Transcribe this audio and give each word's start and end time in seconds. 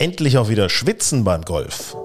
Endlich 0.00 0.38
auch 0.38 0.48
wieder 0.48 0.68
schwitzen 0.68 1.24
beim 1.24 1.42
Golf. 1.42 1.96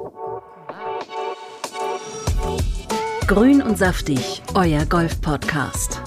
Grün 3.28 3.62
und 3.62 3.78
saftig, 3.78 4.42
euer 4.56 4.84
Golf-Podcast. 4.88 6.02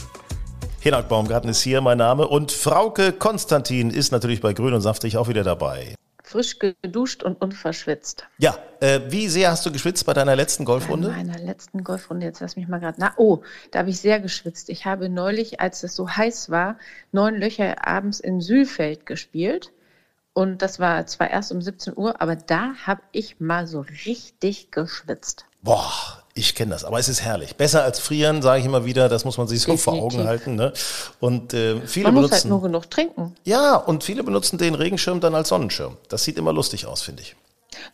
Hinak 0.80 1.08
Baumgarten 1.08 1.48
ist 1.48 1.62
hier, 1.62 1.80
mein 1.80 1.98
Name. 1.98 2.26
Und 2.26 2.50
Frauke 2.50 3.12
Konstantin 3.12 3.90
ist 3.90 4.10
natürlich 4.10 4.40
bei 4.40 4.52
Grün 4.52 4.74
und 4.74 4.80
Saftig 4.80 5.16
auch 5.16 5.28
wieder 5.28 5.44
dabei. 5.44 5.94
frisch 6.24 6.58
geduscht 6.58 7.22
und 7.22 7.40
unverschwitzt. 7.40 8.26
Ja, 8.38 8.58
äh, 8.80 9.02
wie 9.10 9.28
sehr 9.28 9.52
hast 9.52 9.64
du 9.64 9.70
geschwitzt 9.70 10.04
bei 10.06 10.12
deiner 10.12 10.34
letzten 10.34 10.64
Golfrunde? 10.64 11.10
Bei 11.10 11.22
meiner 11.22 11.38
letzten 11.38 11.84
Golfrunde, 11.84 12.26
jetzt 12.26 12.40
lass 12.40 12.56
mich 12.56 12.66
mal 12.66 12.80
gerade. 12.80 12.96
Na, 12.98 13.12
oh, 13.16 13.42
da 13.70 13.78
habe 13.78 13.90
ich 13.90 14.00
sehr 14.00 14.18
geschwitzt. 14.18 14.70
Ich 14.70 14.86
habe 14.86 15.08
neulich, 15.08 15.60
als 15.60 15.84
es 15.84 15.94
so 15.94 16.10
heiß 16.10 16.50
war, 16.50 16.78
neun 17.12 17.36
Löcher 17.36 17.86
abends 17.86 18.18
in 18.18 18.40
Sülfeld 18.40 19.06
gespielt. 19.06 19.70
Und 20.36 20.60
das 20.60 20.78
war 20.78 21.06
zwar 21.06 21.30
erst 21.30 21.50
um 21.50 21.62
17 21.62 21.94
Uhr, 21.96 22.20
aber 22.20 22.36
da 22.36 22.74
habe 22.84 23.00
ich 23.10 23.40
mal 23.40 23.66
so 23.66 23.86
richtig 24.04 24.70
geschwitzt. 24.70 25.46
Boah, 25.62 25.90
ich 26.34 26.54
kenne 26.54 26.72
das, 26.72 26.84
aber 26.84 26.98
es 26.98 27.08
ist 27.08 27.22
herrlich. 27.22 27.56
Besser 27.56 27.82
als 27.84 28.00
frieren, 28.00 28.42
sage 28.42 28.60
ich 28.60 28.66
immer 28.66 28.84
wieder, 28.84 29.08
das 29.08 29.24
muss 29.24 29.38
man 29.38 29.48
sich 29.48 29.60
so 29.62 29.72
Definitiv. 29.72 29.84
vor 29.84 29.94
Augen 29.94 30.28
halten. 30.28 30.54
Ne? 30.54 30.74
Und 31.20 31.54
äh, 31.54 31.80
viele 31.86 32.08
Man 32.08 32.16
muss 32.16 32.24
benutzen. 32.24 32.34
halt 32.34 32.50
nur 32.50 32.60
genug 32.60 32.90
trinken. 32.90 33.34
ja, 33.44 33.76
und 33.76 34.04
viele 34.04 34.22
benutzen 34.22 34.58
den 34.58 34.74
Regenschirm 34.74 35.20
dann 35.20 35.34
als 35.34 35.48
Sonnenschirm. 35.48 35.96
Das 36.10 36.24
sieht 36.24 36.36
immer 36.36 36.52
lustig 36.52 36.84
aus, 36.84 37.00
finde 37.00 37.22
ich. 37.22 37.34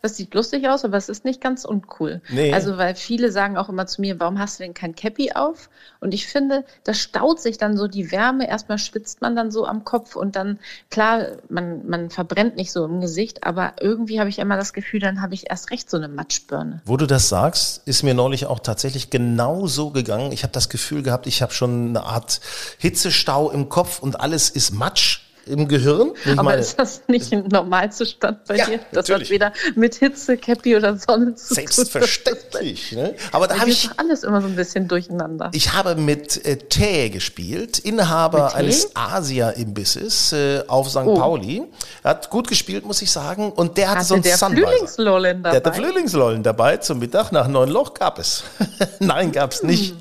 Das 0.01 0.17
sieht 0.17 0.35
lustig 0.35 0.69
aus, 0.69 0.85
aber 0.85 0.97
es 0.97 1.09
ist 1.09 1.25
nicht 1.25 1.41
ganz 1.41 1.65
uncool. 1.65 2.21
Nee. 2.29 2.53
Also, 2.53 2.79
weil 2.79 2.95
viele 2.95 3.33
sagen 3.33 3.57
auch 3.57 3.69
immer 3.69 3.87
zu 3.87 4.01
mir, 4.01 4.19
warum 4.21 4.39
hast 4.39 4.59
du 4.59 4.65
denn 4.65 4.75
kein 4.75 4.95
Cappy 4.95 5.33
auf? 5.33 5.71
Und 6.01 6.15
ich 6.15 6.27
finde, 6.27 6.65
das 6.85 6.99
staut 6.99 7.41
sich 7.41 7.59
dann 7.59 7.77
so 7.77 7.89
die 7.89 8.11
Wärme. 8.11 8.49
Erstmal 8.49 8.79
schwitzt 8.79 9.21
man 9.21 9.37
dann 9.37 9.51
so 9.51 9.67
am 9.67 9.85
Kopf 9.85 10.17
und 10.17 10.37
dann, 10.37 10.59
klar, 10.91 11.27
man, 11.49 11.87
man 11.89 12.11
verbrennt 12.11 12.57
nicht 12.57 12.73
so 12.73 12.85
im 12.85 13.01
Gesicht, 13.01 13.45
aber 13.45 13.75
irgendwie 13.81 14.21
habe 14.21 14.29
ich 14.31 14.39
immer 14.39 14.57
das 14.57 14.73
Gefühl, 14.73 15.01
dann 15.01 15.21
habe 15.23 15.35
ich 15.35 15.51
erst 15.51 15.71
recht 15.71 15.91
so 15.91 15.97
eine 15.97 16.09
Matschbirne. 16.09 16.83
Wo 16.85 16.97
du 16.97 17.07
das 17.07 17.29
sagst, 17.29 17.87
ist 17.87 18.03
mir 18.03 18.15
neulich 18.15 18.47
auch 18.47 18.61
tatsächlich 18.61 19.11
genau 19.11 19.67
so 19.67 19.91
gegangen. 19.91 20.33
Ich 20.33 20.43
habe 20.43 20.53
das 20.53 20.69
Gefühl 20.69 21.03
gehabt, 21.03 21.27
ich 21.27 21.43
habe 21.43 21.53
schon 21.53 21.89
eine 21.89 22.05
Art 22.05 22.41
Hitzestau 22.79 23.51
im 23.51 23.69
Kopf 23.69 24.01
und 24.01 24.21
alles 24.21 24.51
ist 24.51 24.73
Matsch 24.73 25.22
im 25.47 25.67
Gehirn. 25.69 26.13
Aber 26.33 26.43
meine, 26.45 26.61
ist 26.63 26.79
das 26.79 27.03
nicht 27.09 27.33
ein 27.33 27.49
Normalzustand 27.49 28.45
bei 28.47 28.57
Ja, 28.57 28.67
dir? 28.67 28.79
Das 28.93 29.09
natürlich. 29.09 29.29
hat 29.29 29.31
weder 29.35 29.53
mit 29.75 29.95
Hitze, 29.97 30.37
Cappy 30.37 30.77
oder 30.77 30.97
Sonne 30.97 31.35
zu 31.35 31.55
tun. 31.55 31.67
selbstverständlich. 31.67 32.93
Ne? 32.93 33.15
Aber 33.33 33.47
da 33.49 33.59
habe 33.59 33.71
ist 33.71 33.85
ich, 33.85 33.91
alles 33.99 34.23
immer 34.23 34.41
so 34.41 34.47
ein 34.49 34.57
bisschen 34.57 34.89
durcheinander. 34.89 35.51
ich 35.53 35.73
habe 35.73 35.95
mit 35.97 36.45
äh, 36.45 36.57
Tä 36.57 37.11
gespielt, 37.11 37.79
Inhaber 37.79 38.45
Mit 38.47 38.55
eines 38.55 38.91
Asia-Imbisses 38.95 40.33
äh, 40.33 40.63
auf 40.69 40.89
St. 40.91 40.99
Oh. 41.05 41.17
Pauli. 41.17 41.63
Er 42.03 42.11
hat 42.11 42.31
gut 42.31 42.49
gespielt, 42.49 42.85
muss 42.87 43.03
ich 43.03 43.11
sagen. 43.11 43.53
Und 43.53 43.77
der 43.77 43.89
hatte, 43.91 43.99
Hatte 43.99 44.07
so 44.09 44.15
einen 44.15 44.23
der 44.23 44.37
Sunvisor. 44.37 44.69
Frühlingslollen 44.71 45.43
Der 45.43 45.53
hatte 45.53 45.61
dabei? 45.63 45.77
Frühlingslollen 45.77 46.43
dabei 46.43 46.77
zum 46.79 46.99
Mittag. 46.99 47.33
Nach 47.33 47.49
neun 47.49 47.69
Loch 47.69 47.95
gab 47.95 48.19
es. 48.19 48.45
Nein, 49.01 49.33
gab 49.33 49.53
es 49.53 49.63
nicht. 49.63 49.95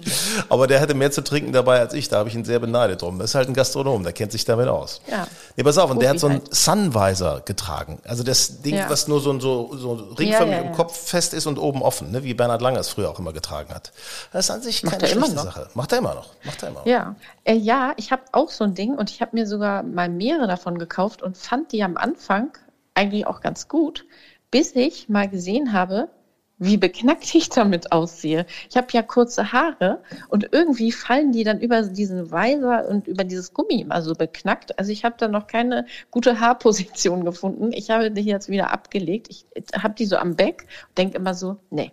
Aber 0.49 0.67
der 0.67 0.79
hatte 0.81 0.93
mehr 0.93 1.11
zu 1.11 1.23
trinken 1.23 1.51
dabei 1.51 1.79
als 1.79 1.93
ich. 1.93 2.09
Da 2.09 2.17
habe 2.19 2.29
ich 2.29 2.35
ihn 2.35 2.45
sehr 2.45 2.59
beneidet 2.59 3.01
drum. 3.01 3.19
Das 3.19 3.31
ist 3.31 3.35
halt 3.35 3.47
ein 3.49 3.53
Gastronom, 3.53 4.03
der 4.03 4.13
kennt 4.13 4.31
sich 4.31 4.45
damit 4.45 4.67
aus. 4.67 5.01
Ja. 5.09 5.27
Nee, 5.55 5.63
pass 5.63 5.77
auf, 5.77 5.91
und 5.91 6.01
der 6.01 6.09
hat 6.11 6.19
so 6.19 6.27
einen 6.27 6.39
Profi 6.41 6.55
Sunvisor 6.55 7.41
getragen. 7.41 7.99
Also 8.05 8.23
das 8.23 8.61
Ding, 8.61 8.75
Ja. 8.75 8.89
was 8.89 9.07
nur 9.07 9.19
so, 9.19 9.37
so, 9.39 9.75
so 9.77 9.93
ringförmig 10.17 10.55
Ja, 10.55 10.61
ja, 10.61 10.67
im. 10.69 10.73
Kopf 10.73 10.97
fest 10.97 11.33
ist 11.33 11.45
und 11.45 11.57
oben 11.59 11.81
offen, 11.81 12.11
ne? 12.11 12.23
wie 12.23 12.33
Bernhard 12.33 12.61
Langer 12.61 12.79
es 12.79 12.89
früher 12.89 13.09
auch 13.09 13.19
immer 13.19 13.33
getragen 13.33 13.73
hat. 13.73 13.91
Das 14.31 14.45
ist 14.45 14.51
an 14.51 14.61
sich 14.61 14.83
Macht 14.83 14.99
keine 14.99 15.07
schlechte. 15.11 15.31
Sache. 15.31 15.69
Macht 15.73 15.91
er 15.91 15.97
immer 15.99 16.13
noch. 16.15 16.29
Macht 16.43 16.63
er 16.63 16.69
immer 16.69 16.79
noch. 16.79 16.85
Ja, 16.85 17.15
äh, 17.43 17.55
ja, 17.55 17.93
ich 17.97 18.11
habe 18.11 18.23
auch 18.31 18.49
so 18.49 18.63
ein 18.63 18.73
Ding 18.75 18.95
und 18.95 19.09
ich 19.09 19.21
habe 19.21 19.35
mir 19.35 19.45
sogar 19.47 19.83
mal 19.83 20.09
mehrere 20.09 20.47
davon 20.47 20.77
gekauft 20.79 21.21
und 21.21 21.37
fand 21.37 21.71
die 21.71 21.83
am 21.83 21.97
Anfang 21.97 22.51
eigentlich 22.93 23.27
auch 23.27 23.41
ganz 23.41 23.67
gut, 23.67 24.05
bis 24.51 24.75
ich 24.75 25.09
mal 25.09 25.29
gesehen 25.29 25.73
habe, 25.73 26.09
wie 26.61 26.77
beknackt 26.77 27.33
ich 27.33 27.49
damit 27.49 27.91
aussehe. 27.91 28.45
Ich 28.69 28.77
habe 28.77 28.87
ja 28.91 29.01
kurze 29.01 29.51
Haare 29.51 30.03
und 30.29 30.49
irgendwie 30.51 30.91
fallen 30.91 31.31
die 31.31 31.43
dann 31.43 31.59
über 31.59 31.81
diesen 31.81 32.29
Weiser 32.29 32.87
und 32.87 33.07
über 33.07 33.23
dieses 33.23 33.51
Gummi 33.53 33.81
immer 33.81 34.03
so 34.03 34.13
beknackt. 34.13 34.77
Also 34.77 34.91
ich 34.91 35.03
habe 35.03 35.15
da 35.17 35.27
noch 35.27 35.47
keine 35.47 35.87
gute 36.11 36.39
Haarposition 36.39 37.25
gefunden. 37.25 37.71
Ich 37.73 37.89
habe 37.89 38.11
die 38.11 38.21
jetzt 38.21 38.47
wieder 38.47 38.71
abgelegt. 38.71 39.27
Ich 39.29 39.45
habe 39.75 39.95
die 39.95 40.05
so 40.05 40.17
am 40.17 40.35
Back 40.35 40.67
und 40.89 40.97
denke 40.99 41.17
immer 41.17 41.33
so, 41.33 41.57
nee, 41.71 41.91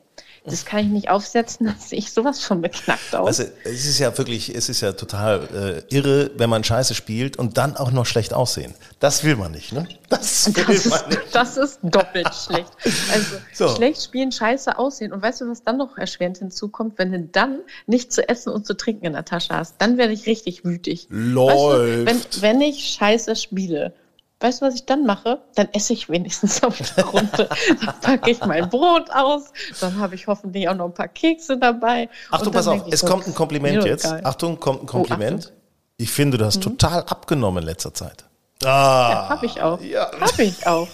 das 0.51 0.65
kann 0.65 0.81
ich 0.81 0.87
nicht 0.87 1.11
aufsetzen, 1.11 1.67
dass 1.79 1.93
ich 1.93 2.13
sowas 2.13 2.41
von 2.43 2.61
beknackt 2.63 3.15
aus. 3.15 3.27
Also, 3.27 3.45
es 3.65 3.85
ist 3.87 3.99
ja 3.99 4.17
wirklich, 4.17 4.55
es 4.55 4.69
ist 4.69 4.81
ja 4.81 4.93
total 4.93 5.85
äh, 5.91 5.95
irre, 5.95 6.31
wenn 6.37 6.51
man 6.51 6.65
Scheiße 6.65 6.95
spielt 6.95 7.37
und 7.37 7.57
dann 7.59 7.77
auch 7.77 7.91
noch 7.91 8.07
schlecht 8.07 8.33
aussehen. 8.35 8.75
Das 9.01 9.25
will 9.25 9.37
man 9.37 9.53
nicht, 9.53 9.73
ne? 9.73 9.87
Das 10.09 10.47
will 10.57 10.65
Das 10.65 10.87
man 10.87 10.99
ist, 11.01 11.09
nicht. 11.09 11.21
das 11.35 11.57
ist 11.59 11.79
doppelt 11.83 12.31
schlecht. 12.47 12.71
Also 13.13 13.37
So. 13.53 13.77
schlecht 13.77 14.03
spielen, 14.03 14.33
scheiße 14.33 14.79
aussehen. 14.79 15.13
Und 15.13 15.21
weißt 15.23 15.43
du, 15.43 15.51
was 15.51 15.63
dann 15.65 15.77
noch 15.77 15.99
erschwerend 15.99 16.39
hinzukommt? 16.39 16.95
Wenn 16.99 17.13
du 17.13 17.21
dann 17.21 17.59
nicht 17.87 18.13
zu 18.13 18.27
essen 18.29 18.51
und 18.53 18.67
zu 18.67 18.75
trinken 18.75 19.05
in 19.05 19.13
der 19.13 19.25
Tasche 19.27 19.55
hast, 19.55 19.75
dann 19.79 19.99
werde 19.99 20.15
ich 20.15 20.27
richtig 20.27 20.65
wütig. 20.65 21.07
Läuft. 21.11 22.07
Weißt 22.07 22.37
du, 22.37 22.43
wenn, 22.43 22.53
wenn 22.55 22.61
ich 22.63 22.85
scheiße 22.99 23.37
spiele, 23.37 23.93
weißt 24.41 24.61
du, 24.63 24.67
was 24.67 24.75
ich 24.75 24.87
dann 24.87 25.05
mache? 25.05 25.41
Dann 25.55 25.69
esse 25.73 25.93
ich 25.93 26.09
wenigstens 26.09 26.63
auf 26.63 26.79
der 26.79 27.05
Runde. 27.05 27.49
dann 27.81 28.01
packe 28.01 28.31
ich 28.31 28.41
mein 28.41 28.69
Brot 28.69 29.11
aus, 29.11 29.53
dann 29.81 29.99
habe 29.99 30.15
ich 30.15 30.27
hoffentlich 30.27 30.69
auch 30.69 30.75
noch 30.75 30.87
ein 30.87 30.95
paar 30.95 31.09
Kekse 31.09 31.59
dabei. 31.59 32.09
Achtung, 32.31 32.53
pass 32.53 32.69
auf, 32.69 32.85
es 32.91 33.01
so, 33.01 33.07
kommt 33.07 33.27
ein 33.27 33.35
Kompliment 33.35 33.85
jetzt. 33.85 34.05
egal. 34.05 34.21
Achtung, 34.25 34.61
kommt 34.61 34.83
ein 34.83 34.87
Kompliment. 34.87 35.47
Achtung. 35.47 35.57
ich 35.97 36.11
finde, 36.11 36.39
du 36.39 36.45
hast 36.45 36.63
total 36.63 37.03
abgenommen 37.05 37.63
in 37.63 37.69
letzter 37.69 37.95
Zeit. 37.95 38.25
Ja, 38.63 39.29
habe 39.29 39.47
ich 39.47 39.63
auch. 39.63 39.81
Ja. 39.81 40.11
Habe 40.21 40.43
ich 40.43 40.67
auch. 40.67 40.89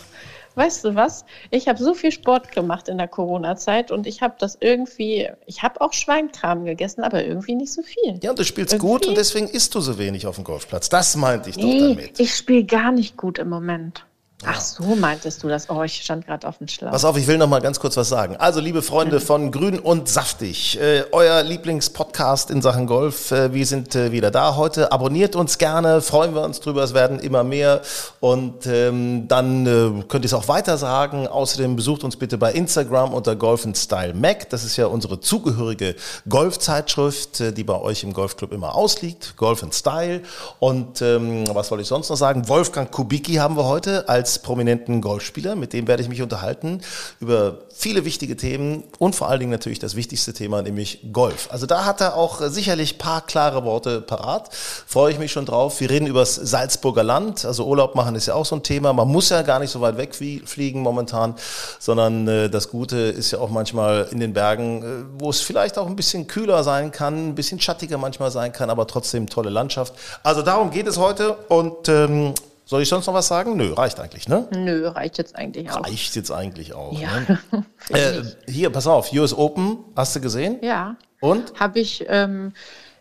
Weißt 0.56 0.84
du 0.84 0.94
was? 0.94 1.25
Ich 1.50 1.66
habe 1.69 1.82
so 1.82 1.94
viel 1.94 2.12
Sport 2.12 2.53
gemacht 2.53 2.88
in 2.88 2.98
der 2.98 3.09
Corona-Zeit 3.09 3.91
und 3.91 4.06
ich 4.06 4.22
habe 4.22 4.34
das 4.38 4.56
irgendwie, 4.60 5.28
ich 5.47 5.62
habe 5.62 5.81
auch 5.81 5.92
Schweinkram 5.92 6.65
gegessen, 6.65 7.03
aber 7.03 7.25
irgendwie 7.25 7.54
nicht 7.56 7.72
so 7.72 7.82
viel. 7.82 8.20
Ja, 8.22 8.31
und 8.31 8.38
du 8.38 8.44
spielst 8.44 8.72
Irgendwie- 8.72 8.87
gut 8.87 9.06
und 9.06 9.16
deswegen 9.16 9.48
isst 9.48 9.75
du 9.75 9.81
so 9.81 9.98
wenig 9.98 10.26
auf 10.26 10.37
dem 10.37 10.44
Golfplatz. 10.44 10.88
Das 10.88 11.16
meinte 11.16 11.50
ich 11.50 11.56
doch 11.56 11.65
Nee, 11.65 11.81
damit. 11.81 12.20
ich 12.20 12.34
spiele 12.34 12.65
gar 12.65 12.92
nicht 12.92 13.16
gut 13.16 13.38
im 13.38 13.48
Moment. 13.48 14.04
Ach 14.43 14.61
so, 14.61 14.97
meintest 14.97 15.43
du 15.43 15.49
das? 15.49 15.71
Oh, 15.71 15.83
ich 15.84 15.95
stand 15.95 16.27
gerade 16.27 16.47
auf 16.47 16.59
dem 16.59 16.67
Schlauch. 16.67 16.91
Pass 16.91 17.05
auf, 17.05 17.17
ich 17.17 17.27
will 17.27 17.39
noch 17.39 17.49
mal 17.49 17.61
ganz 17.61 17.78
kurz 17.78 17.97
was 17.97 18.09
sagen. 18.09 18.37
Also, 18.37 18.61
liebe 18.61 18.83
Freunde 18.83 19.21
von 19.21 19.53
Grün 19.53 19.78
und 19.78 20.09
Saftig, 20.09 20.78
äh, 20.78 21.05
euer 21.12 21.43
Lieblingspodcast 21.43 22.50
in 22.50 22.61
Sachen 22.61 22.87
Golf, 22.87 23.31
äh, 23.31 23.55
wir 23.55 23.65
sind 23.65 23.95
äh, 23.95 24.11
wieder 24.11 24.33
da 24.33 24.56
heute. 24.56 24.91
Abonniert 24.91 25.37
uns 25.37 25.56
gerne, 25.56 26.03
freuen 26.03 26.34
wir 26.34 26.43
uns 26.43 26.61
drüber, 26.61 26.83
es 26.83 26.95
werden 26.95 27.21
immer 27.21 27.45
mehr. 27.45 27.81
Und 28.21 28.67
ähm, 28.67 29.28
dann 29.28 29.67
äh, 29.67 30.03
könnt 30.09 30.25
ihr 30.25 30.27
es 30.27 30.34
auch 30.34 30.49
weiter 30.49 30.78
sagen. 30.78 31.28
Außerdem 31.28 31.77
besucht 31.77 32.03
uns 32.03 32.16
bitte 32.16 32.37
bei 32.37 32.53
Instagram 32.53 33.15
unter 33.15 33.37
Golf 33.37 33.66
Style 33.75 34.15
Mac. 34.15 34.51
Das 34.51 34.65
ist 34.65 34.77
ja 34.77 34.87
unsere 34.87 35.21
zugehörige 35.21 35.95
Golfzeitschrift, 36.28 37.41
äh, 37.41 37.53
die 37.53 37.65
bei 37.65 37.81
euch 37.81 38.03
im 38.03 38.12
Golfclub 38.12 38.53
immer 38.53 38.75
ausliegt. 38.75 39.37
Golf 39.37 39.65
Style. 39.71 40.22
Und 40.59 41.01
ähm, 41.01 41.45
was 41.55 41.71
wollte 41.71 41.83
ich 41.83 41.89
sonst 41.89 42.11
noch 42.11 42.16
sagen? 42.16 42.49
Wolfgang 42.49 42.91
Kubicki 42.91 43.34
haben 43.34 43.56
wir 43.56 43.65
heute 43.65 44.09
als 44.09 44.24
prominenten 44.39 45.01
Golfspieler. 45.01 45.57
Mit 45.57 45.72
dem 45.72 45.87
werde 45.87 46.03
ich 46.03 46.09
mich 46.09 46.22
unterhalten 46.22 46.81
über 47.21 47.59
viele 47.75 48.04
wichtige 48.04 48.37
Themen 48.37 48.84
und 48.98 49.15
vor 49.15 49.28
allen 49.28 49.41
Dingen 49.41 49.53
natürlich 49.53 49.78
das 49.78 49.97
wichtigste 49.97 50.33
Thema, 50.33 50.63
nämlich 50.63 51.01
Golf. 51.13 51.48
Also 51.51 51.66
da 51.66 51.84
hat 51.84 52.01
er 52.01 52.16
auch 52.16 52.41
äh, 52.41 52.51
sicherlich 52.51 52.98
paar 52.98 53.21
klare 53.27 53.65
Worte 53.65 54.01
parat. 54.01 54.53
Freue 54.54 55.13
ich 55.13 55.19
mich 55.19 55.33
schon 55.33 55.47
drauf. 55.47 55.81
Wir 55.81 55.91
reden 55.91 56.07
über 56.07 56.21
das 56.21 56.34
Salzburger 56.34 57.03
Land. 57.03 57.45
Also 57.45 57.66
Urlaub 57.66 57.95
machen 57.95 58.15
ist 58.15 58.27
ja 58.27 58.34
auch 58.34 58.47
so 58.47 58.57
ein 58.57 58.63
Thema. 58.63 58.93
Man 58.93 59.09
muss 59.09 59.28
ja 59.28 59.43
gar 59.43 59.59
nicht 59.59 59.71
so 59.71 59.81
weit 59.81 59.97
wegfliegen 59.97 60.81
momentan, 60.81 61.34
sondern 61.78 62.28
äh, 62.28 62.48
das 62.48 62.71
Gute 62.71 62.97
ist 62.97 63.33
ja 63.33 63.41
auch 63.41 63.51
manchmal 63.51 64.09
in 64.10 64.21
den 64.21 64.33
Bergen, 64.33 64.83
äh, 64.83 65.21
wo 65.21 65.31
es 65.31 65.41
vielleicht 65.41 65.78
auch 65.78 65.87
ein 65.87 65.97
bisschen 65.97 66.27
kühler 66.27 66.63
sein 66.65 66.93
kann, 66.93 67.28
ein 67.28 67.34
bisschen 67.34 67.60
schattiger 67.60 67.98
manchmal 67.98 68.31
sein 68.31 68.53
kann, 68.53 68.71
aber 68.71 68.87
trotzdem 68.87 69.28
tolle 69.28 69.51
Landschaft. 69.51 69.95
Also 70.22 70.43
darum 70.43 70.71
geht 70.71 70.87
es 70.87 70.98
heute 70.98 71.34
und 71.48 71.89
ähm, 71.89 72.34
soll 72.65 72.83
ich 72.83 72.89
sonst 72.89 73.07
noch 73.07 73.15
was 73.15 73.28
sagen? 73.28 73.57
Nö, 73.57 73.72
reicht 73.72 74.01
eigentlich, 74.01 74.28
ne? 74.28 74.49
Nö, 74.55 74.89
reicht 74.89 75.19
jetzt 75.19 75.37
eigentlich 75.37 75.71
auch. 75.71 75.84
Reicht 75.84 76.16
jetzt 76.16 76.31
eigentlich 76.31 76.75
auch. 76.75 76.99
Ja. 76.99 77.21
Ne? 77.21 77.39
Äh, 77.91 78.22
hier, 78.49 78.71
pass 78.71 78.87
auf, 78.87 79.13
US 79.13 79.34
Open, 79.34 79.84
hast 79.95 80.16
du 80.16 80.21
gesehen? 80.21 80.59
Ja. 80.63 80.97
Und? 81.21 81.53
Habe 81.61 81.81
ich, 81.81 82.07
ähm, 82.09 82.55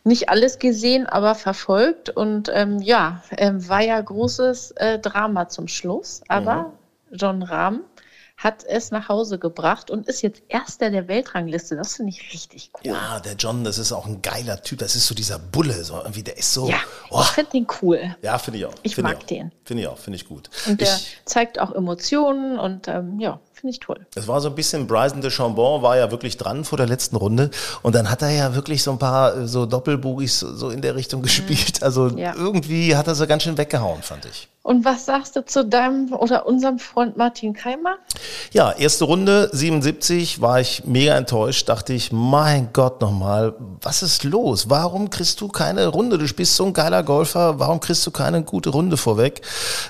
nicht 0.03 0.29
alles 0.29 0.59
gesehen, 0.59 1.05
aber 1.05 1.35
verfolgt. 1.35 2.09
Und 2.09 2.51
ähm, 2.53 2.79
ja, 2.81 3.23
ähm, 3.37 3.67
war 3.69 3.81
ja 3.81 3.99
großes 3.99 4.71
äh, 4.71 4.99
Drama 4.99 5.47
zum 5.47 5.67
Schluss. 5.67 6.21
Aber 6.27 6.73
mhm. 7.09 7.15
John 7.15 7.43
Rahm 7.43 7.81
hat 8.43 8.65
es 8.65 8.91
nach 8.91 9.07
Hause 9.07 9.39
gebracht 9.39 9.89
und 9.89 10.07
ist 10.07 10.21
jetzt 10.21 10.43
Erster 10.49 10.89
der 10.89 11.07
Weltrangliste. 11.07 11.77
Das 11.77 11.95
finde 11.95 12.11
ich 12.11 12.33
richtig 12.33 12.71
cool. 12.73 12.91
Ja, 12.91 13.19
der 13.21 13.35
John, 13.35 13.63
das 13.63 13.77
ist 13.77 13.93
auch 13.93 14.05
ein 14.05 14.21
geiler 14.21 14.61
Typ. 14.61 14.79
Das 14.79 14.95
ist 14.95 15.07
so 15.07 15.15
dieser 15.15 15.39
Bulle, 15.39 15.83
so 15.83 15.95
irgendwie, 15.97 16.23
der 16.23 16.37
ist 16.37 16.53
so. 16.53 16.67
Ja, 16.67 16.81
oh. 17.09 17.21
ich 17.21 17.27
finde 17.27 17.51
den 17.51 17.67
cool. 17.81 18.15
Ja, 18.21 18.37
finde 18.37 18.59
ich 18.59 18.65
auch. 18.65 18.73
Ich 18.83 18.95
find 18.95 19.07
mag 19.07 19.19
ich 19.19 19.25
den. 19.25 19.51
Finde 19.63 19.83
ich 19.83 19.87
auch, 19.87 19.97
finde 19.97 20.17
ich 20.17 20.27
gut. 20.27 20.49
Und 20.67 20.81
der 20.81 20.93
ich, 20.93 21.21
zeigt 21.25 21.59
auch 21.59 21.73
Emotionen 21.73 22.59
und 22.59 22.87
ähm, 22.89 23.19
ja, 23.19 23.39
finde 23.63 23.71
ich 23.75 23.79
toll. 23.79 24.05
Es 24.15 24.27
war 24.27 24.41
so 24.41 24.49
ein 24.49 24.55
bisschen, 24.55 24.87
Bryson 24.87 25.21
de 25.21 25.31
Chambon 25.31 25.81
war 25.81 25.95
ja 25.95 26.11
wirklich 26.11 26.35
dran 26.35 26.65
vor 26.65 26.77
der 26.77 26.85
letzten 26.85 27.15
Runde 27.15 27.49
und 27.81 27.95
dann 27.95 28.09
hat 28.11 28.21
er 28.21 28.29
ja 28.31 28.55
wirklich 28.55 28.83
so 28.83 28.91
ein 28.91 28.99
paar 28.99 29.37
äh, 29.37 29.47
so 29.47 29.65
Doppelbogis 29.65 30.39
so 30.41 30.69
in 30.69 30.81
der 30.81 30.95
Richtung 30.95 31.21
gespielt. 31.21 31.81
Also 31.81 32.09
Ja. 32.09 32.33
irgendwie 32.35 32.97
hat 32.97 33.07
er 33.07 33.15
so 33.15 33.25
ganz 33.25 33.43
schön 33.43 33.57
weggehauen, 33.57 34.01
fand 34.03 34.25
ich. 34.25 34.49
Und 34.63 34.85
was 34.85 35.05
sagst 35.05 35.35
du 35.35 35.45
zu 35.45 35.65
deinem 35.65 36.13
oder 36.13 36.45
unserem 36.45 36.79
Freund 36.79 37.17
Martin 37.17 37.53
Keimer? 37.53 37.97
Ja, 38.53 38.71
erste 38.71 39.03
Runde, 39.03 39.49
77, 39.51 40.39
war 40.39 40.61
ich 40.61 40.85
mega 40.85 41.15
enttäuscht. 41.17 41.67
Dachte 41.67 41.91
ich, 41.91 42.13
mein 42.13 42.69
Gott 42.71 43.01
nochmal, 43.01 43.55
was 43.81 44.03
ist 44.03 44.23
los? 44.23 44.69
Warum 44.69 45.09
kriegst 45.09 45.41
du 45.41 45.49
keine 45.49 45.87
Runde? 45.87 46.17
Du 46.17 46.25
spielst 46.29 46.55
so 46.55 46.65
ein 46.65 46.71
geiler 46.71 47.03
Golfer, 47.03 47.59
warum 47.59 47.81
kriegst 47.81 48.07
du 48.07 48.11
keine 48.11 48.41
gute 48.43 48.69
Runde 48.69 48.95
vorweg? 48.95 49.41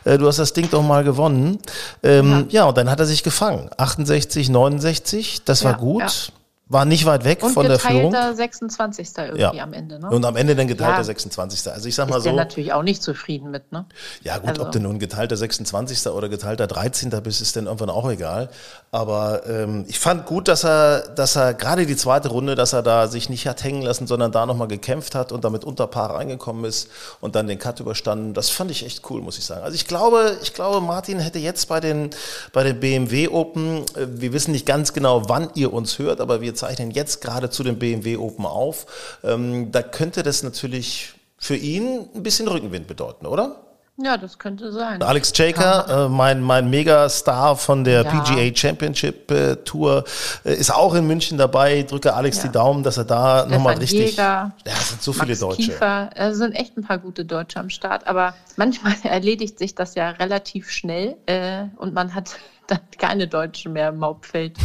Äh, 0.06 0.18
du 0.18 0.26
hast 0.28 0.40
das 0.40 0.54
Ding 0.54 0.68
doch 0.72 0.82
mal 0.82 1.04
gewonnen. 1.04 1.60
Ähm, 2.02 2.48
ja. 2.50 2.66
und 2.66 2.76
dann 2.76 2.90
hat 2.90 3.00
er 3.00 3.06
sich 3.06 3.22
gefangen. 3.22 3.63
68, 3.78 4.50
69, 4.50 5.44
das 5.46 5.64
war 5.64 5.72
Ja, 5.74 5.78
gut. 5.78 6.02
ja. 6.02 6.34
War 6.74 6.86
nicht 6.86 7.06
weit 7.06 7.24
weg 7.24 7.42
Und 7.44 7.52
von 7.54 7.68
der 7.68 7.80
Führung. 7.80 8.12
geteilter 8.12 8.36
26. 8.36 9.10
irgendwie 9.18 9.40
Ja. 9.42 9.52
am 9.64 9.74
Ende. 9.74 10.00
Ne? 10.00 10.10
Und 10.10 10.26
am 10.26 10.36
Ende 10.36 10.56
dann 10.56 10.68
geteilter 10.68 10.98
Ja. 10.98 11.04
26. 11.04 11.72
Also 11.72 11.88
ich 11.88 11.96
sag 11.96 12.10
mal 12.10 12.18
ist 12.18 12.24
so. 12.24 12.32
natürlich 12.34 12.74
auch 12.74 12.84
nicht 12.84 13.02
zufrieden 13.04 13.52
mit, 13.52 13.72
ne? 13.72 13.86
Ja 14.24 14.40
gut, 14.40 14.50
Also- 14.50 14.64
ob 14.64 14.72
du 14.72 14.80
nun 14.80 15.00
geteilter 15.00 15.38
26. 15.38 16.08
oder 16.12 16.30
geteilter 16.30 16.68
13. 16.68 17.22
bist, 17.22 17.42
ist 17.42 17.56
dann 17.56 17.66
irgendwann 17.68 17.90
auch 17.90 18.10
egal. 18.10 18.50
Aber 18.92 19.46
ähm, 19.48 19.86
ich 19.88 20.00
fand 20.00 20.26
gut, 20.26 20.48
dass 20.48 20.64
er, 20.64 21.08
dass 21.16 21.36
er 21.36 21.54
gerade 21.54 21.86
die 21.86 21.96
zweite 21.96 22.30
Runde, 22.30 22.56
dass 22.56 22.74
er 22.74 22.82
da 22.84 23.08
sich 23.08 23.30
nicht 23.30 23.48
hat 23.48 23.64
hängen 23.64 23.82
lassen, 23.82 24.08
sondern 24.08 24.32
da 24.32 24.46
nochmal 24.46 24.68
gekämpft 24.68 25.16
hat 25.16 25.32
und 25.32 25.44
damit 25.44 25.64
unter 25.64 25.88
Paar 25.88 26.16
reingekommen 26.16 26.66
ist 26.66 26.90
und 27.22 27.36
dann 27.36 27.48
den 27.48 27.60
Cut 27.60 27.80
überstanden. 27.80 28.34
Das 28.34 28.50
fand 28.50 28.72
ich 28.72 28.86
echt 28.86 29.10
cool, 29.10 29.22
muss 29.22 29.38
ich 29.38 29.46
sagen. 29.46 29.64
Also 29.64 29.76
ich 29.76 29.88
glaube, 29.88 30.38
ich 30.42 30.54
glaube, 30.54 30.82
Martin 30.82 31.20
hätte 31.20 31.40
jetzt 31.40 31.68
bei 31.70 31.80
den, 31.80 32.10
bei 32.52 32.64
den 32.64 32.80
BMW 32.80 33.28
Open, 33.30 33.78
äh, 33.96 34.08
wir 34.08 34.34
wissen 34.34 34.52
nicht 34.52 34.66
ganz 34.66 34.94
genau, 34.94 35.28
wann 35.30 35.50
ihr 35.56 35.72
uns 35.74 36.00
hört, 36.00 36.22
aber 36.22 36.42
wir 36.42 36.56
zeichnen 36.64 36.92
jetzt 36.92 37.22
gerade 37.22 37.50
zu 37.50 37.64
den 37.64 37.78
BMW 37.80 38.18
Open 38.18 38.46
auf. 38.46 38.86
Ähm, 39.24 39.72
da 39.72 39.82
könnte 39.82 40.24
das 40.24 40.44
natürlich 40.44 41.14
für 41.38 41.56
ihn 41.56 42.08
ein 42.16 42.24
bisschen 42.24 42.48
Rückenwind 42.48 42.88
bedeuten, 42.88 43.26
oder? 43.26 43.60
Ja, 43.98 44.18
das 44.18 44.40
könnte 44.40 44.72
sein. 44.72 45.04
Alex 45.04 45.32
Jaker, 45.36 46.06
äh, 46.06 46.10
mein, 46.10 46.42
mein 46.42 46.68
Megastar 46.68 47.56
von 47.56 47.84
der 47.84 48.02
Ja. 48.04 48.10
PGA 48.22 48.56
Championship 48.56 49.30
äh, 49.30 49.56
Tour, 49.58 50.04
äh, 50.46 50.54
ist 50.56 50.74
auch 50.74 50.96
in 50.96 51.06
München 51.06 51.38
dabei. 51.38 51.84
Drücke 51.84 52.16
Alex 52.16 52.38
Ja. 52.38 52.44
die 52.46 52.52
Daumen, 52.54 52.82
dass 52.82 52.98
er 52.98 53.04
da 53.06 53.46
nochmal 53.46 53.78
richtig. 53.78 54.12
Jäger, 54.12 54.52
ja, 54.66 54.74
es 54.74 54.90
sind 54.90 55.04
so 55.04 55.14
viele 55.14 55.28
Max 55.28 55.40
Deutsche. 55.42 55.62
Kiefer, 55.64 56.10
es 56.16 56.38
sind 56.38 56.54
echt 56.54 56.76
ein 56.76 56.84
paar 56.84 56.98
gute 56.98 57.24
Deutsche 57.24 57.60
am 57.60 57.70
Start, 57.70 58.08
aber 58.08 58.34
manchmal 58.56 58.96
erledigt 59.04 59.60
sich 59.60 59.76
das 59.76 59.94
ja 59.94 60.10
relativ 60.10 60.72
schnell 60.72 61.16
äh, 61.28 61.66
und 61.78 61.94
man 61.94 62.16
hat 62.16 62.32
dann 62.68 62.80
keine 62.98 63.28
Deutschen 63.28 63.74
mehr 63.74 63.90
im 63.90 64.04
Hauptfeld. 64.04 64.58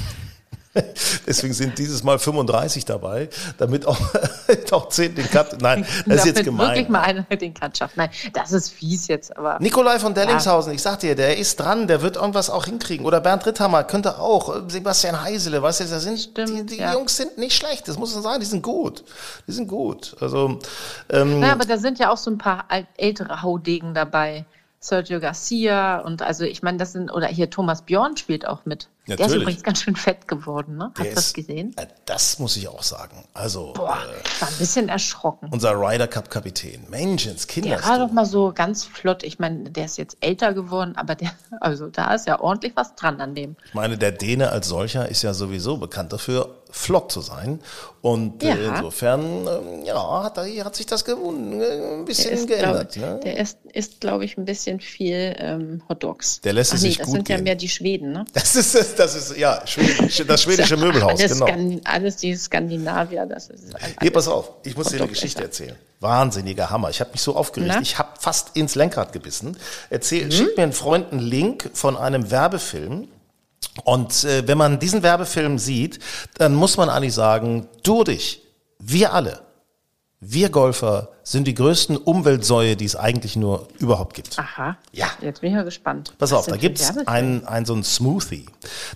Deswegen 1.27 1.55
sind 1.55 1.79
dieses 1.79 2.03
Mal 2.03 2.19
35 2.19 2.85
dabei, 2.85 3.29
damit 3.59 3.87
auch, 3.87 3.99
auch 4.71 4.89
10 4.89 5.15
den 5.15 5.31
Cut. 5.31 5.61
Nein, 5.61 5.87
das 6.07 6.21
ist 6.21 6.27
jetzt 6.27 6.45
gemein. 6.45 6.69
wirklich 6.69 6.89
mal 6.89 7.01
einer 7.01 7.23
den 7.25 7.55
Cut 7.55 7.77
schafft. 7.77 7.97
Nein, 7.97 8.11
das 8.33 8.53
ist 8.53 8.71
fies 8.71 9.09
jetzt, 9.09 9.37
aber 9.37 9.59
Nikolai 9.61 9.99
von 9.99 10.15
Dellingshausen, 10.15 10.73
ich 10.73 10.83
sag 10.83 11.01
dir, 11.01 11.15
der 11.15 11.39
ist 11.39 11.59
dran, 11.59 11.87
der 11.87 12.03
wird 12.03 12.17
irgendwas 12.17 12.51
auch 12.51 12.67
hinkriegen. 12.67 13.07
Oder 13.07 13.21
Bernd 13.21 13.47
Ritthammer 13.47 13.85
könnte 13.85 14.19
auch. 14.19 14.55
Äh, 14.55 14.63
Sebastian 14.69 15.23
Heisele, 15.23 15.63
weißt 15.63 15.81
du, 15.81 15.85
das 15.85 16.03
sind, 16.03 16.19
Stimmt, 16.19 16.49
die, 16.49 16.67
die 16.67 16.77
ja. 16.77 16.93
Jungs 16.93 17.17
sind 17.17 17.39
nicht 17.39 17.57
schlecht, 17.57 17.89
das 17.89 17.99
muss 17.99 18.15
man 18.15 18.23
sagen, 18.23 18.41
die 18.41 18.47
sind 18.47 18.63
gut. 18.63 19.05
Die 19.47 19.53
sind 19.53 19.69
gut. 19.69 20.17
Also, 20.21 20.59
ähm, 21.11 21.43
Ja, 21.43 21.53
aber 21.53 21.65
da 21.65 21.79
sind 21.79 21.99
ja 21.99 22.11
auch 22.11 22.17
so 22.17 22.31
ein 22.31 22.39
paar 22.39 22.65
ältere 22.97 23.43
Haudegen 23.43 23.95
dabei. 23.95 24.45
Sergio 24.81 25.19
Garcia 25.19 25.99
und 25.99 26.23
also 26.23 26.45
ich 26.45 26.63
meine, 26.63 26.79
das 26.79 26.93
sind, 26.93 27.11
oder 27.11 27.27
hier 27.27 27.51
Thomas 27.51 27.83
Bjorn 27.83 28.17
spielt 28.17 28.47
auch 28.47 28.65
mit. 28.65 28.89
Der 29.09 29.15
ist 29.15 29.21
Natürlich. 29.21 29.43
übrigens 29.43 29.63
ganz 29.63 29.83
schön 29.83 29.97
fett 29.97 30.29
geworden, 30.29 30.77
ne? 30.77 30.93
Hast 30.99 31.11
du 31.11 31.15
das 31.15 31.33
gesehen? 31.33 31.75
Äh, 31.77 31.87
Das 32.05 32.39
muss 32.39 32.57
ich 32.57 32.69
auch 32.69 32.83
sagen. 32.83 33.25
Also, 33.33 33.73
Boah, 33.73 33.97
äh, 33.97 34.21
ich 34.23 34.41
war 34.43 34.49
ein 34.49 34.55
bisschen 34.59 34.89
erschrocken. 34.91 35.49
unser 35.51 35.73
Ryder 35.73 36.07
Cup 36.07 36.31
Kapitän. 36.31 36.85
Menschens, 36.91 37.47
Kinder. 37.47 37.71
Der 37.71 37.85
war 37.85 37.99
doch 37.99 38.13
mal 38.13 38.27
so 38.27 38.53
ganz 38.55 38.85
flott. 38.85 39.23
Ich 39.23 39.39
meine, 39.39 39.71
der 39.71 39.87
ist 39.87 39.97
jetzt 39.97 40.19
älter 40.21 40.53
geworden, 40.53 40.95
aber 40.97 41.15
der, 41.15 41.31
also 41.61 41.89
da 41.89 42.15
ist 42.15 42.27
ja 42.27 42.39
ordentlich 42.39 42.75
was 42.77 42.95
dran 42.97 43.21
an 43.21 43.35
dem. 43.35 43.57
Ich 43.65 43.75
meine, 43.75 43.97
der 43.99 44.13
Däne 44.13 44.51
als 44.51 44.69
solcher 44.69 45.09
ist 45.09 45.23
ja 45.23 45.33
sowieso 45.35 45.79
bekannt 45.79 46.13
dafür, 46.13 46.55
flott 46.71 47.11
zu 47.11 47.21
sein. 47.21 47.61
Und 48.01 48.43
äh, 48.45 48.49
Ja. 48.49 48.77
insofern, 48.77 49.21
ähm, 49.47 49.85
ja, 49.85 50.23
hat, 50.23 50.37
hat 50.39 50.77
sich 50.77 50.87
das 50.87 51.05
gewun- 51.05 51.61
äh, 51.61 51.65
ein 51.65 51.99
Der 51.99 52.05
bisschen 52.05 52.31
ist, 52.33 52.47
geändert. 52.47 52.93
glaub, 52.93 53.07
ne? 53.15 53.21
der 53.25 53.39
ist, 53.39 53.59
ist 53.73 54.01
glaube 54.01 54.25
ich, 54.25 54.37
ein 54.39 54.45
bisschen 54.45 54.79
viel 54.81 55.35
ähm, 55.39 55.83
Hotdogs. 55.89 56.41
Der 56.43 56.53
lässt 56.53 56.73
es 56.75 56.83
nee, 56.83 56.89
sich 56.89 56.99
das 56.99 57.07
gut 57.07 57.17
sind 57.17 57.29
ja 57.29 57.37
gehen. 57.37 57.45
mehr 57.45 57.55
die 57.57 57.69
Schweden, 57.69 58.13
ne? 58.13 58.25
Das 58.33 58.55
ist, 58.55 58.75
das, 58.75 58.95
das 58.95 59.15
ist 59.15 59.37
ja 59.37 59.61
schwedisch, 59.67 60.23
das 60.29 60.43
schwedische 60.43 60.77
Möbelhaus, 60.77 61.19
alles 61.19 61.33
genau. 61.33 61.47
Skan 61.47 61.81
alles 61.85 62.17
die 62.17 62.35
Skandinavier, 62.37 63.27
das 63.27 63.49
ist 63.49 63.75
alles. 63.75 63.95
Hier, 64.01 64.13
pass 64.13 64.29
auf, 64.29 64.53
ich 64.65 64.77
muss 64.77 64.89
dir 64.89 64.99
eine 64.99 65.09
Geschichte 65.09 65.43
erzählen. 65.43 65.75
Wahnsinniger 66.01 66.71
Hammer. 66.71 66.91
Ich 66.91 67.01
habe 67.01 67.11
mich 67.11 67.21
so 67.23 67.35
aufgeregt. 67.35 67.73
Na? 67.75 67.81
Ich 67.83 67.99
habe 67.99 68.11
fast 68.21 68.57
ins 68.57 68.77
Lenkrad 68.77 69.13
gebissen. 69.13 69.57
Erzähl, 69.91 70.27
Mhm. 70.27 70.31
Schick 70.31 70.57
mir 70.57 70.63
einen 70.63 70.73
Freund 70.73 71.11
einen 71.13 71.21
Link 71.21 71.71
von 71.75 71.97
einem 71.97 72.31
Werbefilm. 72.31 73.09
Und 73.85 74.25
äh, 74.25 74.47
wenn 74.47 74.59
man 74.59 74.79
diesen 74.79 75.03
Werbefilm 75.03 75.59
sieht, 75.59 75.99
dann 76.35 76.55
muss 76.55 76.77
man 76.77 76.89
eigentlich 76.89 77.15
sagen, 77.15 77.69
du 77.83 78.01
und 78.01 78.09
ich, 78.09 78.43
wir 78.79 79.13
alle, 79.13 79.43
wir 80.21 80.51
Golfer 80.51 81.11
sind 81.23 81.47
die 81.47 81.55
größten 81.55 81.97
Umweltsäue, 81.97 82.75
die 82.75 82.85
es 82.85 82.97
eigentlich 82.97 83.37
nur 83.37 83.69
überhaupt 83.79 84.15
gibt. 84.15 84.39
Aha. 84.39 84.77
Ja. 84.93 85.07
Jetzt 85.21 85.41
bin 85.41 85.51
ich 85.51 85.57
mal 85.57 85.65
gespannt. 85.65 86.13
Pass 86.19 86.33
Was 86.33 86.39
auf, 86.41 86.47
da 86.47 86.57
gibt's 86.57 86.97
einen, 87.07 87.47
einen 87.47 87.67
so 87.67 87.75
einen 87.75 87.85
Smoothie, 87.85 88.47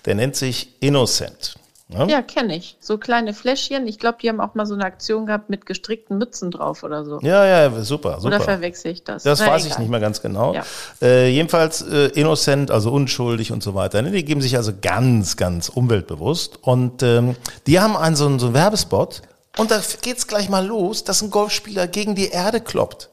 der 0.04 0.14
nennt 0.14 0.34
sich 0.34 0.74
Innocent. 0.80 1.56
Ne? 1.92 2.06
Ja, 2.10 2.22
kenne 2.22 2.56
ich. 2.56 2.76
So 2.80 2.98
kleine 2.98 3.34
Fläschchen. 3.34 3.86
Ich 3.86 3.98
glaube, 3.98 4.18
die 4.22 4.28
haben 4.28 4.40
auch 4.40 4.54
mal 4.54 4.66
so 4.66 4.74
eine 4.74 4.84
Aktion 4.84 5.26
gehabt 5.26 5.50
mit 5.50 5.66
gestrickten 5.66 6.18
Mützen 6.18 6.50
drauf 6.50 6.82
oder 6.82 7.04
so. 7.04 7.18
Ja, 7.22 7.44
ja, 7.44 7.70
super, 7.82 8.14
super. 8.20 8.26
Oder 8.36 8.40
verwechsel 8.40 8.92
ich 8.92 9.04
das? 9.04 9.22
Das 9.22 9.40
Na, 9.40 9.46
weiß 9.48 9.62
ich 9.64 9.70
egal. 9.72 9.80
nicht 9.80 9.90
mehr 9.90 10.00
ganz 10.00 10.22
genau. 10.22 10.54
Ja. 10.54 10.62
Äh, 11.00 11.28
jedenfalls 11.30 11.82
äh, 11.82 12.06
innocent, 12.08 12.70
also 12.70 12.90
unschuldig 12.92 13.52
und 13.52 13.62
so 13.62 13.74
weiter. 13.74 14.02
Ne? 14.02 14.10
Die 14.10 14.24
geben 14.24 14.40
sich 14.40 14.56
also 14.56 14.72
ganz, 14.80 15.36
ganz 15.36 15.68
umweltbewusst. 15.68 16.58
Und 16.62 17.02
ähm, 17.02 17.36
die 17.66 17.80
haben 17.80 17.96
einen 17.96 18.16
so, 18.16 18.26
einen- 18.26 18.38
so 18.38 18.46
einen 18.46 18.54
Werbespot. 18.54 19.22
Und 19.58 19.70
da 19.70 19.80
geht's 20.00 20.26
gleich 20.26 20.48
mal 20.48 20.66
los, 20.66 21.04
dass 21.04 21.20
ein 21.20 21.30
Golfspieler 21.30 21.86
gegen 21.86 22.14
die 22.14 22.28
Erde 22.30 22.60
kloppt. 22.60 23.10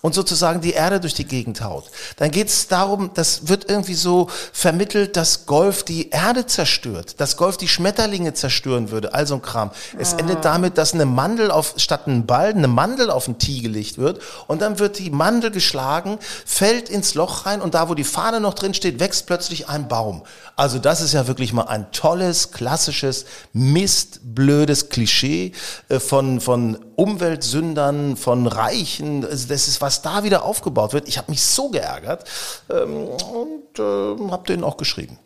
Und 0.00 0.14
sozusagen 0.14 0.60
die 0.60 0.72
Erde 0.72 1.00
durch 1.00 1.14
die 1.14 1.24
Gegend 1.24 1.62
haut. 1.62 1.90
Dann 2.16 2.30
geht's 2.30 2.68
darum, 2.68 3.10
das 3.14 3.48
wird 3.48 3.68
irgendwie 3.68 3.94
so 3.94 4.28
vermittelt, 4.52 5.16
dass 5.16 5.46
Golf 5.46 5.82
die 5.84 6.10
Erde 6.10 6.46
zerstört, 6.46 7.20
dass 7.20 7.36
Golf 7.36 7.56
die 7.56 7.68
Schmetterlinge 7.68 8.34
zerstören 8.34 8.90
würde, 8.90 9.14
also 9.14 9.34
ein 9.34 9.42
Kram. 9.42 9.70
Es 9.98 10.12
endet 10.14 10.44
damit, 10.44 10.78
dass 10.78 10.94
eine 10.94 11.06
Mandel 11.06 11.50
auf, 11.50 11.74
statt 11.76 12.06
einen 12.06 12.26
Ball, 12.26 12.50
eine 12.50 12.68
Mandel 12.68 13.10
auf 13.10 13.26
den 13.26 13.38
Tee 13.38 13.60
gelegt 13.60 13.98
wird 13.98 14.20
und 14.46 14.62
dann 14.62 14.78
wird 14.78 14.98
die 14.98 15.10
Mandel 15.10 15.50
geschlagen, 15.50 16.18
fällt 16.44 16.88
ins 16.88 17.14
Loch 17.14 17.46
rein 17.46 17.60
und 17.60 17.74
da, 17.74 17.88
wo 17.88 17.94
die 17.94 18.04
Fahne 18.04 18.40
noch 18.40 18.54
drin 18.54 18.74
steht, 18.74 19.00
wächst 19.00 19.26
plötzlich 19.26 19.68
ein 19.68 19.88
Baum. 19.88 20.22
Also 20.56 20.78
das 20.78 21.00
ist 21.00 21.14
ja 21.14 21.26
wirklich 21.26 21.52
mal 21.52 21.64
ein 21.64 21.90
tolles, 21.92 22.52
klassisches, 22.52 23.24
mistblödes 23.52 24.88
Klischee 24.90 25.52
äh, 25.88 26.00
von, 26.00 26.40
von 26.40 26.78
Umweltsündern, 26.96 28.16
von 28.16 28.46
Reichen. 28.46 29.24
Also 29.24 29.48
das 29.48 29.68
ist, 29.68 29.69
was 29.80 30.02
da 30.02 30.24
wieder 30.24 30.44
aufgebaut 30.44 30.92
wird. 30.92 31.06
Ich 31.08 31.18
habe 31.18 31.30
mich 31.30 31.42
so 31.42 31.68
geärgert 31.68 32.24
ähm, 32.70 33.06
und 33.08 33.78
äh, 33.78 34.30
habe 34.30 34.46
denen 34.46 34.64
auch 34.64 34.76
geschrieben. 34.76 35.18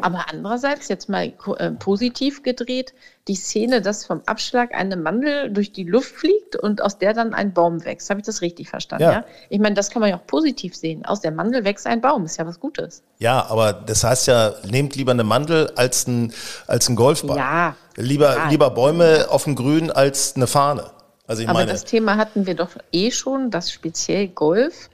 Aber 0.00 0.26
andererseits, 0.30 0.86
jetzt 0.88 1.08
mal 1.08 1.32
äh, 1.58 1.70
positiv 1.72 2.44
gedreht, 2.44 2.94
die 3.26 3.34
Szene, 3.34 3.82
dass 3.82 4.04
vom 4.04 4.22
Abschlag 4.26 4.72
eine 4.74 4.96
Mandel 4.96 5.50
durch 5.52 5.72
die 5.72 5.82
Luft 5.82 6.14
fliegt 6.14 6.54
und 6.54 6.80
aus 6.80 6.98
der 6.98 7.14
dann 7.14 7.34
ein 7.34 7.52
Baum 7.52 7.84
wächst. 7.84 8.08
Habe 8.08 8.20
ich 8.20 8.26
das 8.26 8.42
richtig 8.42 8.68
verstanden? 8.68 9.02
Ja. 9.02 9.12
Ja. 9.12 9.24
Ich 9.50 9.58
meine, 9.58 9.74
das 9.74 9.90
kann 9.90 10.00
man 10.00 10.10
ja 10.10 10.16
auch 10.16 10.26
positiv 10.26 10.76
sehen. 10.76 11.04
Aus 11.04 11.20
der 11.20 11.32
Mandel 11.32 11.64
wächst 11.64 11.86
ein 11.88 12.00
Baum. 12.00 12.24
Ist 12.24 12.38
ja 12.38 12.46
was 12.46 12.60
Gutes. 12.60 13.02
Ja, 13.18 13.44
aber 13.46 13.72
das 13.72 14.04
heißt 14.04 14.28
ja, 14.28 14.54
nehmt 14.70 14.94
lieber 14.94 15.10
eine 15.10 15.24
Mandel 15.24 15.72
als 15.74 16.06
ein, 16.06 16.32
als 16.68 16.88
ein 16.88 16.94
Golfball. 16.94 17.36
Ja. 17.36 17.76
Lieber, 17.96 18.36
Ja. 18.36 18.48
lieber 18.48 18.70
Bäume 18.70 19.26
auf 19.30 19.44
dem 19.44 19.56
Grün 19.56 19.90
als 19.90 20.36
eine 20.36 20.46
Fahne. 20.46 20.84
Also 21.26 21.42
ich 21.42 21.48
Aber 21.48 21.60
meine, 21.60 21.72
das 21.72 21.84
Thema 21.84 22.16
hatten 22.16 22.46
wir 22.46 22.54
doch 22.54 22.76
eh 22.92 23.10
schon, 23.10 23.50
dass 23.50 23.70
speziell 23.72 24.28
Golf 24.28 24.90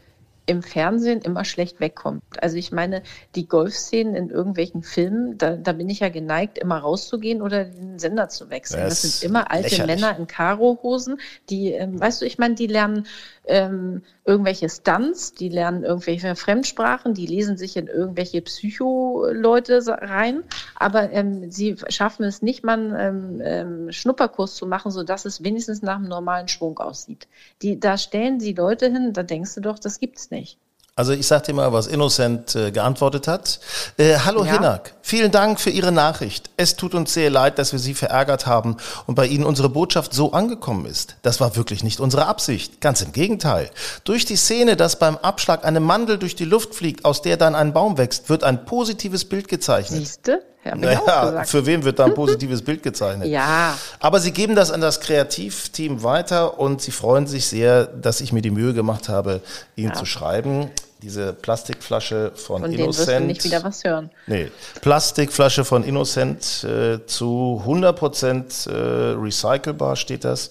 im 0.49 0.63
Fernsehen 0.63 1.21
immer 1.21 1.45
schlecht 1.45 1.79
wegkommt. 1.79 2.23
Also 2.41 2.57
ich 2.57 2.73
meine, 2.73 3.03
die 3.35 3.47
Golfszenen 3.47 4.15
in 4.15 4.31
irgendwelchen 4.31 4.83
Filmen, 4.83 5.37
da, 5.37 5.57
da 5.57 5.73
bin 5.73 5.89
ich 5.91 6.01
ja 6.01 6.09
geneigt, 6.09 6.59
immer 6.59 6.79
rauszugehen 6.79 7.43
oder 7.43 7.65
den 7.65 7.99
Sender 7.99 8.29
zu 8.29 8.49
wechseln. 8.51 8.83
Das 8.83 9.03
Das, 9.03 9.21
sind 9.21 9.31
immer 9.31 9.51
alte 9.51 9.69
lächerlich. 9.69 10.01
Männer 10.01 10.19
in 10.19 10.27
Karohosen, 10.27 11.21
die, 11.51 11.73
ähm, 11.73 12.01
weißt 12.01 12.23
du, 12.23 12.27
ich 12.27 12.39
meine, 12.39 12.55
die 12.55 12.67
lernen 12.67 13.07
ähm, 13.45 14.03
irgendwelche 14.25 14.69
Stunts, 14.69 15.33
die 15.33 15.49
lernen 15.49 15.85
irgendwelche 15.85 16.35
Fremdsprachen, 16.35 17.15
die 17.15 17.27
lesen 17.27 17.57
sich 17.57 17.77
in 17.77 17.87
irgendwelche 17.87 18.43
Psycho-Leute 18.43 19.83
rein, 19.87 20.43
aber 20.77 21.13
ähm, 21.13 21.51
sie 21.51 21.77
schaffen 21.89 22.25
es 22.25 22.43
nicht 22.43 22.65
mal 22.65 22.79
einen 22.79 23.41
ähm, 23.41 23.43
ähm, 23.43 23.93
Schnupperkurs 23.93 24.55
zu 24.55 24.67
machen, 24.67 24.91
sodass 24.91 25.25
es 25.25 25.43
wenigstens 25.43 25.83
nach 25.83 25.97
einem 25.97 26.09
normalen 26.09 26.49
Schwung 26.49 26.79
aussieht. 26.79 27.27
Die, 27.63 27.81
da 27.81 27.97
stellen 27.97 28.39
sie 28.41 28.53
Leute 28.53 28.91
hin, 28.91 29.13
da 29.13 29.23
denkst 29.23 29.55
du 29.55 29.61
doch, 29.61 29.79
das 29.79 29.99
gibt's 29.99 30.31
nicht. 30.31 30.38
Also 30.99 31.13
ich 31.13 31.29
sag 31.29 31.45
dir 31.45 31.55
mal, 31.55 31.73
was 31.73 31.87
Innocent 31.87 32.57
äh, 32.57 32.73
geantwortet 32.73 33.29
hat. 33.29 33.61
Äh, 33.99 34.17
hallo 34.25 34.45
Ja. 34.45 34.55
Hinak, 34.55 34.97
vielen 35.01 35.31
Dank 35.31 35.61
für 35.61 35.71
Ihre 35.71 35.93
Nachricht. 35.93 36.51
Es 36.57 36.75
tut 36.75 36.93
uns 36.93 37.15
sehr 37.15 37.31
leid, 37.31 37.61
dass 37.61 37.71
wir 37.71 37.79
Sie 37.79 37.95
verärgert 37.95 38.47
haben 38.47 38.77
und 39.07 39.15
bei 39.15 39.29
Ihnen 39.29 39.45
unsere 39.45 39.69
Botschaft 39.69 40.13
so 40.13 40.33
angekommen 40.33 40.87
ist. 40.87 41.15
Das 41.23 41.39
war 41.41 41.55
wirklich 41.55 41.85
nicht 41.85 42.01
unsere 42.01 42.27
Absicht. 42.27 42.81
Ganz 42.81 43.01
im 43.01 43.13
Gegenteil. 43.13 43.71
Durch 44.03 44.25
die 44.25 44.35
Szene, 44.35 44.75
dass 44.75 44.99
beim 44.99 45.17
Abschlag 45.19 45.65
eine 45.65 45.79
Mandel 45.79 46.19
durch 46.19 46.35
die 46.35 46.45
Luft 46.45 46.75
fliegt, 46.75 47.05
aus 47.05 47.23
der 47.23 47.37
dann 47.37 47.55
ein 47.55 47.73
Baum 47.73 47.97
wächst, 47.97 48.29
wird 48.29 48.43
ein 48.43 48.65
positives 48.65 49.25
Bild 49.25 49.47
gezeichnet. 49.47 50.01
Siehste? 50.01 50.43
Hab 50.65 50.79
Naja, 50.79 51.45
für 51.45 51.65
wen 51.67 51.85
wird 51.85 51.99
da 51.99 52.07
ein 52.07 52.15
positives 52.17 52.63
Bild 52.63 52.83
gezeichnet? 52.83 53.29
Ja. 53.29 53.77
Aber 54.01 54.21
Sie 54.21 54.33
geben 54.33 54.55
das 54.55 54.71
an 54.71 54.81
das 54.81 55.01
Kreativteam 55.01 56.03
weiter 56.03 56.59
und 56.59 56.83
Sie 56.83 56.91
freuen 56.91 57.27
sich 57.27 57.47
sehr, 57.47 57.85
dass 57.87 58.21
ich 58.21 58.33
mir 58.33 58.43
die 58.43 58.51
Mühe 58.51 58.75
gemacht 58.75 59.09
habe, 59.09 59.41
Ihnen 59.77 59.95
zu 59.95 60.05
schreiben. 60.05 60.71
Diese 61.01 61.33
Plastikflasche 61.33 62.33
von, 62.35 62.63
Von 62.63 62.73
Innocent. 62.73 63.07
wirst 63.07 63.21
du 63.21 63.25
nicht 63.25 63.45
wieder 63.45 63.63
was 63.63 63.85
hören. 63.85 64.11
Nee, 64.27 64.51
Plastikflasche 64.81 65.65
von 65.65 65.85
Innocent 65.85 66.65
äh, 66.65 67.07
zu 67.07 67.63
100% 67.65 68.69
äh, 68.69 69.15
recycelbar 69.15 69.95
steht 69.95 70.25
das. 70.25 70.51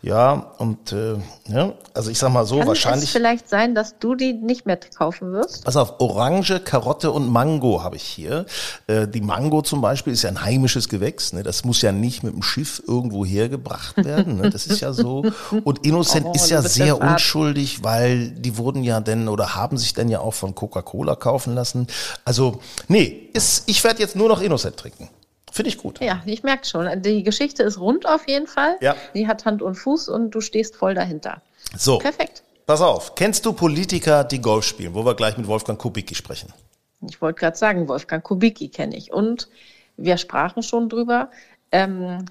Ja, 0.00 0.52
und 0.58 0.92
äh, 0.92 1.16
ja, 1.48 1.72
also 1.94 2.10
ich 2.10 2.18
sag 2.18 2.32
mal 2.32 2.46
so, 2.46 2.54
Kann 2.56 2.62
es 2.62 2.68
wahrscheinlich. 2.68 3.10
vielleicht 3.10 3.48
sein, 3.48 3.74
dass 3.74 3.98
du 3.98 4.14
die 4.14 4.34
nicht 4.34 4.66
mehr 4.66 4.78
kaufen 4.96 5.32
wirst? 5.32 5.64
Pass 5.64 5.76
auf, 5.76 5.94
Orange, 5.98 6.60
Karotte 6.60 7.10
und 7.10 7.26
Mango 7.28 7.82
habe 7.82 7.96
ich 7.96 8.04
hier. 8.04 8.46
Äh, 8.86 9.08
die 9.08 9.20
Mango 9.20 9.62
zum 9.62 9.80
Beispiel 9.80 10.12
ist 10.12 10.22
ja 10.22 10.30
ein 10.30 10.42
heimisches 10.44 10.88
Gewächs. 10.88 11.32
Ne? 11.32 11.42
Das 11.42 11.64
muss 11.64 11.82
ja 11.82 11.90
nicht 11.90 12.22
mit 12.22 12.34
dem 12.34 12.42
Schiff 12.44 12.80
irgendwo 12.86 13.24
hergebracht 13.24 13.96
werden. 14.04 14.36
Ne? 14.36 14.50
Das 14.50 14.66
ist 14.66 14.80
ja 14.80 14.92
so. 14.92 15.24
Und 15.64 15.84
Innocent 15.84 16.26
Oh, 16.26 16.32
ist 16.34 16.50
ja 16.50 16.62
sehr 16.62 17.00
unschuldig, 17.00 17.82
weil 17.82 18.30
die 18.30 18.56
wurden 18.58 18.84
ja 18.84 19.00
denn 19.00 19.26
oder 19.28 19.54
haben 19.56 19.76
sich 19.76 19.87
dann 19.94 20.08
ja 20.08 20.20
auch 20.20 20.34
von 20.34 20.54
Coca-Cola 20.54 21.14
kaufen 21.16 21.54
lassen. 21.54 21.86
Also, 22.24 22.60
nee, 22.88 23.28
ist, 23.32 23.68
ich 23.68 23.82
werde 23.84 24.00
jetzt 24.00 24.16
nur 24.16 24.28
noch 24.28 24.40
Innocent 24.40 24.76
trinken. 24.76 25.08
Finde 25.50 25.70
ich 25.70 25.78
gut. 25.78 26.00
Ja, 26.00 26.22
ich 26.26 26.42
merke 26.42 26.66
schon. 26.66 27.02
Die 27.02 27.22
Geschichte 27.22 27.62
ist 27.62 27.78
rund 27.80 28.06
auf 28.06 28.28
jeden 28.28 28.46
Fall. 28.46 28.76
Ja. 28.80 28.96
Die 29.14 29.26
hat 29.26 29.44
Hand 29.44 29.62
und 29.62 29.74
Fuß 29.74 30.08
und 30.08 30.30
du 30.30 30.40
stehst 30.40 30.76
voll 30.76 30.94
dahinter. 30.94 31.42
So, 31.76 31.98
Perfekt. 31.98 32.42
pass 32.66 32.80
auf. 32.80 33.14
Kennst 33.14 33.46
du 33.46 33.52
Politiker, 33.52 34.24
die 34.24 34.40
Golf 34.40 34.64
spielen? 34.64 34.94
Wo 34.94 35.04
wir 35.04 35.14
gleich 35.14 35.36
mit 35.36 35.46
Wolfgang 35.46 35.78
Kubicki 35.78 36.14
sprechen. 36.14 36.52
Ich 37.00 37.20
wollte 37.20 37.40
gerade 37.40 37.56
sagen, 37.56 37.88
Wolfgang 37.88 38.22
Kubicki 38.22 38.68
kenne 38.68 38.96
ich. 38.96 39.12
Und 39.12 39.48
wir 39.96 40.16
sprachen 40.18 40.62
schon 40.62 40.88
drüber. 40.88 41.30
Ähm, 41.72 42.26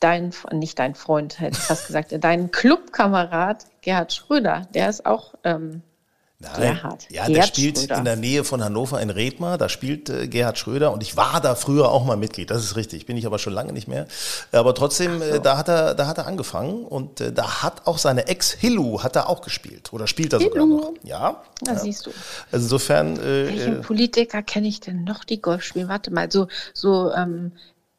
dein, 0.00 0.32
nicht 0.52 0.78
dein 0.78 0.94
Freund, 0.94 1.40
hätte 1.40 1.56
ich 1.58 1.64
fast 1.64 1.86
gesagt, 1.86 2.14
dein 2.20 2.50
Clubkamerad 2.50 3.64
Gerhard 3.80 4.12
Schröder, 4.12 4.68
der 4.74 4.88
ist 4.88 5.06
auch 5.06 5.34
ähm, 5.44 5.82
Nein. 6.38 6.60
Gerhard. 6.60 7.06
Ja, 7.10 7.24
der 7.24 7.34
Gerhard 7.34 7.48
spielt 7.48 7.78
Schröder. 7.78 7.96
in 7.96 8.04
der 8.04 8.16
Nähe 8.16 8.44
von 8.44 8.62
Hannover 8.62 9.00
in 9.00 9.08
Redmar. 9.08 9.56
Da 9.56 9.70
spielt 9.70 10.10
äh, 10.10 10.28
Gerhard 10.28 10.58
Schröder 10.58 10.92
und 10.92 11.02
ich 11.02 11.16
war 11.16 11.40
da 11.40 11.54
früher 11.54 11.90
auch 11.90 12.04
mal 12.04 12.18
Mitglied. 12.18 12.50
Das 12.50 12.62
ist 12.62 12.76
richtig. 12.76 13.06
Bin 13.06 13.16
ich 13.16 13.24
aber 13.24 13.38
schon 13.38 13.54
lange 13.54 13.72
nicht 13.72 13.88
mehr. 13.88 14.06
Aber 14.52 14.74
trotzdem, 14.74 15.22
äh, 15.22 15.40
da 15.40 15.56
hat 15.56 15.68
er, 15.68 15.94
da 15.94 16.06
hat 16.06 16.18
er 16.18 16.26
angefangen 16.26 16.84
und 16.84 17.22
äh, 17.22 17.32
da 17.32 17.62
hat 17.62 17.86
auch 17.86 17.96
seine 17.96 18.28
Ex 18.28 18.52
Hillu 18.52 19.02
hat 19.02 19.16
er 19.16 19.30
auch 19.30 19.40
gespielt 19.40 19.94
oder 19.94 20.06
spielt 20.06 20.34
er 20.34 20.40
sogar 20.40 20.62
Hillu. 20.62 20.76
noch. 20.76 20.92
Ja. 21.04 21.42
Na, 21.64 21.72
ja. 21.72 21.78
siehst 21.78 22.04
du. 22.04 22.10
Also 22.52 22.64
insofern. 22.64 23.16
Äh, 23.16 23.46
Welchen 23.48 23.76
äh, 23.78 23.82
Politiker 23.82 24.42
kenne 24.42 24.68
ich 24.68 24.80
denn 24.80 25.04
noch, 25.04 25.24
die 25.24 25.40
Golf 25.40 25.62
spielen? 25.62 25.88
Warte 25.88 26.12
mal, 26.12 26.30
so, 26.30 26.48
so 26.74 27.12
ähm, 27.12 27.52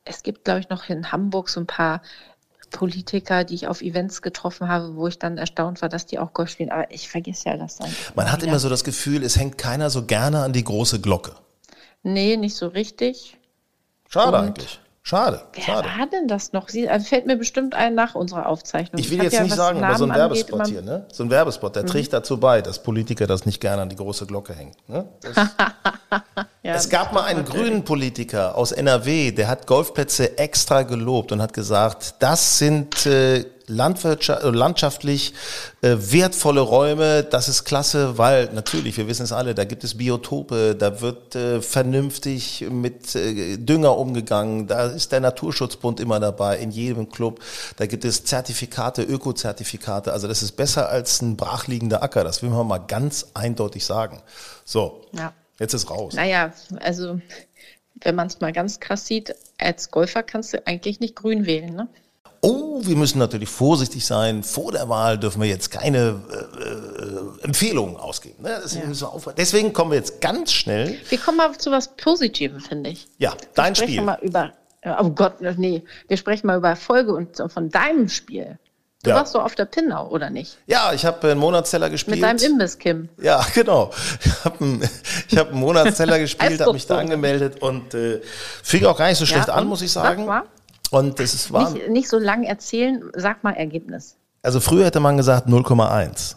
es 0.03 0.21
gibt, 0.21 0.45
glaube 0.45 0.59
ich, 0.59 0.69
noch 0.69 0.87
in 0.89 1.11
Hamburg 1.11 1.49
so 1.49 1.59
ein 1.59 1.67
paar 1.67 2.01
Politiker, 2.69 3.43
die 3.43 3.55
ich 3.55 3.67
auf 3.67 3.81
Events 3.81 4.21
getroffen 4.21 4.67
habe, 4.67 4.95
wo 4.95 5.07
ich 5.07 5.19
dann 5.19 5.37
erstaunt 5.37 5.81
war, 5.81 5.89
dass 5.89 6.05
die 6.05 6.19
auch 6.19 6.33
Golf 6.33 6.49
spielen. 6.49 6.71
Aber 6.71 6.91
ich 6.91 7.09
vergesse 7.09 7.49
ja 7.49 7.57
das 7.57 7.77
dann. 7.77 7.89
man 8.15 8.31
hat 8.31 8.43
immer 8.43 8.59
so 8.59 8.69
das 8.69 8.83
Gefühl, 8.83 9.23
es 9.23 9.37
hängt 9.37 9.57
keiner 9.57 9.89
so 9.89 10.05
gerne 10.05 10.43
an 10.43 10.53
die 10.53 10.63
große 10.63 11.01
Glocke. 11.01 11.33
Nee, 12.03 12.37
nicht 12.37 12.55
so 12.55 12.67
richtig. 12.67 13.37
Schade 14.09 14.37
Und? 14.37 14.43
eigentlich. 14.43 14.79
Schade. 15.07 15.41
Wer 15.53 15.63
Schade. 15.63 15.87
war 15.87 16.05
denn 16.07 16.27
das 16.27 16.51
noch? 16.51 16.67
Sie, 16.67 16.89
also 16.89 17.05
fällt 17.05 17.27
mir 17.27 17.37
bestimmt 17.37 17.73
ein 17.73 17.95
nach 17.95 18.13
unserer 18.13 18.45
Aufzeichnung. 18.45 18.99
Ich 18.99 19.09
will 19.09 19.19
hab 19.19 19.23
jetzt 19.23 19.35
ja, 19.35 19.43
nicht 19.43 19.55
sagen, 19.55 19.81
aber 19.81 19.97
so 19.97 20.03
ein 20.03 20.11
angeht, 20.11 20.21
Werbespot 20.21 20.53
immer- 20.59 20.67
hier, 20.67 20.81
ne? 20.81 21.05
So 21.13 21.23
ein 21.23 21.29
Werbespot, 21.29 21.77
der 21.77 21.85
trägt 21.85 22.11
dazu 22.11 22.37
bei, 22.37 22.61
dass 22.61 22.83
Politiker 22.83 23.25
das 23.25 23.45
nicht 23.45 23.61
gerne 23.61 23.83
an 23.83 23.87
die 23.87 23.95
große 23.95 24.25
Glocke 24.25 24.53
hängen. 24.53 24.73
Ne? 24.87 25.05
Ja, 26.63 26.73
Es 26.73 26.89
gab 26.89 27.13
mal 27.13 27.23
einen 27.23 27.45
grünen 27.45 27.85
Politiker 27.85 28.57
aus 28.57 28.73
NRW, 28.73 29.31
der 29.31 29.47
hat 29.47 29.65
Golfplätze 29.67 30.37
extra 30.37 30.83
gelobt 30.83 31.31
und 31.31 31.41
hat 31.41 31.53
gesagt, 31.53 32.15
das 32.19 32.57
sind 32.57 33.05
äh, 33.05 33.45
landschaftlich 33.67 35.33
äh, 35.81 35.95
wertvolle 35.99 36.61
Räume, 36.61 37.23
das 37.23 37.49
ist 37.49 37.65
klasse, 37.65 38.17
weil 38.17 38.45
natürlich, 38.53 38.95
wir 38.97 39.07
wissen 39.07 39.23
es 39.23 39.31
alle, 39.31 39.53
da 39.53 39.65
gibt 39.65 39.83
es 39.83 39.97
Biotope, 39.97 40.75
da 40.75 41.01
wird 41.01 41.35
äh, 41.35 41.61
vernünftig 41.61 42.65
mit 42.69 43.15
äh, 43.15 43.57
Dünger 43.57 43.97
umgegangen, 43.97 44.67
da 44.67 44.85
ist 44.85 45.11
der 45.11 45.19
Naturschutzbund 45.19 45.99
immer 45.99 46.19
dabei, 46.19 46.57
in 46.59 46.71
jedem 46.71 47.09
Club, 47.09 47.41
da 47.75 47.85
gibt 47.85 48.05
es 48.05 48.23
Zertifikate, 48.23 49.03
Ökozertifikate, 49.03 50.13
also 50.13 50.27
das 50.27 50.41
ist 50.41 50.53
besser 50.53 50.89
als 50.89 51.21
ein 51.21 51.35
brachliegender 51.35 52.01
Acker, 52.01 52.23
das 52.23 52.41
will 52.41 52.49
man 52.49 52.67
mal 52.67 52.77
ganz 52.79 53.27
eindeutig 53.33 53.85
sagen. 53.85 54.21
So, 54.63 55.01
Ja. 55.11 55.33
jetzt 55.59 55.73
ist 55.73 55.89
raus. 55.89 56.13
Naja, 56.13 56.53
also 56.79 57.19
wenn 58.01 58.15
man 58.15 58.27
es 58.27 58.39
mal 58.39 58.53
ganz 58.53 58.79
krass 58.79 59.05
sieht, 59.05 59.35
als 59.57 59.91
Golfer 59.91 60.23
kannst 60.23 60.53
du 60.53 60.65
eigentlich 60.65 60.99
nicht 60.99 61.15
grün 61.15 61.45
wählen, 61.45 61.75
ne? 61.75 61.87
Oh, 62.41 62.79
wir 62.83 62.95
müssen 62.95 63.17
natürlich 63.19 63.49
vorsichtig 63.49 64.05
sein. 64.05 64.43
Vor 64.43 64.71
der 64.71 64.87
Wahl 64.89 65.17
dürfen 65.17 65.41
wir 65.41 65.49
jetzt 65.49 65.71
keine 65.71 66.21
äh, 66.31 66.63
äh, 66.63 67.43
Empfehlungen 67.43 67.95
ausgeben. 67.97 68.43
Ne? 68.43 68.61
Wir 68.65 69.09
aufhören. 69.09 69.35
Deswegen 69.37 69.73
kommen 69.73 69.91
wir 69.91 69.97
jetzt 69.97 70.21
ganz 70.21 70.51
schnell. 70.51 70.97
Wir 71.09 71.17
kommen 71.17 71.37
mal 71.37 71.51
zu 71.57 71.71
was 71.71 71.89
Positivem, 71.95 72.59
finde 72.59 72.91
ich. 72.91 73.07
Ja, 73.17 73.33
dein 73.55 73.71
wir 73.71 73.75
sprechen 73.75 73.91
Spiel. 73.93 74.03
mal 74.03 74.19
über, 74.21 74.51
äh, 74.81 74.93
oh 74.99 75.09
Gott, 75.09 75.41
nee, 75.57 75.83
wir 76.07 76.17
sprechen 76.17 76.47
mal 76.47 76.57
über 76.57 76.69
Erfolge 76.69 77.13
und 77.13 77.37
von 77.51 77.69
deinem 77.69 78.07
Spiel. 78.09 78.57
Du 79.03 79.11
Ja. 79.11 79.17
warst 79.17 79.33
so 79.33 79.39
auf 79.39 79.53
der 79.55 79.65
Pinnau, 79.65 80.09
oder 80.09 80.29
nicht? 80.29 80.57
Ja, 80.65 80.91
ich 80.91 81.05
habe 81.05 81.29
einen 81.29 81.39
Monatsteller 81.39 81.89
gespielt. 81.89 82.17
Mit 82.17 82.23
deinem 82.23 82.39
Imbiss, 82.39 82.77
Kim. 82.77 83.09
Ja, 83.21 83.45
genau. 83.53 83.91
Ich 84.23 84.43
habe 84.45 84.63
einen, 84.63 84.89
hab 85.35 85.49
einen 85.51 85.59
Monatsteller 85.59 86.17
gespielt, 86.19 86.59
habe 86.61 86.73
mich 86.73 86.87
da 86.87 86.97
angemeldet 86.97 87.61
und 87.61 87.93
äh, 87.93 88.21
fing 88.63 88.85
auch 88.85 88.97
gar 88.97 89.07
nicht 89.07 89.17
so 89.19 89.25
schlecht 89.25 89.47
Ja, 89.49 89.53
an, 89.53 89.67
muss 89.67 89.81
ich 89.81 89.91
Sag 89.91 90.03
sagen. 90.03 90.25
mal. 90.25 90.43
Und 90.91 91.19
es 91.19 91.33
ist, 91.33 91.51
Nicht, 91.51 91.89
nicht 91.89 92.09
so 92.09 92.17
lang 92.19 92.43
erzählen, 92.43 93.03
sag 93.15 93.43
mal 93.43 93.51
Ergebnis. 93.53 94.15
also 94.41 94.59
früher 94.59 94.85
hätte 94.85 94.99
man 94.99 95.17
gesagt 95.17 95.47
0,1. 95.47 96.35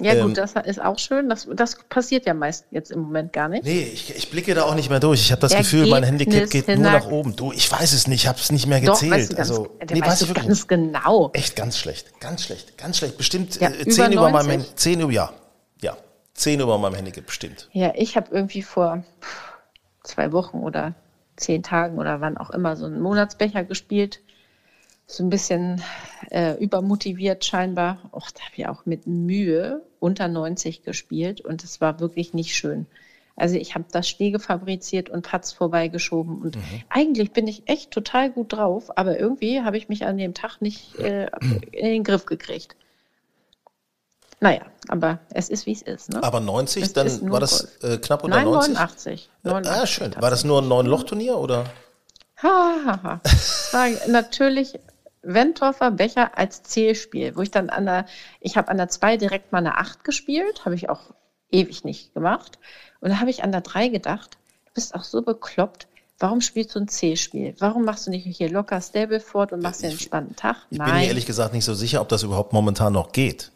Ja 0.00 0.12
Ähm, 0.12 0.28
gut, 0.28 0.38
das 0.38 0.52
ist 0.64 0.80
auch 0.80 0.96
schön. 0.98 1.28
Das, 1.28 1.48
das 1.52 1.76
passiert 1.88 2.24
ja 2.24 2.32
meist 2.34 2.66
jetzt 2.70 2.92
im 2.92 3.00
Moment 3.00 3.32
gar 3.32 3.48
nicht. 3.48 3.64
Nee, 3.64 3.80
ich, 3.82 4.14
ich 4.14 4.30
blicke 4.30 4.54
da 4.54 4.62
auch 4.62 4.76
nicht 4.76 4.90
mehr 4.90 5.00
durch. 5.00 5.20
Ich 5.22 5.32
habe 5.32 5.40
das 5.40 5.56
Gefühl, 5.56 5.86
mein 5.88 6.04
Handicap 6.04 6.34
Ergebnis, 6.34 6.66
geht 6.66 6.78
nur 6.78 6.92
nach 6.92 7.06
oben. 7.06 7.34
Du, 7.34 7.50
ich 7.50 7.70
weiß 7.70 7.92
es 7.94 8.06
nicht, 8.06 8.22
ich 8.22 8.28
habe 8.28 8.38
es 8.38 8.52
nicht 8.52 8.66
mehr 8.68 8.80
Doch, 8.80 8.92
gezählt. 8.92 9.10
weißt 9.12 9.32
du 9.32 9.36
ganz, 9.36 9.50
also, 9.50 9.68
nee, 9.90 10.00
weißt 10.00 10.22
weiß 10.22 10.28
du 10.28 10.34
ganz 10.34 10.48
nicht. 10.48 10.68
genau. 10.68 11.30
Echt 11.32 11.56
ganz 11.56 11.78
schlecht, 11.78 12.20
ganz 12.20 12.42
schlecht, 12.44 12.78
ganz 12.78 12.98
schlecht. 12.98 13.16
Bestimmt 13.18 13.58
Ja, 13.60 13.70
äh, 13.70 13.82
über 13.82 13.90
10 13.90 14.12
über, 14.12 14.30
90? 14.30 14.48
meinem 14.48 14.64
10 14.76 15.00
über, 15.00 15.10
ja, 15.12 15.32
ja, 15.82 15.96
10 16.34 16.60
über 16.60 16.78
meinem 16.78 16.94
Handicap 16.94 17.26
bestimmt. 17.26 17.68
Ja, 17.72 17.92
ich 17.96 18.16
habe 18.16 18.28
irgendwie 18.30 18.62
vor 18.62 19.02
zwei 20.04 20.30
Wochen 20.30 20.58
oder 20.58 20.94
zehn 21.38 21.62
Tagen 21.62 21.98
oder 21.98 22.20
wann 22.20 22.36
auch 22.36 22.50
immer 22.50 22.76
so 22.76 22.86
einen 22.86 23.00
Monatsbecher 23.00 23.64
gespielt. 23.64 24.20
So 25.06 25.24
ein 25.24 25.30
bisschen 25.30 25.82
äh, 26.30 26.62
übermotiviert 26.62 27.44
scheinbar. 27.44 28.10
Och, 28.12 28.30
da 28.30 28.40
habe 28.40 28.54
ich 28.56 28.66
auch 28.66 28.84
mit 28.84 29.06
Mühe 29.06 29.82
unter 30.00 30.28
90 30.28 30.82
gespielt 30.82 31.40
und 31.40 31.64
es 31.64 31.80
war 31.80 32.00
wirklich 32.00 32.34
nicht 32.34 32.54
schön. 32.54 32.86
Also 33.38 33.56
ich 33.56 33.74
habe 33.74 33.84
das 33.90 34.08
Schläge 34.08 34.40
fabriziert 34.40 35.08
und 35.10 35.22
Patz 35.22 35.52
vorbeigeschoben 35.52 36.42
und 36.42 36.58
eigentlich 36.88 37.30
bin 37.30 37.46
ich 37.46 37.62
echt 37.66 37.92
total 37.92 38.30
gut 38.30 38.52
drauf, 38.52 38.98
aber 38.98 39.18
irgendwie 39.18 39.60
habe 39.60 39.78
ich 39.78 39.88
mich 39.88 40.04
an 40.04 40.18
dem 40.18 40.34
Tag 40.34 40.60
nicht 40.60 40.98
äh, 40.98 41.30
in 41.70 41.86
den 41.86 42.04
Griff 42.04 42.26
gekriegt. 42.26 42.74
Naja, 44.40 44.62
aber 44.88 45.18
es 45.30 45.48
ist 45.48 45.66
wie 45.66 45.72
es 45.72 45.82
ist. 45.82 46.10
Ne? 46.10 46.22
Aber 46.22 46.40
90, 46.40 46.82
Es 46.82 46.92
dann 46.92 47.30
war 47.30 47.40
das 47.40 47.82
äh, 47.82 47.98
knapp 47.98 48.22
unter 48.22 48.36
Nein, 48.36 48.46
90? 48.46 48.74
89. 48.74 49.30
Ah, 49.44 49.48
89 49.48 49.90
schön. 49.90 50.14
War 50.20 50.30
das 50.30 50.44
nur 50.44 50.62
ein 50.62 50.68
Neun-Loch-Turnier 50.68 51.36
oder? 51.36 51.64
Ha, 52.42 52.74
ha, 52.86 53.02
ha. 53.02 53.20
Es 53.24 53.70
war 53.72 53.88
natürlich 54.08 54.78
Wentorfer 55.22 55.90
Becher 55.90 56.38
als 56.38 56.62
Zählspiel, 56.62 57.34
wo 57.34 57.42
ich 57.42 57.50
dann 57.50 57.68
an 57.70 57.86
der, 57.86 58.06
ich 58.40 58.56
habe 58.56 58.68
an 58.68 58.76
der 58.76 58.88
2 58.88 59.16
direkt 59.16 59.50
mal 59.50 59.58
eine 59.58 59.76
8 59.76 60.04
gespielt, 60.04 60.64
habe 60.64 60.76
ich 60.76 60.88
auch 60.88 61.00
ewig 61.50 61.84
nicht 61.84 62.14
gemacht. 62.14 62.58
Und 63.00 63.10
da 63.10 63.20
habe 63.20 63.30
ich 63.30 63.42
an 63.42 63.50
der 63.50 63.62
3 63.62 63.88
gedacht, 63.88 64.38
du 64.66 64.72
bist 64.74 64.94
auch 64.94 65.04
so 65.04 65.22
bekloppt. 65.22 65.88
Warum 66.20 66.40
spielst 66.40 66.74
du 66.74 66.80
ein 66.80 66.88
C-Spiel? 66.88 67.54
Warum 67.58 67.84
machst 67.84 68.06
du 68.06 68.10
nicht 68.10 68.24
hier 68.24 68.50
locker 68.50 68.80
Stableford 68.80 69.52
und 69.52 69.62
machst 69.62 69.82
dir 69.82 69.86
einen 69.86 69.92
entspannten 69.94 70.36
Tag? 70.36 70.56
Ich 70.70 70.78
bin 70.78 70.86
mir 70.86 71.06
ehrlich 71.06 71.26
gesagt 71.26 71.52
nicht 71.54 71.64
so 71.64 71.74
sicher, 71.74 72.00
ob 72.00 72.08
das 72.08 72.22
überhaupt 72.22 72.52
momentan 72.52 72.92
noch 72.92 73.12
geht. 73.12 73.52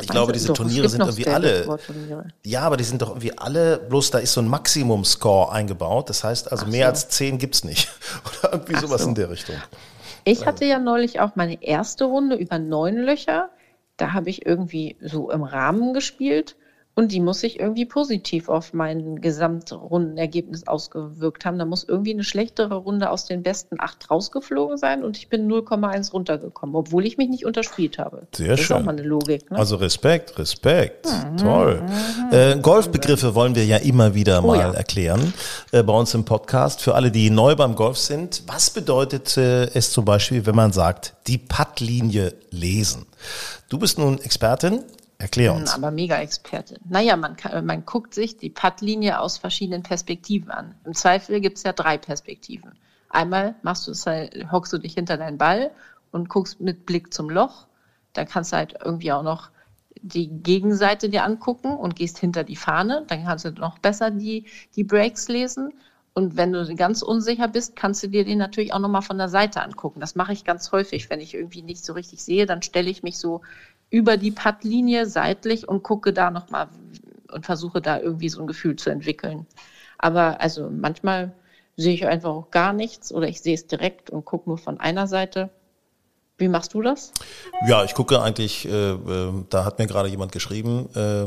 Ich 0.00 0.08
glaube, 0.08 0.32
diese 0.32 0.48
doch, 0.48 0.54
Turniere 0.54 0.88
sind 0.88 1.00
irgendwie 1.00 1.26
alle. 1.26 1.78
Ja, 2.44 2.62
aber 2.62 2.76
die 2.76 2.84
sind 2.84 3.02
doch 3.02 3.10
irgendwie 3.10 3.36
alle, 3.36 3.78
bloß 3.78 4.10
da 4.10 4.18
ist 4.18 4.32
so 4.32 4.40
ein 4.40 4.48
Maximum-Score 4.48 5.52
eingebaut. 5.52 6.08
Das 6.08 6.24
heißt, 6.24 6.50
also 6.50 6.66
Ach 6.66 6.70
mehr 6.70 6.86
so. 6.86 6.90
als 6.90 7.08
zehn 7.08 7.38
gibt's 7.38 7.64
nicht. 7.64 7.88
Oder 8.42 8.52
irgendwie 8.54 8.74
Ach 8.76 8.80
sowas 8.80 9.02
so. 9.02 9.08
in 9.08 9.14
der 9.14 9.30
Richtung. 9.30 9.56
Ich 10.24 10.46
hatte 10.46 10.64
ja 10.64 10.78
neulich 10.78 11.20
auch 11.20 11.34
meine 11.34 11.62
erste 11.62 12.04
Runde 12.04 12.36
über 12.36 12.58
neun 12.58 12.96
Löcher. 12.96 13.48
Da 13.96 14.12
habe 14.12 14.30
ich 14.30 14.46
irgendwie 14.46 14.96
so 15.00 15.30
im 15.30 15.42
Rahmen 15.42 15.94
gespielt 15.94 16.56
und 17.00 17.12
die 17.12 17.20
muss 17.20 17.40
sich 17.40 17.58
irgendwie 17.58 17.86
positiv 17.86 18.50
auf 18.50 18.74
mein 18.74 19.22
Gesamtrundenergebnis 19.22 20.66
ausgewirkt 20.66 21.46
haben. 21.46 21.58
Da 21.58 21.64
muss 21.64 21.82
irgendwie 21.82 22.12
eine 22.12 22.24
schlechtere 22.24 22.74
Runde 22.74 23.08
aus 23.08 23.24
den 23.24 23.42
besten 23.42 23.76
acht 23.78 24.10
rausgeflogen 24.10 24.76
sein 24.76 25.02
und 25.02 25.16
ich 25.16 25.30
bin 25.30 25.50
0,1 25.50 26.12
runtergekommen, 26.12 26.76
obwohl 26.76 27.06
ich 27.06 27.16
mich 27.16 27.30
nicht 27.30 27.46
unterspielt 27.46 27.96
habe. 27.96 28.26
Sehr 28.34 28.48
das 28.48 28.60
schön. 28.60 28.76
ist 28.76 28.82
auch 28.82 28.84
mal 28.84 28.92
eine 28.92 29.02
Logik. 29.02 29.50
Ne? 29.50 29.56
Also 29.56 29.76
Respekt, 29.76 30.38
Respekt. 30.38 31.06
Mhm. 31.06 31.36
Toll. 31.38 31.82
Mhm. 31.82 32.34
Äh, 32.34 32.58
Golfbegriffe 32.60 33.34
wollen 33.34 33.54
wir 33.54 33.64
ja 33.64 33.78
immer 33.78 34.14
wieder 34.14 34.44
oh, 34.44 34.48
mal 34.48 34.58
ja. 34.58 34.72
erklären 34.74 35.32
äh, 35.72 35.82
bei 35.82 35.94
uns 35.94 36.12
im 36.12 36.26
Podcast. 36.26 36.82
Für 36.82 36.96
alle, 36.96 37.10
die 37.10 37.30
neu 37.30 37.56
beim 37.56 37.76
Golf 37.76 37.96
sind, 37.96 38.42
was 38.46 38.68
bedeutet 38.68 39.38
äh, 39.38 39.70
es 39.72 39.90
zum 39.90 40.04
Beispiel, 40.04 40.44
wenn 40.44 40.54
man 40.54 40.72
sagt, 40.72 41.14
die 41.28 41.38
Puttlinie 41.38 42.34
lesen? 42.50 43.06
Du 43.70 43.78
bist 43.78 43.96
nun 43.96 44.20
Expertin 44.20 44.80
Erklär 45.20 45.52
uns. 45.52 45.74
Aber 45.74 45.90
Mega-Experte. 45.90 46.80
Naja, 46.88 47.14
man, 47.14 47.36
kann, 47.36 47.66
man 47.66 47.84
guckt 47.84 48.14
sich 48.14 48.38
die 48.38 48.48
Puttlinie 48.48 49.20
aus 49.20 49.36
verschiedenen 49.36 49.82
Perspektiven 49.82 50.50
an. 50.50 50.74
Im 50.86 50.94
Zweifel 50.94 51.40
gibt 51.40 51.58
es 51.58 51.62
ja 51.62 51.74
drei 51.74 51.98
Perspektiven. 51.98 52.72
Einmal 53.10 53.54
machst 53.60 53.86
du 53.86 53.90
es 53.90 54.06
halt, 54.06 54.50
hockst 54.50 54.72
du 54.72 54.78
dich 54.78 54.94
hinter 54.94 55.18
deinen 55.18 55.36
Ball 55.36 55.72
und 56.10 56.30
guckst 56.30 56.60
mit 56.60 56.86
Blick 56.86 57.12
zum 57.12 57.28
Loch. 57.28 57.66
Dann 58.14 58.26
kannst 58.26 58.52
du 58.52 58.56
halt 58.56 58.76
irgendwie 58.82 59.12
auch 59.12 59.22
noch 59.22 59.50
die 60.00 60.28
Gegenseite 60.28 61.10
dir 61.10 61.24
angucken 61.24 61.76
und 61.76 61.96
gehst 61.96 62.16
hinter 62.16 62.42
die 62.42 62.56
Fahne. 62.56 63.04
Dann 63.08 63.24
kannst 63.24 63.44
du 63.44 63.50
noch 63.50 63.78
besser 63.78 64.10
die, 64.10 64.46
die 64.74 64.84
Breaks 64.84 65.28
lesen. 65.28 65.74
Und 66.14 66.38
wenn 66.38 66.52
du 66.52 66.74
ganz 66.76 67.02
unsicher 67.02 67.46
bist, 67.46 67.76
kannst 67.76 68.02
du 68.02 68.08
dir 68.08 68.24
den 68.24 68.38
natürlich 68.38 68.72
auch 68.72 68.78
nochmal 68.78 69.02
von 69.02 69.18
der 69.18 69.28
Seite 69.28 69.62
angucken. 69.62 70.00
Das 70.00 70.14
mache 70.14 70.32
ich 70.32 70.44
ganz 70.44 70.72
häufig, 70.72 71.10
wenn 71.10 71.20
ich 71.20 71.34
irgendwie 71.34 71.62
nicht 71.62 71.84
so 71.84 71.92
richtig 71.92 72.24
sehe, 72.24 72.46
dann 72.46 72.62
stelle 72.62 72.88
ich 72.88 73.02
mich 73.02 73.18
so 73.18 73.42
über 73.90 74.16
die 74.16 74.30
Puttlinie 74.30 75.06
seitlich 75.06 75.68
und 75.68 75.82
gucke 75.82 76.12
da 76.12 76.30
nochmal 76.30 76.68
und 77.30 77.44
versuche 77.44 77.80
da 77.80 77.98
irgendwie 77.98 78.28
so 78.28 78.40
ein 78.40 78.46
Gefühl 78.46 78.76
zu 78.76 78.90
entwickeln. 78.90 79.46
Aber 79.98 80.40
also 80.40 80.70
manchmal 80.70 81.32
sehe 81.76 81.94
ich 81.94 82.06
einfach 82.06 82.30
auch 82.30 82.50
gar 82.50 82.72
nichts 82.72 83.12
oder 83.12 83.28
ich 83.28 83.40
sehe 83.40 83.54
es 83.54 83.66
direkt 83.66 84.10
und 84.10 84.24
gucke 84.24 84.48
nur 84.48 84.58
von 84.58 84.80
einer 84.80 85.06
Seite. 85.06 85.50
Wie 86.38 86.48
machst 86.48 86.72
du 86.72 86.80
das? 86.80 87.12
Ja, 87.66 87.84
ich 87.84 87.94
gucke 87.94 88.22
eigentlich, 88.22 88.66
äh, 88.66 88.92
äh, 88.92 89.44
da 89.50 89.64
hat 89.64 89.78
mir 89.78 89.86
gerade 89.86 90.08
jemand 90.08 90.32
geschrieben, 90.32 90.88
äh, 90.94 91.26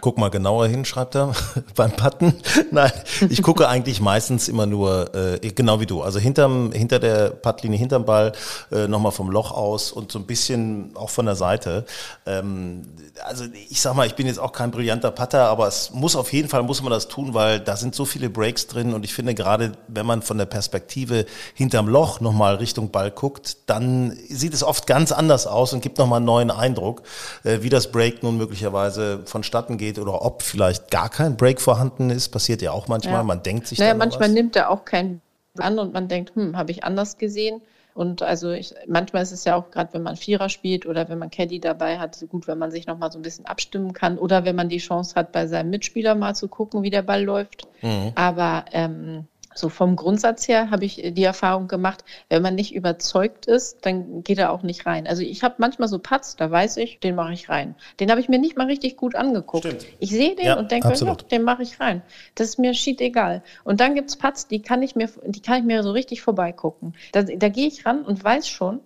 Guck 0.00 0.18
mal 0.18 0.30
genauer 0.30 0.66
hin, 0.68 0.84
schreibt 0.84 1.14
er 1.14 1.32
beim 1.74 1.92
Patten. 1.92 2.34
Nein, 2.70 2.92
ich 3.28 3.42
gucke 3.42 3.68
eigentlich 3.68 4.00
meistens 4.00 4.48
immer 4.48 4.66
nur, 4.66 5.14
äh, 5.14 5.38
genau 5.50 5.80
wie 5.80 5.86
du, 5.86 6.02
also 6.02 6.18
hinterm, 6.18 6.72
hinter 6.72 6.98
der 6.98 7.30
Puttlinie, 7.30 7.78
hinterm 7.78 8.04
Ball, 8.04 8.32
äh, 8.72 8.88
nochmal 8.88 9.12
vom 9.12 9.30
Loch 9.30 9.52
aus 9.52 9.92
und 9.92 10.12
so 10.12 10.18
ein 10.18 10.26
bisschen 10.26 10.90
auch 10.94 11.10
von 11.10 11.26
der 11.26 11.36
Seite. 11.36 11.84
Ähm, 12.26 12.82
also 13.24 13.44
ich 13.68 13.80
sag 13.80 13.94
mal, 13.94 14.06
ich 14.06 14.14
bin 14.14 14.26
jetzt 14.26 14.38
auch 14.38 14.52
kein 14.52 14.70
brillanter 14.70 15.10
Putter, 15.10 15.48
aber 15.48 15.68
es 15.68 15.90
muss 15.92 16.16
auf 16.16 16.32
jeden 16.32 16.48
Fall, 16.48 16.62
muss 16.62 16.82
man 16.82 16.90
das 16.90 17.08
tun, 17.08 17.34
weil 17.34 17.60
da 17.60 17.76
sind 17.76 17.94
so 17.94 18.04
viele 18.04 18.30
Breaks 18.30 18.66
drin 18.66 18.94
und 18.94 19.04
ich 19.04 19.14
finde 19.14 19.34
gerade, 19.34 19.72
wenn 19.88 20.06
man 20.06 20.22
von 20.22 20.38
der 20.38 20.46
Perspektive 20.46 21.26
hinterm 21.54 21.88
Loch 21.88 22.20
nochmal 22.20 22.56
Richtung 22.56 22.90
Ball 22.90 23.10
guckt, 23.10 23.58
dann 23.66 24.16
sieht 24.28 24.54
es 24.54 24.62
oft 24.62 24.86
ganz 24.86 25.12
anders 25.12 25.46
aus 25.46 25.72
und 25.72 25.80
gibt 25.80 25.98
nochmal 25.98 26.18
einen 26.18 26.26
neuen 26.26 26.50
Eindruck, 26.50 27.02
äh, 27.44 27.58
wie 27.62 27.68
das 27.68 27.90
Break 27.90 28.22
nun 28.22 28.36
möglicherweise 28.36 29.20
vonstatten 29.24 29.75
vonstatten 29.76 29.78
geht 29.78 29.98
oder 29.98 30.22
ob 30.24 30.42
vielleicht 30.42 30.90
gar 30.90 31.08
kein 31.08 31.36
Break 31.36 31.60
vorhanden 31.60 32.10
ist. 32.10 32.28
Passiert 32.28 32.62
ja 32.62 32.72
auch 32.72 32.88
manchmal. 32.88 33.14
Ja. 33.14 33.22
Man 33.22 33.42
denkt 33.42 33.66
sich 33.66 33.78
naja, 33.78 33.94
manchmal 33.94 34.28
was. 34.28 34.34
nimmt 34.34 34.56
er 34.56 34.70
auch 34.70 34.84
keinen 34.84 35.20
an 35.58 35.78
und 35.78 35.94
man 35.94 36.08
denkt, 36.08 36.34
hm, 36.34 36.56
habe 36.56 36.70
ich 36.70 36.84
anders 36.84 37.18
gesehen. 37.18 37.62
Und 37.94 38.20
also 38.20 38.50
ich, 38.50 38.74
manchmal 38.86 39.22
ist 39.22 39.32
es 39.32 39.44
ja 39.44 39.56
auch 39.56 39.70
gerade, 39.70 39.94
wenn 39.94 40.02
man 40.02 40.16
Vierer 40.16 40.50
spielt 40.50 40.84
oder 40.84 41.08
wenn 41.08 41.18
man 41.18 41.30
Caddy 41.30 41.60
dabei 41.60 41.98
hat, 41.98 42.14
so 42.14 42.26
gut, 42.26 42.46
wenn 42.46 42.58
man 42.58 42.70
sich 42.70 42.86
noch 42.86 42.98
mal 42.98 43.10
so 43.10 43.18
ein 43.18 43.22
bisschen 43.22 43.46
abstimmen 43.46 43.94
kann 43.94 44.18
oder 44.18 44.44
wenn 44.44 44.54
man 44.54 44.68
die 44.68 44.78
Chance 44.78 45.14
hat, 45.14 45.32
bei 45.32 45.46
seinem 45.46 45.70
Mitspieler 45.70 46.14
mal 46.14 46.34
zu 46.34 46.48
gucken, 46.48 46.82
wie 46.82 46.90
der 46.90 47.00
Ball 47.00 47.24
läuft. 47.24 47.66
Mhm. 47.80 48.12
Aber 48.14 48.66
ähm, 48.72 49.24
so 49.58 49.68
vom 49.68 49.96
Grundsatz 49.96 50.48
her 50.48 50.70
habe 50.70 50.84
ich 50.84 50.96
die 50.96 51.24
Erfahrung 51.24 51.68
gemacht, 51.68 52.04
wenn 52.28 52.42
man 52.42 52.54
nicht 52.54 52.74
überzeugt 52.74 53.46
ist, 53.46 53.84
dann 53.86 54.22
geht 54.22 54.38
er 54.38 54.52
auch 54.52 54.62
nicht 54.62 54.86
rein. 54.86 55.06
Also 55.06 55.22
ich 55.22 55.42
habe 55.42 55.56
manchmal 55.58 55.88
so 55.88 55.98
Patz, 55.98 56.36
da 56.36 56.50
weiß 56.50 56.76
ich, 56.78 57.00
den 57.00 57.14
mache 57.14 57.32
ich 57.32 57.48
rein. 57.48 57.74
Den 58.00 58.10
habe 58.10 58.20
ich 58.20 58.28
mir 58.28 58.38
nicht 58.38 58.56
mal 58.56 58.66
richtig 58.66 58.96
gut 58.96 59.14
angeguckt. 59.14 59.66
Stimmt. 59.66 59.86
Ich 59.98 60.10
sehe 60.10 60.34
den 60.34 60.46
ja, 60.46 60.58
und 60.58 60.70
denke, 60.70 60.92
ja, 60.92 61.14
den 61.14 61.42
mache 61.42 61.62
ich 61.62 61.80
rein. 61.80 62.02
Das 62.34 62.48
ist 62.48 62.58
mir 62.58 62.74
schied 62.74 63.00
egal. 63.00 63.42
Und 63.64 63.80
dann 63.80 63.94
gibt 63.94 64.10
es 64.10 64.16
Patz, 64.16 64.46
die 64.46 64.62
kann 64.62 64.82
ich 64.82 64.96
mir, 64.96 65.08
die 65.24 65.40
kann 65.40 65.58
ich 65.58 65.64
mir 65.64 65.82
so 65.82 65.92
richtig 65.92 66.22
vorbeigucken. 66.22 66.94
Da, 67.12 67.22
da 67.22 67.48
gehe 67.48 67.66
ich 67.66 67.86
ran 67.86 68.04
und 68.04 68.22
weiß 68.22 68.48
schon, 68.48 68.80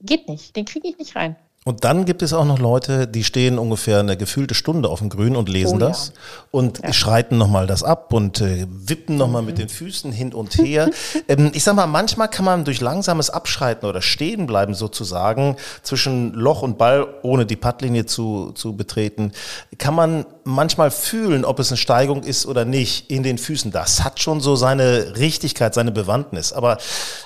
geht 0.00 0.28
nicht. 0.28 0.56
Den 0.56 0.64
kriege 0.64 0.88
ich 0.88 0.98
nicht 0.98 1.16
rein. 1.16 1.36
Und 1.66 1.84
dann 1.84 2.04
gibt 2.04 2.20
es 2.20 2.34
auch 2.34 2.44
noch 2.44 2.58
Leute, 2.58 3.08
die 3.08 3.24
stehen 3.24 3.58
ungefähr 3.58 4.00
eine 4.00 4.18
gefühlte 4.18 4.54
Stunde 4.54 4.90
auf 4.90 4.98
dem 4.98 5.08
Grün 5.08 5.34
und 5.34 5.48
lesen 5.48 5.76
oh, 5.76 5.86
das 5.86 6.08
ja. 6.08 6.20
und 6.50 6.80
ja. 6.82 6.92
schreiten 6.92 7.38
nochmal 7.38 7.66
das 7.66 7.82
ab 7.82 8.12
und 8.12 8.42
äh, 8.42 8.66
wippen 8.68 9.16
nochmal 9.16 9.40
mhm. 9.40 9.46
mit 9.46 9.58
den 9.58 9.70
Füßen 9.70 10.12
hin 10.12 10.34
und 10.34 10.58
her. 10.58 10.90
ähm, 11.28 11.52
ich 11.54 11.64
sag 11.64 11.74
mal, 11.74 11.86
manchmal 11.86 12.28
kann 12.28 12.44
man 12.44 12.66
durch 12.66 12.82
langsames 12.82 13.30
Abschreiten 13.30 13.86
oder 13.86 14.02
stehen 14.02 14.46
bleiben 14.46 14.74
sozusagen 14.74 15.56
zwischen 15.82 16.34
Loch 16.34 16.60
und 16.60 16.76
Ball, 16.76 17.06
ohne 17.22 17.46
die 17.46 17.56
Puttlinie 17.56 18.04
zu, 18.04 18.52
zu 18.52 18.76
betreten, 18.76 19.32
kann 19.78 19.94
man 19.94 20.26
manchmal 20.44 20.90
fühlen, 20.90 21.46
ob 21.46 21.60
es 21.60 21.70
eine 21.70 21.78
Steigung 21.78 22.24
ist 22.24 22.44
oder 22.44 22.66
nicht 22.66 23.10
in 23.10 23.22
den 23.22 23.38
Füßen. 23.38 23.70
Das 23.70 24.04
hat 24.04 24.20
schon 24.20 24.40
so 24.40 24.54
seine 24.54 25.16
Richtigkeit, 25.16 25.72
seine 25.72 25.92
Bewandtnis. 25.92 26.52
Aber 26.52 26.76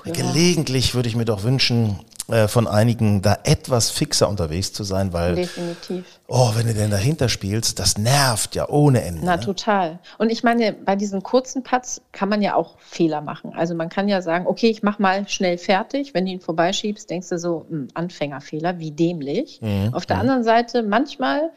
ja. 0.05 0.13
gelegentlich 0.13 0.95
würde 0.95 1.09
ich 1.09 1.17
mir 1.17 1.25
doch 1.25 1.43
wünschen, 1.43 1.99
von 2.47 2.67
einigen 2.67 3.23
da 3.23 3.39
etwas 3.45 3.91
fixer 3.91 4.29
unterwegs 4.29 4.75
zu 4.75 4.85
sein, 4.85 5.15
weil 5.15 5.35
definitiv. 5.35 6.05
Oh, 6.27 6.51
wenn 6.55 6.67
du 6.67 6.75
denn 6.75 6.91
dahinter 6.91 7.31
spielst, 7.31 7.79
das 7.79 7.97
nervt 7.97 8.55
ja 8.55 8.69
ohne 8.69 9.01
Ende. 9.01 9.25
Na 9.25 9.37
ne? 9.37 9.43
total. 9.43 9.99
Und 10.19 10.31
ich 10.31 10.43
meine, 10.43 10.75
bei 10.75 10.95
diesen 10.95 11.23
kurzen 11.23 11.63
Putts 11.63 12.03
kann 12.13 12.29
man 12.29 12.43
ja 12.43 12.55
auch 12.55 12.77
Fehler 12.81 13.23
machen. 13.23 13.55
Also 13.55 13.75
man 13.75 13.89
kann 13.89 14.09
ja 14.09 14.21
sagen, 14.21 14.47
okay, 14.47 14.69
ich 14.69 14.83
mach 14.83 14.99
mal 14.99 15.27
schnell 15.27 15.57
fertig. 15.57 16.13
Wenn 16.13 16.27
du 16.27 16.33
ihn 16.33 16.41
vorbeischiebst, 16.41 17.09
denkst 17.09 17.31
du 17.31 17.39
so, 17.39 17.65
mh, 17.71 17.71
hm, 17.71 17.89
Anfängerfehler, 17.95 18.79
wie 18.79 18.91
dämlich. 18.91 19.63
Mhm. 19.63 19.95
Auf 19.95 20.05
der 20.05 20.17
mhm. 20.17 20.21
anderen 20.21 20.45
Seite, 20.45 20.83
manchmal 20.83 21.51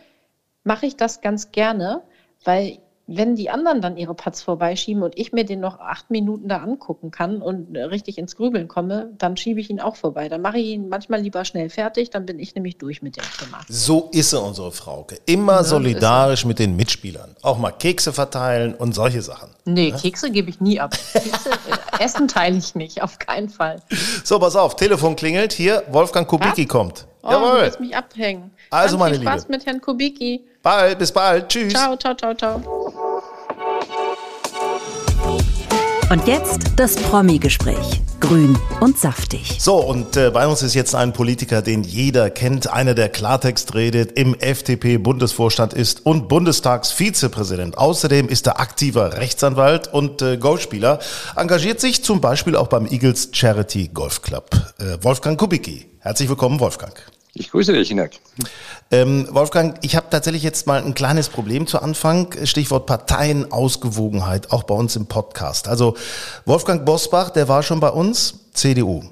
mache 0.63 0.85
ich 0.85 0.95
das 0.95 1.19
ganz 1.19 1.51
gerne, 1.51 2.01
weil 2.45 2.77
wenn 3.07 3.35
die 3.35 3.49
anderen 3.49 3.81
dann 3.81 3.97
ihre 3.97 4.13
Putts 4.13 4.41
vorbeischieben 4.41 5.03
und 5.03 5.17
ich 5.17 5.33
mir 5.33 5.43
den 5.43 5.59
noch 5.59 5.79
acht 5.79 6.09
Minuten 6.11 6.47
da 6.47 6.57
angucken 6.57 7.11
kann 7.11 7.41
und 7.41 7.75
richtig 7.75 8.17
ins 8.17 8.35
Grübeln 8.35 8.67
komme, 8.67 9.11
dann 9.17 9.37
schiebe 9.37 9.59
ich 9.59 9.69
ihn 9.69 9.79
auch 9.79 9.95
vorbei. 9.95 10.29
Dann 10.29 10.41
mache 10.41 10.59
ich 10.59 10.67
ihn 10.67 10.87
manchmal 10.89 11.21
lieber 11.21 11.43
schnell 11.43 11.69
fertig, 11.69 12.09
dann 12.09 12.25
bin 12.25 12.39
ich 12.39 12.55
nämlich 12.55 12.77
durch 12.77 13.01
mit 13.01 13.17
dem 13.17 13.23
Thema. 13.39 13.59
So 13.67 14.09
ist 14.11 14.29
sie, 14.29 14.39
unsere 14.39 14.71
Frauke. 14.71 15.17
Immer 15.25 15.57
ja, 15.57 15.63
solidarisch 15.63 16.45
mit 16.45 16.59
den 16.59 16.75
Mitspielern. 16.75 17.35
Auch 17.41 17.57
mal 17.57 17.71
Kekse 17.71 18.13
verteilen 18.13 18.73
und 18.73 18.93
solche 18.93 19.21
Sachen. 19.21 19.49
Nee, 19.65 19.89
ja? 19.89 19.97
Kekse 19.97 20.31
gebe 20.31 20.49
ich 20.49 20.61
nie 20.61 20.79
ab. 20.79 20.91
Kekse, 20.91 21.49
äh, 21.99 22.03
Essen 22.03 22.27
teile 22.27 22.57
ich 22.57 22.75
nicht, 22.75 23.01
auf 23.01 23.19
keinen 23.19 23.49
Fall. 23.49 23.81
So, 24.23 24.39
pass 24.39 24.55
auf, 24.55 24.75
Telefon 24.75 25.15
klingelt. 25.15 25.53
Hier, 25.53 25.83
Wolfgang 25.91 26.27
Kubicki 26.27 26.61
ja? 26.61 26.67
kommt. 26.67 27.07
Oh, 27.23 27.31
Jawohl. 27.31 27.51
du 27.51 27.61
willst 27.61 27.79
mich 27.79 27.95
abhängen. 27.95 28.51
Also, 28.69 28.97
Ganz 28.97 28.99
meine 28.99 29.15
viel 29.15 29.27
Spaß 29.27 29.41
Liebe. 29.43 29.51
mit 29.53 29.65
Herrn 29.65 29.81
Kubicki. 29.81 30.45
Bald, 30.63 30.99
bis 30.99 31.11
bald. 31.11 31.49
Tschüss. 31.49 31.73
Ciao, 31.73 31.97
ciao, 31.97 32.13
ciao, 32.15 32.35
ciao. 32.35 32.61
Und 36.11 36.27
jetzt 36.27 36.73
das 36.75 36.97
Promi-Gespräch. 36.97 38.01
Grün 38.19 38.55
und 38.81 38.99
saftig. 38.99 39.57
So, 39.59 39.77
und 39.77 40.17
äh, 40.17 40.29
bei 40.29 40.45
uns 40.45 40.61
ist 40.61 40.75
jetzt 40.75 40.93
ein 40.93 41.13
Politiker, 41.13 41.61
den 41.63 41.83
jeder 41.83 42.29
kennt, 42.29 42.71
einer, 42.71 42.93
der 42.93 43.09
Klartext 43.09 43.73
redet, 43.73 44.11
im 44.11 44.35
FDP-Bundesvorstand 44.35 45.73
ist 45.73 46.05
und 46.05 46.27
Bundestagsvizepräsident. 46.27 47.77
Außerdem 47.77 48.27
ist 48.27 48.45
er 48.45 48.59
aktiver 48.59 49.17
Rechtsanwalt 49.17 49.87
und 49.87 50.21
äh, 50.21 50.37
Golfspieler, 50.37 50.99
engagiert 51.35 51.79
sich 51.79 52.03
zum 52.03 52.21
Beispiel 52.21 52.55
auch 52.55 52.67
beim 52.67 52.85
Eagles 52.85 53.29
Charity 53.31 53.87
Golf 53.87 54.21
Club. 54.21 54.51
Äh, 54.77 54.97
Wolfgang 55.01 55.39
Kubicki. 55.39 55.89
Herzlich 55.99 56.29
willkommen, 56.29 56.59
Wolfgang. 56.59 56.93
Ich 57.33 57.49
grüße 57.49 57.71
dich, 57.71 57.87
Hinak. 57.87 58.11
Ähm, 58.91 59.27
Wolfgang, 59.31 59.77
ich 59.81 59.95
habe 59.95 60.07
tatsächlich 60.09 60.43
jetzt 60.43 60.67
mal 60.67 60.83
ein 60.83 60.93
kleines 60.93 61.29
Problem 61.29 61.65
zu 61.65 61.81
Anfang. 61.81 62.27
Stichwort 62.43 62.85
Parteienausgewogenheit, 62.87 64.51
auch 64.51 64.63
bei 64.63 64.75
uns 64.75 64.97
im 64.97 65.05
Podcast. 65.05 65.69
Also 65.69 65.95
Wolfgang 66.45 66.85
Bosbach, 66.85 67.29
der 67.29 67.47
war 67.47 67.63
schon 67.63 67.79
bei 67.79 67.89
uns, 67.89 68.51
CDU. 68.53 69.03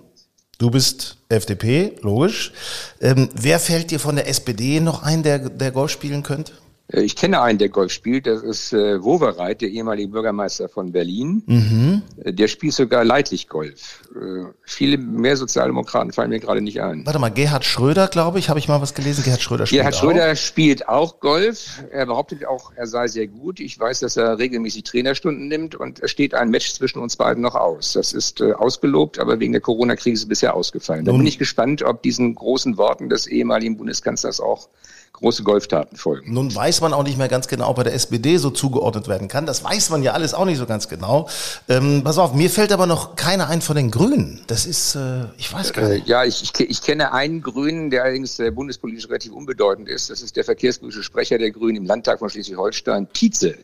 Du 0.57 0.69
bist 0.69 1.15
FDP, 1.29 1.95
logisch. 2.01 2.51
Ähm, 2.99 3.29
wer 3.33 3.59
fällt 3.59 3.91
dir 3.91 3.99
von 4.01 4.17
der 4.17 4.27
SPD 4.27 4.81
noch 4.81 5.01
ein, 5.03 5.23
der, 5.23 5.39
der 5.49 5.71
Golf 5.71 5.91
spielen 5.91 6.21
könnte? 6.21 6.51
Äh, 6.91 7.01
ich 7.01 7.15
kenne 7.15 7.41
einen, 7.41 7.59
der 7.59 7.69
Golf 7.69 7.91
spielt. 7.91 8.27
Das 8.27 8.41
ist 8.41 8.73
äh, 8.73 9.01
Wowereit, 9.03 9.61
der 9.61 9.69
ehemalige 9.69 10.09
Bürgermeister 10.09 10.69
von 10.69 10.91
Berlin. 10.91 11.43
Mhm. 11.45 12.01
Äh, 12.23 12.33
der 12.33 12.47
spielt 12.47 12.73
sogar 12.73 13.03
leidlich 13.03 13.47
Golf. 13.47 14.01
Äh, 14.15 14.45
viele 14.63 14.97
mehr 14.97 15.37
Sozialdemokraten 15.37 16.11
fallen 16.11 16.29
mir 16.29 16.39
gerade 16.39 16.61
nicht 16.61 16.81
ein. 16.81 17.05
Warte 17.05 17.19
mal, 17.19 17.29
Gerhard 17.29 17.65
Schröder, 17.65 18.07
glaube 18.07 18.39
ich, 18.39 18.49
habe 18.49 18.59
ich 18.59 18.67
mal 18.67 18.81
was 18.81 18.93
gelesen. 18.93 19.23
Gerhard 19.23 19.41
Schröder 19.41 19.65
spielt 19.65 19.81
Gerhard 19.81 19.95
Schröder 19.95 20.31
auch. 20.31 20.35
spielt 20.35 20.89
auch 20.89 21.19
Golf. 21.19 21.83
Er 21.91 22.05
behauptet 22.05 22.45
auch, 22.45 22.71
er 22.75 22.87
sei 22.87 23.07
sehr 23.07 23.27
gut. 23.27 23.59
Ich 23.59 23.79
weiß, 23.79 23.99
dass 23.99 24.17
er 24.17 24.37
regelmäßig 24.37 24.83
Trainerstunden 24.83 25.47
nimmt 25.47 25.75
und 25.75 26.01
es 26.01 26.11
steht 26.11 26.33
ein 26.33 26.49
Match 26.49 26.73
zwischen 26.73 26.99
uns 26.99 27.15
beiden 27.15 27.41
noch 27.41 27.55
aus. 27.55 27.93
Das 27.93 28.13
ist 28.13 28.41
äh, 28.41 28.53
ausgelobt, 28.53 29.19
aber 29.19 29.39
wegen 29.39 29.51
der 29.51 29.61
Corona-Krise 29.61 30.27
bisher 30.27 30.53
ausgefallen. 30.55 31.05
Da 31.05 31.11
bin 31.11 31.25
ich 31.25 31.37
gespannt, 31.37 31.83
ob 31.83 32.01
diesen 32.03 32.35
großen 32.35 32.77
Worten 32.77 33.09
des 33.09 33.27
ehemaligen 33.27 33.77
Bundeskanzlers 33.77 34.39
auch 34.39 34.69
große 35.13 35.43
Golftaten 35.43 35.97
folgen. 35.97 36.33
Nun 36.33 36.53
weiß 36.53 36.81
man 36.81 36.93
auch 36.93 37.03
nicht 37.03 37.17
mehr 37.17 37.27
ganz 37.27 37.47
genau, 37.47 37.69
ob 37.69 37.77
er 37.79 37.83
der 37.85 37.93
SPD 37.93 38.37
so 38.37 38.49
zugeordnet 38.49 39.07
werden 39.07 39.27
kann. 39.27 39.45
Das 39.45 39.63
weiß 39.63 39.89
man 39.89 40.03
ja 40.03 40.13
alles 40.13 40.33
auch 40.33 40.45
nicht 40.45 40.57
so 40.57 40.65
ganz 40.65 40.87
genau. 40.87 41.27
Ähm, 41.67 42.03
pass 42.03 42.17
auf, 42.17 42.33
mir 42.33 42.49
fällt 42.49 42.71
aber 42.71 42.85
noch 42.85 43.15
keiner 43.15 43.47
ein 43.47 43.61
von 43.61 43.75
den 43.75 43.91
Grünen. 43.91 44.41
Das 44.47 44.65
ist, 44.65 44.95
äh, 44.95 45.25
ich 45.37 45.51
weiß 45.51 45.73
gar 45.73 45.89
nicht. 45.89 46.07
Äh, 46.07 46.09
ja, 46.09 46.23
ich, 46.23 46.43
ich, 46.43 46.59
ich, 46.59 46.81
kenne 46.81 47.11
einen 47.13 47.41
Grünen, 47.41 47.89
der 47.89 48.03
allerdings 48.03 48.39
äh, 48.39 48.51
bundespolitisch 48.51 49.07
relativ 49.07 49.33
unbedeutend 49.33 49.89
ist. 49.89 50.09
Das 50.09 50.21
ist 50.21 50.35
der 50.35 50.43
verkehrspolitische 50.43 51.03
Sprecher 51.03 51.37
der 51.37 51.51
Grünen 51.51 51.77
im 51.77 51.85
Landtag 51.85 52.19
von 52.19 52.29
Schleswig-Holstein, 52.29 53.07
Tietze. 53.13 53.57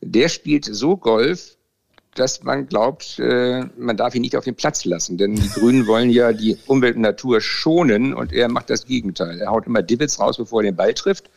Der 0.00 0.28
spielt 0.28 0.64
so 0.64 0.96
Golf, 0.96 1.55
dass 2.18 2.42
man 2.42 2.66
glaubt, 2.66 3.18
äh, 3.18 3.64
man 3.76 3.96
darf 3.96 4.14
ihn 4.14 4.22
nicht 4.22 4.36
auf 4.36 4.44
den 4.44 4.54
Platz 4.54 4.84
lassen. 4.84 5.18
Denn 5.18 5.34
die 5.34 5.48
Grünen 5.48 5.86
wollen 5.86 6.10
ja 6.10 6.32
die 6.32 6.58
Umwelt 6.66 6.96
und 6.96 7.02
Natur 7.02 7.40
schonen 7.40 8.14
und 8.14 8.32
er 8.32 8.48
macht 8.48 8.70
das 8.70 8.86
Gegenteil. 8.86 9.40
Er 9.40 9.50
haut 9.50 9.66
immer 9.66 9.82
Divots 9.82 10.18
raus, 10.18 10.36
bevor 10.36 10.60
er 10.62 10.70
den 10.70 10.76
Ball 10.76 10.94
trifft. 10.94 11.30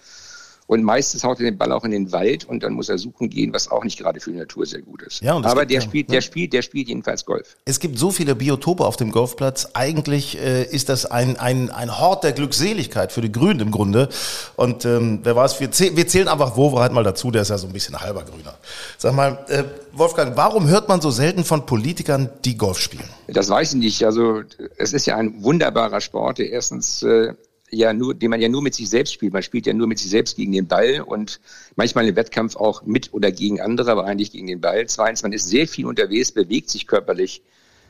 Und 0.70 0.84
meistens 0.84 1.24
haut 1.24 1.40
er 1.40 1.46
den 1.46 1.58
Ball 1.58 1.72
auch 1.72 1.84
in 1.84 1.90
den 1.90 2.12
Wald 2.12 2.46
und 2.46 2.62
dann 2.62 2.74
muss 2.74 2.90
er 2.90 3.00
suchen 3.00 3.28
gehen, 3.28 3.52
was 3.52 3.72
auch 3.72 3.84
nicht 3.84 3.98
gerade 3.98 4.20
für 4.20 4.32
die 4.32 4.38
Natur 4.38 4.68
sehr 4.68 4.84
gut 4.84 5.02
ist. 5.02 5.20
Ja, 5.20 5.36
Aber 5.36 5.66
der 5.66 5.80
ja, 5.80 5.82
spielt, 5.82 6.10
der 6.10 6.18
ja. 6.18 6.22
spielt, 6.22 6.54
der 6.54 6.62
spielt 6.62 6.90
jedenfalls 6.90 7.26
Golf. 7.26 7.58
Es 7.66 7.80
gibt 7.80 7.98
so 7.98 8.12
viele 8.12 8.36
Biotope 8.36 8.86
auf 8.86 8.96
dem 8.96 9.12
Golfplatz. 9.12 9.70
Eigentlich 9.74 10.38
äh, 10.38 10.66
ist 10.66 10.90
das 10.90 11.08
ein, 11.08 11.40
ein, 11.40 11.72
ein 11.72 12.00
Hort 12.00 12.24
der 12.24 12.34
Glückseligkeit 12.34 13.12
für 13.12 13.22
die 13.22 13.32
Grünen 13.32 13.62
im 13.62 13.72
Grunde. 13.72 14.10
Und 14.58 14.86
ähm, 14.86 15.22
wer 15.24 15.36
weiß, 15.36 15.60
wir, 15.60 15.72
zäh 15.72 15.96
wir 15.96 16.08
zählen 16.08 16.28
einfach 16.28 16.56
Wover 16.56 16.82
halt 16.82 16.94
mal 16.94 17.04
dazu, 17.04 17.32
der 17.32 17.42
ist 17.42 17.50
ja 17.50 17.58
so 17.58 17.66
ein 17.66 17.74
bisschen 17.74 18.00
halber 18.00 18.22
Grüner. 18.22 18.54
Sag 19.00 19.16
mal, 19.16 19.44
äh, 19.48 19.64
Wolfgang, 19.94 20.38
warum 20.38 20.68
hört 20.68 20.88
man 20.88 21.02
so 21.02 21.10
selten 21.10 21.46
von 21.46 21.66
Politikern, 21.66 22.30
die 22.46 22.58
Golf 22.58 22.78
spielen? 22.78 23.10
Das 23.26 23.50
weiß 23.50 23.74
ich 23.74 23.80
nicht. 23.80 24.06
Also 24.06 24.44
es 24.78 24.94
ist 24.94 25.08
ja 25.08 25.16
ein 25.16 25.42
wunderbarer 25.42 26.00
Sport, 26.00 26.38
der 26.38 26.52
erstens 26.52 27.02
äh, 27.02 27.34
ja 27.72 27.94
nur, 27.94 28.14
den 28.14 28.30
man 28.30 28.42
ja 28.42 28.50
nur 28.50 28.62
mit 28.62 28.76
sich 28.76 28.90
selbst 28.90 29.14
spielt. 29.14 29.34
Man 29.34 29.44
spielt 29.44 29.66
ja 29.66 29.74
nur 29.74 29.88
mit 29.88 30.00
sich 30.00 30.10
selbst 30.10 30.38
gegen 30.38 30.52
den 30.52 30.68
Ball 30.68 31.02
und 31.02 31.40
manchmal 31.76 32.08
im 32.08 32.16
Wettkampf 32.16 32.56
auch 32.56 32.84
mit 32.84 33.14
oder 33.14 33.32
gegen 33.32 33.62
andere, 33.62 33.92
aber 33.92 34.06
eigentlich 34.06 34.32
gegen 34.32 34.48
den 34.48 34.62
Ball. 34.62 34.86
Zweitens, 34.88 35.24
man 35.24 35.34
ist 35.34 35.48
sehr 35.48 35.68
viel 35.68 35.86
unterwegs, 35.86 36.32
bewegt 36.32 36.70
sich 36.70 36.88
körperlich 36.88 37.42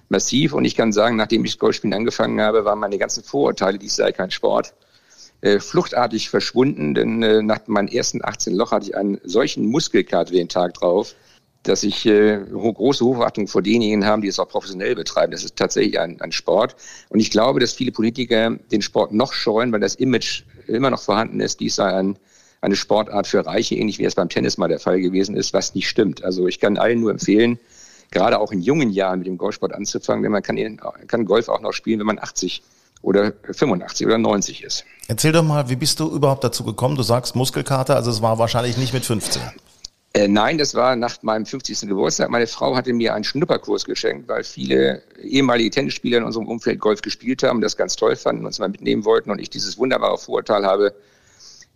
massiv 0.09 0.53
und 0.53 0.65
ich 0.65 0.75
kann 0.75 0.91
sagen, 0.91 1.15
nachdem 1.15 1.45
ich 1.45 1.59
Golfspielen 1.59 1.93
angefangen 1.93 2.41
habe, 2.41 2.65
waren 2.65 2.79
meine 2.79 2.97
ganzen 2.97 3.23
Vorurteile, 3.23 3.77
dies 3.77 3.95
sei 3.95 4.11
kein 4.11 4.31
Sport, 4.31 4.73
äh, 5.41 5.59
fluchtartig 5.59 6.29
verschwunden, 6.29 6.95
denn 6.95 7.23
äh, 7.23 7.41
nach 7.41 7.59
meinen 7.67 7.87
ersten 7.87 8.23
18 8.23 8.55
Loch 8.55 8.71
hatte 8.71 8.87
ich 8.87 8.97
einen 8.97 9.19
solchen 9.23 9.65
Muskelkater 9.67 10.31
den 10.31 10.49
Tag 10.49 10.73
drauf, 10.73 11.15
dass 11.63 11.83
ich 11.83 12.05
äh, 12.05 12.39
große 12.51 13.03
Hochachtung 13.03 13.47
vor 13.47 13.61
denjenigen 13.61 14.05
haben, 14.05 14.21
die 14.21 14.27
es 14.27 14.39
auch 14.39 14.47
professionell 14.47 14.95
betreiben. 14.95 15.31
Das 15.31 15.43
ist 15.43 15.55
tatsächlich 15.55 15.99
ein, 15.99 16.19
ein 16.21 16.31
Sport. 16.31 16.75
Und 17.09 17.19
ich 17.19 17.31
glaube, 17.31 17.59
dass 17.59 17.73
viele 17.73 17.91
Politiker 17.91 18.51
den 18.71 18.81
Sport 18.81 19.13
noch 19.13 19.33
scheuen, 19.33 19.71
weil 19.71 19.79
das 19.79 19.95
Image 19.95 20.43
immer 20.67 20.89
noch 20.89 21.01
vorhanden 21.01 21.39
ist, 21.41 21.59
dies 21.59 21.75
sei 21.75 21.93
ein, 21.93 22.17
eine 22.61 22.75
Sportart 22.75 23.27
für 23.27 23.45
Reiche, 23.45 23.75
ähnlich 23.75 23.99
wie 23.99 24.05
es 24.05 24.15
beim 24.15 24.29
Tennis 24.29 24.57
mal 24.57 24.67
der 24.67 24.79
Fall 24.79 24.99
gewesen 24.99 25.35
ist, 25.35 25.53
was 25.53 25.75
nicht 25.75 25.89
stimmt. 25.89 26.23
Also 26.23 26.47
ich 26.47 26.59
kann 26.59 26.77
allen 26.77 26.99
nur 26.99 27.11
empfehlen, 27.11 27.59
gerade 28.11 28.39
auch 28.39 28.51
in 28.51 28.61
jungen 28.61 28.89
Jahren 28.89 29.19
mit 29.19 29.27
dem 29.27 29.37
Golfsport 29.37 29.73
anzufangen, 29.73 30.23
denn 30.23 30.31
man 30.31 30.43
kann, 30.43 30.57
kann 31.07 31.25
Golf 31.25 31.49
auch 31.49 31.61
noch 31.61 31.73
spielen, 31.73 31.99
wenn 31.99 32.07
man 32.07 32.19
80 32.19 32.63
oder 33.01 33.33
85 33.51 34.07
oder 34.07 34.17
90 34.17 34.63
ist. 34.63 34.83
Erzähl 35.07 35.31
doch 35.31 35.43
mal, 35.43 35.69
wie 35.69 35.77
bist 35.77 35.99
du 35.99 36.09
überhaupt 36.09 36.43
dazu 36.43 36.63
gekommen? 36.63 36.95
Du 36.95 37.03
sagst 37.03 37.35
Muskelkater, 37.35 37.95
also 37.95 38.11
es 38.11 38.21
war 38.21 38.37
wahrscheinlich 38.39 38.77
nicht 38.77 38.93
mit 38.93 39.05
15. 39.05 39.41
Äh, 40.13 40.27
nein, 40.27 40.57
das 40.57 40.73
war 40.73 40.95
nach 40.95 41.21
meinem 41.21 41.45
50. 41.45 41.81
Geburtstag. 41.81 42.29
Meine 42.29 42.47
Frau 42.47 42.75
hatte 42.75 42.93
mir 42.93 43.13
einen 43.13 43.23
Schnupperkurs 43.23 43.85
geschenkt, 43.85 44.27
weil 44.27 44.43
viele 44.43 45.03
ehemalige 45.21 45.69
Tennisspieler 45.69 46.17
in 46.17 46.23
unserem 46.23 46.47
Umfeld 46.47 46.79
Golf 46.79 47.01
gespielt 47.01 47.43
haben, 47.43 47.61
das 47.61 47.77
ganz 47.77 47.95
toll 47.95 48.15
fanden, 48.15 48.41
und 48.41 48.47
uns 48.47 48.59
mal 48.59 48.69
mitnehmen 48.69 49.05
wollten. 49.05 49.29
Und 49.29 49.39
ich 49.39 49.51
dieses 49.51 49.77
wunderbare 49.77 50.17
Vorurteil 50.17 50.65
habe, 50.65 50.95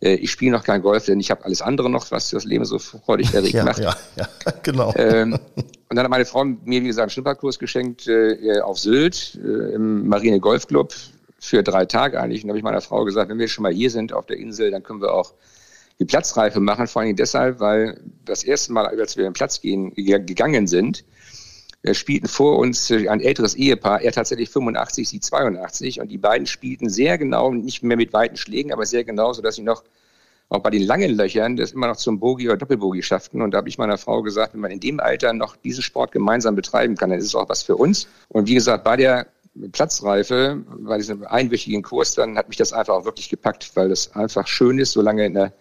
äh, 0.02 0.15
ich 0.15 0.32
spiele 0.32 0.52
noch 0.52 0.63
kein 0.63 0.82
Golf, 0.82 1.06
denn 1.06 1.19
ich 1.19 1.30
habe 1.30 1.46
alles 1.46 1.62
andere 1.62 1.91
noch, 1.91 2.10
was 2.10 2.32
das 2.32 2.43
Leben 2.43 2.65
so 2.65 2.80
freudig 2.80 3.36
erregt 3.36 3.54
ja, 3.54 3.65
macht. 3.65 3.80
Ja, 3.80 3.96
ja, 4.15 4.28
genau. 4.63 4.93
Ähm, 4.96 5.34
und 5.56 5.96
dann 5.96 6.00
hat 6.00 6.10
meine 6.10 6.26
Frau 6.26 6.43
mir, 6.43 6.82
wie 6.82 6.88
gesagt, 6.88 7.04
einen 7.04 7.12
Schnupperkurs 7.12 7.60
geschenkt 7.60 8.08
äh, 8.08 8.62
auf 8.62 8.80
Sylt 8.80 9.36
im 9.36 10.08
Marine 10.08 10.39
Golf 10.39 10.65
Club 10.65 10.93
für 11.38 11.62
drei 11.62 11.86
Tage 11.86 12.19
eigentlich. 12.19 12.43
Und 12.43 12.48
da 12.48 12.52
habe 12.54 12.58
ich 12.58 12.63
meiner 12.63 12.82
Frau 12.82 13.04
gesagt, 13.04 13.30
wenn 13.30 13.38
wir 13.38 13.48
schon 13.48 13.62
mal 13.62 13.74
hier 13.74 13.91
sind 13.91 14.12
auf 14.12 14.26
der 14.26 14.38
Insel, 14.38 14.72
dann 14.72 14.82
können 14.82 15.02
wir 15.02 15.13
auch 15.13 15.34
die 16.04 16.08
Platzreife 16.08 16.60
machen, 16.60 16.88
vor 16.88 17.02
allem 17.02 17.16
deshalb, 17.16 17.62
weil 17.62 17.98
das 18.26 18.44
erste 18.44 18.74
Mal, 18.74 18.88
als 18.88 19.16
wir 19.16 19.24
den 19.24 19.32
Platz 19.32 19.62
gehen, 19.62 19.94
gegangen 19.96 20.68
sind, 20.68 21.06
äh, 21.84 21.94
spielten 21.94 22.28
vor 22.28 22.60
uns 22.60 22.92
äh, 22.92 23.08
ein 23.08 23.22
älteres 23.22 23.56
Ehepaar, 23.56 24.02
er 24.02 24.12
tatsächlich 24.12 24.50
85, 24.50 25.08
sie 25.08 25.22
82 25.22 26.02
und 26.02 26.10
die 26.10 26.18
beiden 26.18 26.46
spielten 26.46 26.89
sehr 26.89 27.18
genau, 27.18 27.54
nicht 27.54 27.84
mehr 27.84 27.96
mit 27.96 28.12
weiten 28.12 28.36
Schlägen, 28.36 28.74
aber 28.74 28.86
sehr 28.86 29.06
genau, 29.06 29.32
sodass 29.32 29.56
sie 29.56 29.62
noch 29.62 29.84
auch 30.50 30.60
bei 30.60 30.72
den 30.72 30.84
langen 30.84 31.12
Löchern 31.12 31.56
das 31.56 31.72
immer 31.72 31.88
noch 31.88 31.96
zum 31.96 32.20
Bogie 32.20 32.50
oder 32.50 32.58
Doppelbogie 32.58 33.02
schafften. 33.02 33.42
Und 33.42 33.52
da 33.52 33.60
habe 33.60 33.70
ich 33.70 33.78
meiner 33.78 33.98
Frau 33.98 34.22
gesagt, 34.22 34.54
wenn 34.54 34.60
man 34.60 34.72
in 34.72 34.82
dem 34.82 35.00
Alter 35.00 35.32
noch 35.32 35.56
diesen 35.56 35.84
Sport 35.84 36.12
gemeinsam 36.12 36.54
betreiben 36.54 36.98
kann, 36.98 37.12
dann 37.12 37.20
ist 37.20 37.26
es 37.26 37.36
auch 37.36 37.48
was 37.48 37.63
für 37.63 37.78
uns. 37.78 38.08
Und 38.28 38.50
wie 38.50 38.56
gesagt, 38.56 38.84
bei 38.84 38.98
der 38.98 39.28
Platzreife, 39.72 40.62
bei 40.80 40.98
diesem 40.98 41.26
einwöchigen 41.26 41.82
Kurs, 41.82 42.13
dann 42.13 42.38
hat 42.38 42.50
mich 42.50 42.58
das 42.58 42.74
einfach 42.74 42.94
auch 42.94 43.06
wirklich 43.06 43.30
gepackt, 43.30 43.72
weil 43.76 43.89
es 43.89 44.12
einfach 44.13 44.48
schön 44.48 44.80
ist, 44.80 44.92
so 44.92 45.02
lange 45.02 45.26
in 45.26 45.34
der 45.34 45.54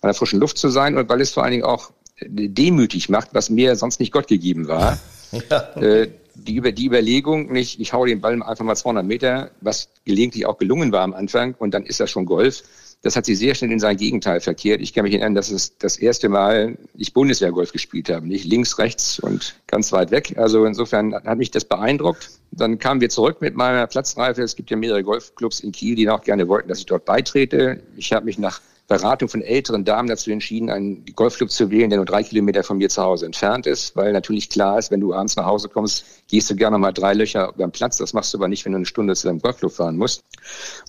an 0.00 0.08
der 0.08 0.14
frischen 0.14 0.40
Luft 0.40 0.58
zu 0.58 0.68
sein 0.68 0.96
und 0.96 1.08
weil 1.08 1.20
es 1.20 1.32
vor 1.32 1.42
allen 1.42 1.52
Dingen 1.52 1.64
auch 1.64 1.92
demütig 2.22 3.08
macht, 3.08 3.30
was 3.32 3.50
mir 3.50 3.76
sonst 3.76 4.00
nicht 4.00 4.12
Gott 4.12 4.28
gegeben 4.28 4.68
war. 4.68 4.98
Ja. 5.48 5.76
Äh, 5.80 6.10
die, 6.34 6.56
über, 6.56 6.72
die 6.72 6.86
Überlegung, 6.86 7.52
nicht, 7.52 7.80
ich 7.80 7.92
hau 7.92 8.04
den 8.04 8.20
Ball 8.20 8.42
einfach 8.42 8.64
mal 8.64 8.74
200 8.74 9.04
Meter, 9.04 9.50
was 9.60 9.88
gelegentlich 10.04 10.46
auch 10.46 10.58
gelungen 10.58 10.92
war 10.92 11.02
am 11.02 11.14
Anfang, 11.14 11.54
und 11.58 11.72
dann 11.72 11.84
ist 11.84 12.00
das 12.00 12.10
schon 12.10 12.26
Golf. 12.26 12.62
Das 13.02 13.16
hat 13.16 13.24
sich 13.24 13.38
sehr 13.38 13.54
schnell 13.54 13.72
in 13.72 13.78
sein 13.78 13.96
Gegenteil 13.96 14.40
verkehrt. 14.40 14.80
Ich 14.82 14.92
kann 14.92 15.04
mich 15.04 15.14
erinnern, 15.14 15.34
dass 15.34 15.50
es 15.50 15.78
das 15.78 15.96
erste 15.96 16.28
Mal 16.28 16.76
ich 16.94 17.14
Bundeswehrgolf 17.14 17.72
gespielt 17.72 18.10
habe, 18.10 18.26
nicht 18.26 18.44
links, 18.44 18.78
rechts 18.78 19.18
und 19.18 19.54
ganz 19.68 19.90
weit 19.92 20.10
weg. 20.10 20.34
Also 20.36 20.66
insofern 20.66 21.14
hat 21.14 21.38
mich 21.38 21.50
das 21.50 21.64
beeindruckt. 21.64 22.28
Dann 22.50 22.78
kamen 22.78 23.00
wir 23.00 23.08
zurück 23.08 23.40
mit 23.40 23.54
meiner 23.54 23.86
Platzreife. 23.86 24.42
Es 24.42 24.54
gibt 24.54 24.70
ja 24.70 24.76
mehrere 24.76 25.02
Golfclubs 25.02 25.60
in 25.60 25.72
Kiel, 25.72 25.94
die 25.94 26.04
noch 26.04 26.22
gerne 26.22 26.46
wollten, 26.48 26.68
dass 26.68 26.80
ich 26.80 26.86
dort 26.86 27.06
beitrete. 27.06 27.80
Ich 27.96 28.12
habe 28.12 28.26
mich 28.26 28.38
nach 28.38 28.60
Beratung 28.90 29.28
von 29.28 29.40
älteren 29.40 29.84
Damen 29.84 30.08
dazu 30.08 30.32
entschieden, 30.32 30.68
einen 30.68 31.04
Golfclub 31.14 31.48
zu 31.48 31.70
wählen, 31.70 31.90
der 31.90 31.98
nur 31.98 32.06
drei 32.06 32.24
Kilometer 32.24 32.64
von 32.64 32.76
mir 32.78 32.88
zu 32.88 33.00
Hause 33.00 33.24
entfernt 33.24 33.68
ist, 33.68 33.94
weil 33.94 34.12
natürlich 34.12 34.50
klar 34.50 34.80
ist, 34.80 34.90
wenn 34.90 35.00
du 35.00 35.14
abends 35.14 35.36
nach 35.36 35.46
Hause 35.46 35.68
kommst, 35.68 36.04
gehst 36.26 36.50
du 36.50 36.56
gerne 36.56 36.76
mal 36.76 36.90
drei 36.90 37.14
Löcher 37.14 37.54
beim 37.56 37.70
Platz. 37.70 37.98
Das 37.98 38.14
machst 38.14 38.34
du 38.34 38.38
aber 38.38 38.48
nicht, 38.48 38.64
wenn 38.64 38.72
du 38.72 38.76
eine 38.78 38.86
Stunde 38.86 39.14
zu 39.14 39.28
deinem 39.28 39.38
Golfclub 39.38 39.70
fahren 39.70 39.96
musst. 39.96 40.24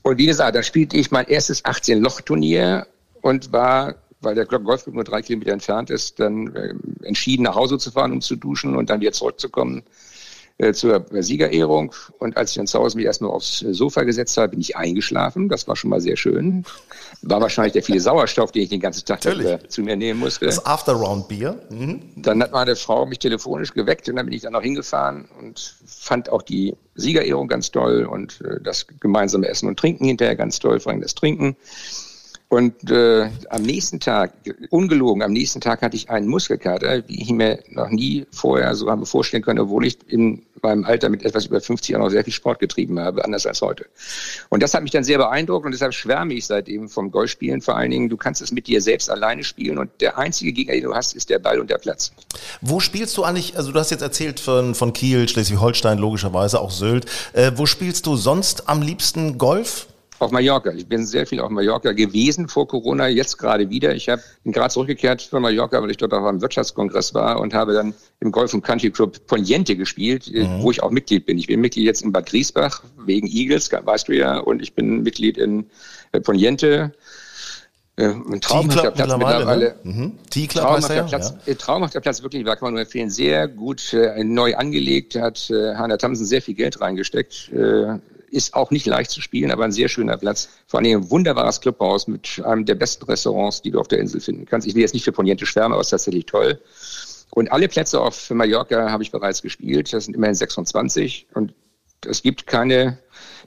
Und 0.01 0.17
wie 0.17 0.25
gesagt, 0.25 0.55
da 0.55 0.63
spielte 0.63 0.97
ich 0.97 1.11
mein 1.11 1.27
erstes 1.27 1.63
18-Loch-Turnier 1.63 2.87
und 3.21 3.53
war 3.53 3.95
weil 4.23 4.35
der 4.35 4.45
Golfclub 4.45 4.93
nur 4.93 5.03
drei 5.03 5.23
Kilometer 5.23 5.51
entfernt 5.51 5.89
ist, 5.89 6.19
dann 6.19 6.55
äh, 6.55 6.75
entschieden, 7.01 7.41
nach 7.41 7.55
Hause 7.55 7.79
zu 7.79 7.89
fahren, 7.89 8.11
um 8.11 8.21
zu 8.21 8.35
duschen 8.35 8.75
und 8.75 8.91
dann 8.91 9.01
wieder 9.01 9.13
zurückzukommen 9.13 9.81
äh, 10.61 10.73
zur 10.73 11.05
Siegerehrung. 11.11 11.91
Und 12.19 12.37
als 12.37 12.51
ich 12.51 12.57
dann 12.57 12.67
zu 12.67 12.77
Hause 12.77 12.95
mich 12.95 13.05
erstmal 13.05 13.31
aufs 13.31 13.59
Sofa 13.59 14.03
gesetzt 14.03 14.37
habe, 14.37 14.49
bin 14.49 14.61
ich 14.61 14.77
eingeschlafen. 14.77 15.49
Das 15.49 15.67
war 15.67 15.75
schon 15.75 15.89
mal 15.89 15.99
sehr 15.99 16.17
schön. 16.17 16.63
War 17.23 17.41
wahrscheinlich 17.41 17.73
der 17.73 17.81
viele 17.81 17.99
Sauerstoff, 17.99 18.51
den 18.51 18.63
ich 18.63 18.69
den 18.69 18.79
ganzen 18.79 19.05
Tag 19.05 19.25
äh, 19.25 19.59
zu 19.67 19.81
mir 19.81 19.95
nehmen 19.95 20.19
musste. 20.19 20.45
Das 20.45 20.63
After-Round-Bier. 20.63 21.59
Mhm. 21.69 22.01
Dann 22.15 22.43
hat 22.43 22.51
meine 22.51 22.75
Frau 22.75 23.07
mich 23.07 23.19
telefonisch 23.19 23.73
geweckt 23.73 24.07
und 24.07 24.17
dann 24.17 24.27
bin 24.27 24.35
ich 24.35 24.43
dann 24.43 24.53
noch 24.53 24.61
hingefahren 24.61 25.25
und 25.39 25.75
fand 25.85 26.29
auch 26.29 26.43
die 26.43 26.75
Siegerehrung 26.93 27.47
ganz 27.47 27.71
toll 27.71 28.05
und 28.05 28.41
äh, 28.41 28.61
das 28.61 28.85
gemeinsame 28.99 29.47
Essen 29.47 29.67
und 29.67 29.79
Trinken 29.79 30.05
hinterher 30.05 30.35
ganz 30.35 30.59
toll, 30.59 30.79
vor 30.79 30.91
allem 30.91 31.01
das 31.01 31.15
Trinken. 31.15 31.55
Und 32.51 32.91
äh, 32.91 33.29
am 33.49 33.61
nächsten 33.61 34.01
Tag, 34.01 34.33
ungelogen, 34.71 35.23
am 35.23 35.31
nächsten 35.31 35.61
Tag 35.61 35.81
hatte 35.81 35.95
ich 35.95 36.09
einen 36.09 36.27
Muskelkater, 36.27 37.07
wie 37.07 37.21
ich 37.21 37.31
mir 37.31 37.63
noch 37.69 37.89
nie 37.89 38.25
vorher 38.29 38.75
so 38.75 38.91
habe 38.91 39.05
vorstellen 39.05 39.41
können, 39.41 39.59
obwohl 39.59 39.85
ich 39.85 39.99
in 40.09 40.41
meinem 40.61 40.83
Alter 40.83 41.07
mit 41.07 41.23
etwas 41.23 41.45
über 41.45 41.61
50 41.61 41.91
Jahren 41.91 42.01
noch 42.01 42.09
sehr 42.09 42.25
viel 42.25 42.33
Sport 42.33 42.59
getrieben 42.59 42.99
habe, 42.99 43.23
anders 43.23 43.45
als 43.45 43.61
heute. 43.61 43.85
Und 44.49 44.61
das 44.61 44.73
hat 44.73 44.83
mich 44.83 44.91
dann 44.91 45.05
sehr 45.05 45.17
beeindruckt 45.17 45.65
und 45.65 45.71
deshalb 45.71 45.93
schwärme 45.93 46.33
ich 46.33 46.45
seitdem 46.45 46.89
vom 46.89 47.09
Golfspielen 47.09 47.61
vor 47.61 47.77
allen 47.77 47.91
Dingen. 47.91 48.09
Du 48.09 48.17
kannst 48.17 48.41
es 48.41 48.51
mit 48.51 48.67
dir 48.67 48.81
selbst 48.81 49.09
alleine 49.09 49.45
spielen 49.45 49.77
und 49.77 49.89
der 50.01 50.17
einzige 50.17 50.51
Gegner, 50.51 50.73
den 50.73 50.83
du 50.83 50.93
hast, 50.93 51.13
ist 51.13 51.29
der 51.29 51.39
Ball 51.39 51.57
und 51.57 51.69
der 51.69 51.77
Platz. 51.77 52.11
Wo 52.59 52.81
spielst 52.81 53.15
du 53.15 53.23
eigentlich, 53.23 53.55
also 53.55 53.71
du 53.71 53.79
hast 53.79 53.91
jetzt 53.91 54.01
erzählt 54.01 54.41
von, 54.41 54.75
von 54.75 54.91
Kiel, 54.91 55.29
Schleswig-Holstein, 55.29 55.97
logischerweise 55.97 56.59
auch 56.59 56.71
Sylt. 56.71 57.05
Äh, 57.31 57.53
wo 57.55 57.65
spielst 57.65 58.07
du 58.07 58.17
sonst 58.17 58.67
am 58.67 58.81
liebsten 58.81 59.37
Golf? 59.37 59.87
Auf 60.21 60.29
Mallorca. 60.29 60.71
Ich 60.73 60.85
bin 60.85 61.03
sehr 61.03 61.25
viel 61.25 61.39
auf 61.39 61.49
Mallorca 61.49 61.93
gewesen 61.93 62.47
vor 62.47 62.67
Corona, 62.67 63.07
jetzt 63.07 63.39
gerade 63.39 63.71
wieder. 63.71 63.95
Ich 63.95 64.07
habe 64.07 64.21
bin 64.43 64.53
gerade 64.53 64.71
zurückgekehrt 64.71 65.23
von 65.23 65.41
Mallorca, 65.41 65.81
weil 65.81 65.89
ich 65.89 65.97
dort 65.97 66.13
auch 66.13 66.23
am 66.23 66.39
Wirtschaftskongress 66.43 67.15
war 67.15 67.39
und 67.39 67.55
habe 67.55 67.73
dann 67.73 67.95
im 68.19 68.31
Golf 68.31 68.53
und 68.53 68.61
Country 68.61 68.91
Club 68.91 69.25
Poniente 69.25 69.75
gespielt, 69.75 70.31
äh, 70.31 70.43
mhm. 70.43 70.61
wo 70.61 70.69
ich 70.69 70.83
auch 70.83 70.91
Mitglied 70.91 71.25
bin. 71.25 71.39
Ich 71.39 71.47
bin 71.47 71.59
Mitglied 71.59 71.85
jetzt 71.85 72.03
in 72.03 72.11
Bad 72.11 72.27
Griesbach 72.27 72.83
wegen 73.03 73.25
Eagles, 73.25 73.71
weißt 73.71 74.09
du 74.09 74.15
ja, 74.15 74.37
und 74.37 74.61
ich 74.61 74.75
bin 74.75 75.01
Mitglied 75.01 75.39
in 75.39 75.65
äh, 76.11 76.19
Poniente. 76.19 76.93
Äh, 77.95 78.09
ein 78.09 78.41
traumhafter 78.41 78.91
Platz 78.91 79.17
mittlerweile. 79.17 79.75
Ne? 79.83 79.91
Mhm. 79.91 80.19
Traumhafter, 80.49 81.03
Platz, 81.05 81.33
ja. 81.47 81.53
traumhafter 81.55 81.99
Platz, 81.99 82.21
wirklich, 82.21 82.45
war, 82.45 82.57
kann 82.57 82.67
man 82.67 82.73
nur 82.73 82.81
empfehlen. 82.81 83.09
Sehr 83.09 83.47
gut 83.47 83.91
äh, 83.93 84.23
neu 84.23 84.55
angelegt, 84.55 85.15
hat 85.15 85.49
äh, 85.49 85.73
Hanna 85.73 85.97
Thamsen 85.97 86.27
sehr 86.27 86.43
viel 86.43 86.53
Geld 86.53 86.79
reingesteckt. 86.79 87.49
Äh, 87.53 87.97
ist 88.31 88.53
auch 88.53 88.71
nicht 88.71 88.85
leicht 88.85 89.11
zu 89.11 89.21
spielen, 89.21 89.51
aber 89.51 89.65
ein 89.65 89.71
sehr 89.71 89.89
schöner 89.89 90.17
Platz. 90.17 90.49
Vor 90.67 90.79
allem 90.79 91.01
ein 91.01 91.09
wunderbares 91.09 91.61
Clubhaus 91.61 92.07
mit 92.07 92.41
einem 92.43 92.65
der 92.65 92.75
besten 92.75 93.05
Restaurants, 93.05 93.61
die 93.61 93.71
du 93.71 93.79
auf 93.79 93.87
der 93.87 93.99
Insel 93.99 94.21
finden 94.21 94.45
kannst. 94.45 94.67
Ich 94.67 94.73
will 94.73 94.81
jetzt 94.81 94.93
nicht 94.93 95.03
für 95.03 95.11
Poniente 95.11 95.45
schwärmen, 95.45 95.73
aber 95.73 95.81
es 95.81 95.87
ist 95.87 95.91
tatsächlich 95.91 96.25
toll. 96.25 96.59
Und 97.31 97.51
alle 97.51 97.67
Plätze 97.67 97.99
auf 97.99 98.29
Mallorca 98.29 98.91
habe 98.91 99.03
ich 99.03 99.11
bereits 99.11 99.41
gespielt. 99.41 99.93
Das 99.93 100.05
sind 100.05 100.15
immerhin 100.15 100.35
26. 100.35 101.27
Und 101.33 101.53
es 102.05 102.21
gibt 102.21 102.47
keine 102.47 102.99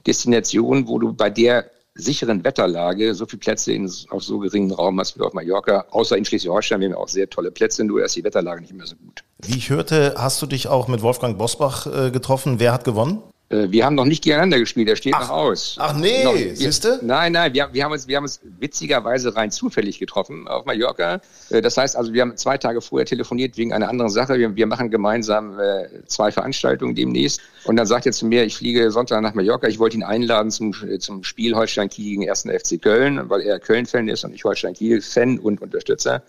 Destination, 0.05 0.87
wo 0.87 0.99
du 0.99 1.13
bei 1.13 1.29
der 1.29 1.69
sicheren 1.95 2.43
Wetterlage 2.43 3.13
so 3.13 3.25
viele 3.25 3.39
Plätze 3.39 3.71
in, 3.71 3.89
auf 4.09 4.23
so 4.23 4.39
geringen 4.39 4.71
Raum 4.71 4.99
hast 4.99 5.17
wie 5.17 5.23
auf 5.23 5.33
Mallorca. 5.33 5.85
Außer 5.91 6.17
in 6.17 6.25
Schleswig-Holstein, 6.25 6.81
wir 6.81 6.89
haben 6.89 6.95
auch 6.95 7.07
sehr 7.07 7.29
tolle 7.29 7.51
Plätze, 7.51 7.83
nur 7.83 8.03
ist 8.03 8.15
die 8.15 8.23
Wetterlage 8.23 8.61
nicht 8.61 8.73
mehr 8.73 8.85
so 8.85 8.95
gut. 8.97 9.23
Wie 9.41 9.57
ich 9.57 9.69
hörte, 9.69 10.15
hast 10.17 10.41
du 10.41 10.45
dich 10.45 10.67
auch 10.67 10.87
mit 10.87 11.01
Wolfgang 11.01 11.37
Bosbach 11.37 11.87
äh, 11.87 12.11
getroffen. 12.11 12.59
Wer 12.59 12.73
hat 12.73 12.83
gewonnen? 12.83 13.23
Äh, 13.55 13.71
wir 13.71 13.85
haben 13.85 13.95
noch 13.95 14.05
nicht 14.05 14.23
gegeneinander 14.23 14.59
gespielt, 14.59 14.87
der 14.87 14.95
steht 14.95 15.13
ach, 15.15 15.21
noch 15.21 15.29
aus. 15.29 15.77
Ach 15.79 15.95
nee, 15.95 16.53
siehst 16.53 16.83
du? 16.83 16.99
Nein, 17.01 17.33
nein, 17.33 17.53
wir, 17.53 17.69
wir, 17.71 17.83
haben 17.83 17.91
uns, 17.91 18.07
wir 18.07 18.17
haben 18.17 18.23
uns 18.23 18.39
witzigerweise 18.59 19.35
rein 19.35 19.51
zufällig 19.51 19.99
getroffen 19.99 20.47
auf 20.47 20.65
Mallorca. 20.65 21.21
Äh, 21.49 21.61
das 21.61 21.77
heißt 21.77 21.95
also, 21.95 22.13
wir 22.13 22.21
haben 22.21 22.35
zwei 22.37 22.57
Tage 22.57 22.81
vorher 22.81 23.05
telefoniert 23.05 23.57
wegen 23.57 23.73
einer 23.73 23.89
anderen 23.89 24.11
Sache. 24.11 24.37
Wir, 24.37 24.55
wir 24.55 24.67
machen 24.67 24.89
gemeinsam 24.89 25.59
äh, 25.59 25.87
zwei 26.07 26.31
Veranstaltungen 26.31 26.95
demnächst. 26.95 27.41
Und 27.65 27.77
dann 27.77 27.87
sagt 27.87 28.05
er 28.05 28.11
zu 28.11 28.25
mir, 28.25 28.43
ich 28.43 28.57
fliege 28.57 28.91
Sonntag 28.91 29.21
nach 29.21 29.33
Mallorca. 29.33 29.67
Ich 29.67 29.79
wollte 29.79 29.97
ihn 29.97 30.03
einladen 30.03 30.51
zum, 30.51 30.73
zum 30.99 31.23
Spiel 31.23 31.55
Holstein 31.55 31.89
Kiel 31.89 32.19
gegen 32.19 32.29
1. 32.29 32.43
FC 32.43 32.81
Köln, 32.81 33.29
weil 33.29 33.41
er 33.41 33.59
Köln-Fan 33.59 34.07
ist 34.07 34.23
und 34.23 34.33
ich 34.33 34.43
Holstein 34.43 34.73
Kiel-Fan 34.73 35.39
und 35.39 35.61
Unterstützer. 35.61 36.23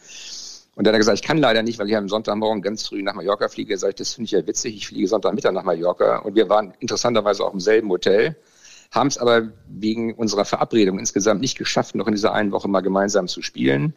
Und 0.77 0.87
dann 0.87 0.93
hat 0.93 0.97
er 0.97 0.99
gesagt, 0.99 1.19
ich 1.19 1.27
kann 1.27 1.39
leider 1.39 1.62
nicht, 1.62 1.79
weil 1.79 1.89
ich 1.89 1.97
am 1.97 2.07
Sonntagmorgen 2.07 2.61
ganz 2.61 2.87
früh 2.87 3.03
nach 3.03 3.15
Mallorca 3.15 3.49
fliege. 3.49 3.79
Sag 3.79 3.89
ich, 3.89 3.95
das 3.95 4.12
finde 4.12 4.27
ich 4.27 4.33
ja 4.33 4.47
witzig. 4.47 4.77
Ich 4.77 4.87
fliege 4.87 5.09
Sonntagmittag 5.09 5.53
nach 5.53 5.65
Mallorca. 5.65 6.19
Und 6.19 6.35
wir 6.35 6.51
waren 6.51 6.75
interessanterweise 6.81 7.45
auch 7.45 7.55
im 7.55 7.61
selben 7.61 7.89
Hotel, 7.89 8.37
haben 8.91 9.07
es 9.07 9.17
aber 9.17 9.49
wegen 9.69 10.12
unserer 10.15 10.45
Verabredung 10.45 10.99
insgesamt 10.99 11.41
nicht 11.41 11.57
geschafft, 11.57 11.95
noch 11.95 12.07
in 12.07 12.12
dieser 12.12 12.35
einen 12.35 12.53
Woche 12.53 12.69
mal 12.69 12.83
gemeinsam 12.83 13.27
zu 13.27 13.41
spielen. 13.41 13.95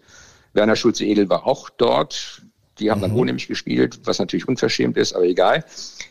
Werner 0.53 0.77
Schulze-Edel 0.77 1.29
war 1.29 1.45
auch 1.45 1.69
dort. 1.69 2.43
Die 2.79 2.89
haben 2.89 2.99
mhm. 2.99 3.03
dann 3.03 3.11
ohne 3.13 3.33
mich 3.33 3.49
gespielt, 3.49 3.99
was 4.05 4.19
natürlich 4.19 4.47
unverschämt 4.47 4.95
ist, 4.95 5.13
aber 5.13 5.25
egal. 5.25 5.65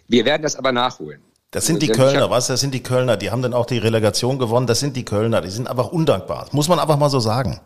Wir 0.06 0.26
werden 0.26 0.42
das 0.42 0.54
aber 0.54 0.72
nachholen. 0.72 1.22
Das 1.50 1.64
sind 1.64 1.80
die 1.80 1.88
Kölner, 1.88 2.28
was? 2.28 2.48
Das 2.48 2.60
sind 2.60 2.74
die 2.74 2.82
Kölner. 2.82 3.16
Die 3.16 3.30
haben 3.30 3.40
dann 3.40 3.54
auch 3.54 3.64
die 3.64 3.78
Relegation 3.78 4.38
gewonnen. 4.38 4.66
Das 4.66 4.80
sind 4.80 4.96
die 4.96 5.06
Kölner. 5.06 5.40
Die 5.40 5.48
sind 5.48 5.66
einfach 5.66 5.88
undankbar. 5.88 6.44
Das 6.44 6.52
muss 6.52 6.68
man 6.68 6.78
einfach 6.78 6.98
mal 6.98 7.08
so 7.08 7.20
sagen. 7.20 7.58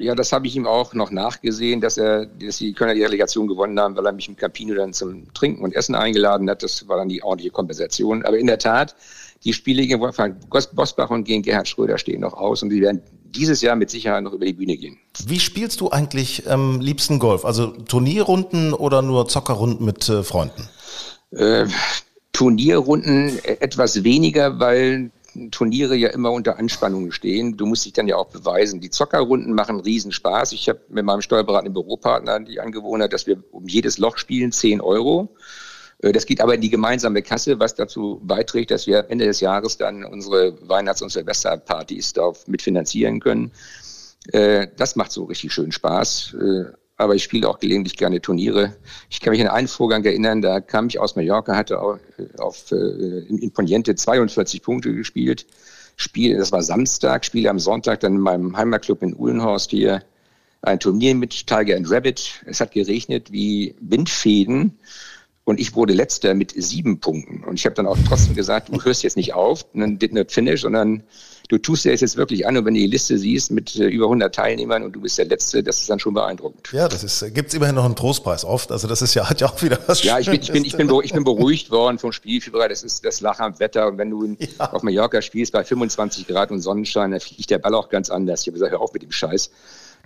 Ja, 0.00 0.14
das 0.14 0.32
habe 0.32 0.46
ich 0.46 0.56
ihm 0.56 0.66
auch 0.66 0.94
noch 0.94 1.10
nachgesehen, 1.10 1.82
dass 1.82 1.98
er, 1.98 2.24
dass 2.24 2.56
die 2.56 2.72
Kölner 2.72 2.94
die 2.94 3.02
Relegation 3.02 3.46
gewonnen 3.46 3.78
haben, 3.78 3.94
weil 3.96 4.06
er 4.06 4.12
mich 4.12 4.28
im 4.28 4.36
Campino 4.36 4.74
dann 4.74 4.94
zum 4.94 5.32
Trinken 5.34 5.62
und 5.62 5.76
Essen 5.76 5.94
eingeladen 5.94 6.48
hat. 6.48 6.62
Das 6.62 6.88
war 6.88 6.96
dann 6.96 7.10
die 7.10 7.22
ordentliche 7.22 7.50
Kompensation. 7.50 8.24
Aber 8.24 8.38
in 8.38 8.46
der 8.46 8.58
Tat, 8.58 8.96
die 9.44 9.52
Spiele 9.52 9.82
gegen 9.82 10.00
Wolfgang 10.00 10.36
Bosbach 10.48 11.10
und 11.10 11.24
gegen 11.24 11.42
Gerhard 11.42 11.68
Schröder 11.68 11.98
stehen 11.98 12.22
noch 12.22 12.32
aus 12.32 12.62
und 12.62 12.70
die 12.70 12.80
werden 12.80 13.02
dieses 13.24 13.60
Jahr 13.60 13.76
mit 13.76 13.90
Sicherheit 13.90 14.22
noch 14.22 14.32
über 14.32 14.46
die 14.46 14.54
Bühne 14.54 14.78
gehen. 14.78 14.96
Wie 15.26 15.38
spielst 15.38 15.82
du 15.82 15.90
eigentlich 15.90 16.50
am 16.50 16.76
ähm, 16.76 16.80
liebsten 16.80 17.18
Golf? 17.18 17.44
Also 17.44 17.66
Turnierrunden 17.66 18.72
oder 18.72 19.02
nur 19.02 19.28
Zockerrunden 19.28 19.84
mit 19.84 20.08
äh, 20.08 20.22
Freunden? 20.22 20.66
Äh, 21.32 21.66
Turnierrunden 22.32 23.38
etwas 23.44 24.02
weniger, 24.02 24.58
weil 24.58 25.10
Turniere 25.50 25.94
ja 25.96 26.08
immer 26.10 26.32
unter 26.32 26.58
Anspannung 26.58 27.12
stehen. 27.12 27.56
Du 27.56 27.66
musst 27.66 27.84
dich 27.84 27.92
dann 27.92 28.08
ja 28.08 28.16
auch 28.16 28.28
beweisen. 28.28 28.80
Die 28.80 28.90
Zockerrunden 28.90 29.54
machen 29.54 29.80
Riesenspaß. 29.80 30.52
Ich 30.52 30.68
habe 30.68 30.80
mit 30.88 31.04
meinem 31.04 31.22
steuerberatenden 31.22 31.74
Büropartner 31.74 32.40
die 32.40 32.60
Angewohnheit, 32.60 33.12
dass 33.12 33.26
wir 33.26 33.42
um 33.50 33.66
jedes 33.68 33.98
Loch 33.98 34.18
spielen 34.18 34.52
10 34.52 34.80
Euro. 34.80 35.34
Äh, 36.02 36.12
das 36.12 36.26
geht 36.26 36.40
aber 36.40 36.54
in 36.54 36.60
die 36.60 36.70
gemeinsame 36.70 37.22
Kasse, 37.22 37.58
was 37.58 37.74
dazu 37.74 38.20
beiträgt, 38.22 38.70
dass 38.70 38.86
wir 38.86 39.06
Ende 39.08 39.26
des 39.26 39.40
Jahres 39.40 39.76
dann 39.76 40.04
unsere 40.04 40.56
Weihnachts- 40.68 41.02
und 41.02 41.10
Silvesterpartys 41.10 42.12
darauf 42.12 42.46
mitfinanzieren 42.46 43.20
können. 43.20 43.52
Äh, 44.32 44.68
das 44.76 44.96
macht 44.96 45.12
so 45.12 45.24
richtig 45.24 45.52
schön 45.52 45.72
Spaß. 45.72 46.36
Aber 47.00 47.14
ich 47.14 47.22
spiele 47.22 47.48
auch 47.48 47.58
gelegentlich 47.58 47.96
gerne 47.96 48.20
Turniere. 48.20 48.76
Ich 49.08 49.20
kann 49.20 49.30
mich 49.30 49.40
an 49.40 49.48
einen 49.48 49.68
Vorgang 49.68 50.04
erinnern, 50.04 50.42
da 50.42 50.60
kam 50.60 50.88
ich 50.88 51.00
aus 51.00 51.16
Mallorca, 51.16 51.56
hatte 51.56 51.80
auf 51.80 52.72
äh, 52.72 53.20
in 53.26 53.50
Poniente 53.52 53.94
42 53.94 54.60
Punkte 54.62 54.92
gespielt. 54.92 55.46
Spiel, 55.96 56.36
das 56.36 56.52
war 56.52 56.62
Samstag, 56.62 57.24
spiele 57.24 57.48
am 57.48 57.58
Sonntag 57.58 58.00
dann 58.00 58.16
in 58.16 58.20
meinem 58.20 58.54
Heimatclub 58.54 59.02
in 59.02 59.16
Uhlenhorst 59.18 59.70
hier 59.70 60.02
ein 60.60 60.78
Turnier 60.78 61.14
mit 61.14 61.46
Tiger 61.46 61.74
and 61.74 61.90
Rabbit. 61.90 62.42
Es 62.44 62.60
hat 62.60 62.72
geregnet 62.72 63.32
wie 63.32 63.74
Windfäden 63.80 64.78
und 65.50 65.58
ich 65.58 65.74
wurde 65.74 65.92
letzter 65.92 66.34
mit 66.34 66.52
sieben 66.56 67.00
Punkten. 67.00 67.42
Und 67.42 67.56
ich 67.56 67.66
habe 67.66 67.74
dann 67.74 67.86
auch 67.86 67.98
trotzdem 68.06 68.36
gesagt, 68.36 68.68
du 68.68 68.80
hörst 68.82 69.02
jetzt 69.02 69.16
nicht 69.16 69.34
auf, 69.34 69.66
dann 69.74 69.98
did 69.98 70.14
not 70.14 70.30
finish, 70.30 70.62
sondern 70.62 71.02
du 71.48 71.58
tust 71.58 71.84
dir 71.84 71.90
das 71.90 72.00
jetzt 72.00 72.16
wirklich 72.16 72.46
an 72.46 72.56
und 72.56 72.64
wenn 72.64 72.74
du 72.74 72.80
die 72.80 72.86
Liste 72.86 73.18
siehst 73.18 73.50
mit 73.50 73.74
äh, 73.74 73.86
über 73.86 74.04
100 74.04 74.32
Teilnehmern 74.32 74.84
und 74.84 74.92
du 74.92 75.00
bist 75.00 75.18
der 75.18 75.24
Letzte, 75.24 75.64
das 75.64 75.80
ist 75.80 75.90
dann 75.90 75.98
schon 75.98 76.14
beeindruckend. 76.14 76.70
Ja, 76.72 76.86
das 76.86 77.02
ist, 77.02 77.34
gibt's 77.34 77.52
immerhin 77.52 77.74
noch 77.74 77.84
einen 77.84 77.96
Trostpreis 77.96 78.44
oft. 78.44 78.70
Also 78.70 78.86
das 78.86 79.02
ist 79.02 79.14
ja, 79.14 79.28
hat 79.28 79.40
ja 79.40 79.48
auch 79.48 79.60
wieder 79.60 79.80
was 79.88 80.04
Ja, 80.04 80.20
ich 80.20 80.30
bin, 80.30 80.40
ich 80.40 80.52
bin, 80.52 80.64
ich 80.64 80.76
bin, 80.76 80.88
ich 81.02 81.12
bin 81.12 81.24
beruhigt 81.24 81.72
worden 81.72 81.98
vom 81.98 82.12
Spielfieber. 82.12 82.68
Das 82.68 82.84
ist 82.84 83.04
das 83.04 83.20
Lachen 83.20 83.42
am 83.42 83.58
Wetter. 83.58 83.88
Und 83.88 83.98
wenn 83.98 84.10
du 84.10 84.36
ja. 84.38 84.70
auf 84.70 84.84
Mallorca 84.84 85.20
spielst 85.20 85.52
bei 85.52 85.64
25 85.64 86.28
Grad 86.28 86.52
und 86.52 86.60
Sonnenschein, 86.60 87.10
dann 87.10 87.18
fliegt 87.18 87.50
der 87.50 87.58
Ball 87.58 87.74
auch 87.74 87.88
ganz 87.88 88.08
anders. 88.08 88.42
Ich 88.42 88.46
habe 88.46 88.52
gesagt, 88.52 88.70
hör 88.70 88.80
auf 88.80 88.92
mit 88.92 89.02
dem 89.02 89.10
Scheiß. 89.10 89.50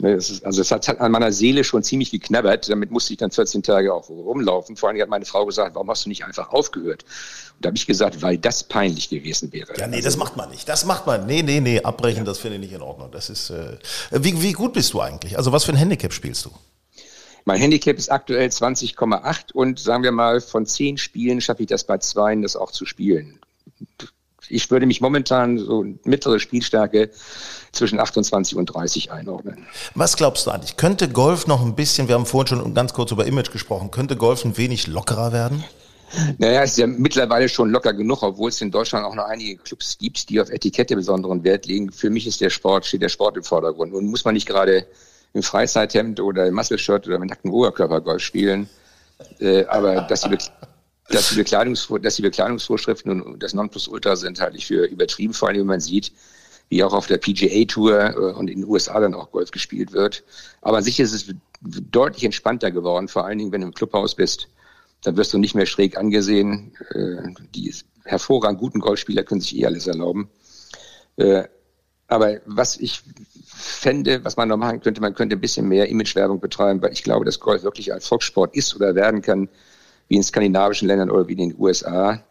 Ne, 0.00 0.14
also 0.14 0.61
es 0.61 0.70
hat, 0.70 1.00
an 1.00 1.12
meiner 1.12 1.30
Seele 1.30 1.62
schon 1.62 1.83
ziemlich 1.83 2.11
geknabbert. 2.11 2.68
Damit 2.68 2.90
musste 2.90 3.12
ich 3.12 3.18
dann 3.18 3.30
14 3.30 3.62
Tage 3.62 3.94
auch 3.94 4.09
rumlaufen. 4.09 4.76
Vor 4.76 4.88
allem 4.88 5.00
hat 5.00 5.09
meine 5.09 5.24
Frau 5.24 5.46
gesagt, 5.46 5.74
warum 5.74 5.88
hast 5.90 6.04
du 6.04 6.09
nicht 6.09 6.24
einfach 6.24 6.50
aufgehört? 6.50 7.04
Und 7.04 7.64
da 7.64 7.68
habe 7.68 7.76
ich 7.76 7.87
gesagt, 7.87 8.20
weil 8.20 8.37
das 8.37 8.64
peinlich 8.64 9.09
gewesen 9.09 9.52
wäre. 9.52 9.72
Ja, 9.78 9.87
nee, 9.87 9.96
also, 9.96 10.09
das 10.09 10.16
macht 10.16 10.37
man 10.37 10.50
nicht. 10.50 10.68
Das 10.68 10.85
macht 10.85 11.07
man. 11.07 11.26
Nee, 11.26 11.42
nee, 11.42 11.61
nee, 11.61 11.80
abbrechen, 11.80 12.24
das 12.24 12.38
finde 12.38 12.57
ich 12.57 12.62
nicht 12.62 12.72
in 12.72 12.83
Ordnung. 12.83 13.11
Das 13.12 13.30
ist, 13.30 13.50
äh, 13.50 13.78
wie, 14.11 14.42
wie 14.42 14.52
gut 14.52 14.72
bist 14.72 14.92
du 14.92 15.00
eigentlich? 15.00 15.37
Also 15.37 15.52
was 15.52 15.64
für 15.64 15.72
ein 15.72 15.78
Handicap 15.78 16.12
spielst 16.12 16.44
du? 16.44 16.50
Mein 17.44 17.61
Handicap 17.61 17.96
ist 17.96 18.11
aktuell 18.11 18.48
20,8 18.48 19.52
und 19.52 19.78
sagen 19.78 20.02
wir 20.02 20.12
mal, 20.12 20.40
von 20.40 20.66
zehn 20.66 20.96
Spielen 20.96 21.40
schaffe 21.40 21.62
ich 21.62 21.68
das 21.68 21.85
bei 21.85 21.98
zwei, 21.98 22.35
das 22.37 22.57
auch 22.57 22.70
zu 22.70 22.87
spielen 22.87 23.38
ich 24.48 24.70
würde 24.70 24.87
mich 24.87 25.00
momentan 25.00 25.59
so 25.59 25.85
mittlere 26.04 26.38
Spielstärke 26.40 27.11
zwischen 27.72 27.98
28 27.98 28.57
und 28.57 28.66
30 28.66 29.11
einordnen. 29.11 29.66
Was 29.94 30.16
glaubst 30.16 30.46
du 30.46 30.50
eigentlich? 30.50 30.76
Könnte 30.76 31.09
Golf 31.09 31.46
noch 31.46 31.62
ein 31.62 31.74
bisschen, 31.74 32.09
wir 32.09 32.14
haben 32.14 32.26
vorhin 32.26 32.59
schon 32.59 32.74
ganz 32.74 32.92
kurz 32.92 33.11
über 33.11 33.26
Image 33.26 33.50
gesprochen, 33.50 33.90
könnte 33.90 34.16
Golf 34.16 34.44
ein 34.44 34.57
wenig 34.57 34.87
lockerer 34.87 35.33
werden? 35.33 35.64
Naja, 36.38 36.62
es 36.62 36.72
ist 36.72 36.78
ja 36.78 36.87
mittlerweile 36.87 37.48
schon 37.48 37.70
locker 37.70 37.92
genug, 37.92 38.22
obwohl 38.22 38.50
es 38.50 38.61
in 38.61 38.70
Deutschland 38.70 39.04
auch 39.04 39.14
noch 39.14 39.24
einige 39.24 39.57
Clubs 39.57 39.98
gibt, 39.98 40.28
die 40.28 40.40
auf 40.40 40.50
Etikette 40.50 40.94
besonderen 40.94 41.42
Wert 41.44 41.66
legen. 41.66 41.90
Für 41.90 42.11
mich 42.11 42.26
ist 42.26 42.40
der 42.40 42.50
Sport, 42.50 42.87
steht 42.87 43.02
der 43.02 43.09
Sport 43.09 43.37
im 43.37 43.42
Vordergrund. 43.42 43.92
Und 43.92 44.07
muss 44.07 44.24
man 44.24 44.35
nicht 44.35 44.46
gerade 44.46 44.87
im 45.33 45.42
Freizeithemd 45.42 46.20
oder 46.20 46.46
im 46.46 46.54
Muscle-Shirt 46.54 47.07
oder 47.09 47.18
mit 47.18 47.30
nacktem 47.30 47.52
Oberkörper 47.52 48.00
Golf 48.00 48.22
spielen. 48.22 48.68
Äh, 49.40 49.64
aber 49.66 50.02
dass 50.02 50.22
die, 50.22 50.37
dass 51.08 51.30
die, 51.30 51.36
Bekleidungsvor 51.36 52.00
dass 52.00 52.16
die 52.16 52.22
Bekleidungsvorschriften 52.22 53.20
und 53.20 53.42
das 53.42 53.54
Nonplusultra 53.54 54.16
sind 54.16 54.40
halt 54.40 54.54
nicht 54.54 54.66
für 54.66 54.86
übertrieben, 54.86 55.34
vor 55.34 55.48
allem 55.48 55.60
wenn 55.60 55.66
man 55.66 55.80
sieht, 55.80 56.12
wie 56.68 56.82
auch 56.82 56.94
auf 56.94 57.06
der 57.06 57.18
PGA 57.18 57.64
Tour 57.66 58.00
äh, 58.00 58.32
und 58.32 58.48
in 58.48 58.60
den 58.60 58.68
USA 58.68 58.98
dann 59.00 59.14
auch 59.14 59.30
Golf 59.30 59.50
gespielt 59.50 59.92
wird. 59.92 60.24
Aber 60.62 60.78
an 60.78 60.84
sich 60.84 60.98
ist 61.00 61.12
es 61.12 61.34
deutlich 61.62 62.24
entspannter 62.24 62.70
geworden, 62.70 63.08
vor 63.08 63.26
allen 63.26 63.38
Dingen, 63.38 63.52
wenn 63.52 63.60
du 63.60 63.68
im 63.68 63.74
Clubhaus 63.74 64.14
bist. 64.14 64.48
Dann 65.02 65.16
wirst 65.18 65.34
du 65.34 65.38
nicht 65.38 65.54
mehr 65.54 65.66
schräg 65.66 65.98
angesehen. 65.98 66.72
Äh, 66.90 67.34
die 67.54 67.74
hervorragend 68.04 68.60
guten 68.60 68.80
Golfspieler 68.80 69.22
können 69.22 69.40
sich 69.40 69.56
eh 69.58 69.66
alles 69.66 69.86
erlauben. 69.86 70.30
Äh, 71.16 71.44
aber 72.06 72.40
was 72.46 72.76
ich 72.76 73.02
fände, 73.46 74.24
was 74.24 74.36
man 74.36 74.48
noch 74.48 74.56
machen 74.56 74.80
könnte, 74.80 75.00
man 75.00 75.14
könnte 75.14 75.36
ein 75.36 75.40
bisschen 75.40 75.68
mehr 75.68 75.88
Imagewerbung 75.88 76.40
betreiben, 76.40 76.82
weil 76.82 76.92
ich 76.92 77.02
glaube, 77.02 77.24
dass 77.24 77.40
Golf 77.40 77.62
wirklich 77.62 77.92
ein 77.92 78.00
Volkssport 78.00 78.54
ist 78.54 78.74
oder 78.74 78.94
werden 78.94 79.22
kann, 79.22 79.48
wie 80.08 80.16
in 80.16 80.22
skandinavischen 80.22 80.88
Ländern 80.88 81.10
oder 81.10 81.28
wie 81.28 81.32
in 81.32 81.50
den 81.50 81.54
USA. 81.58 82.22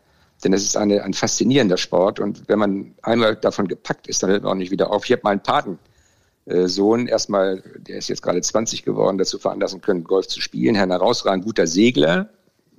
Denn 0.44 0.54
es 0.54 0.64
ist 0.64 0.76
eine, 0.76 1.04
ein 1.04 1.14
faszinierender 1.14 1.78
Sport 1.78 2.20
und 2.20 2.48
wenn 2.48 2.60
man 2.60 2.94
einmal 3.02 3.36
davon 3.36 3.68
gepackt 3.68 4.08
ist, 4.08 4.24
dann 4.24 4.30
hört 4.30 4.44
man 4.44 4.52
auch 4.52 4.58
nicht 4.58 4.72
wieder 4.72 4.92
auf. 4.92 5.06
Ich 5.06 5.12
habe 5.12 5.22
meinen 5.24 5.42
Patensohn 5.42 7.08
erstmal, 7.08 7.64
der 7.78 7.98
ist 7.98 8.10
jetzt 8.10 8.22
gerade 8.22 8.42
20 8.42 8.84
geworden, 8.84 9.18
dazu 9.18 9.40
veranlassen 9.40 9.82
können, 9.82 10.04
Golf 10.04 10.28
zu 10.28 10.42
spielen. 10.42 10.76
Herr 10.76 10.88
herausragend 10.88 11.46
guter 11.46 11.66
Segler 11.66 12.30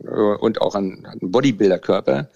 äh, 0.03 0.09
und 0.09 0.61
auch 0.61 0.75
ein, 0.75 1.07
ein 1.07 1.31
Bodybuilder-Körper. 1.31 2.29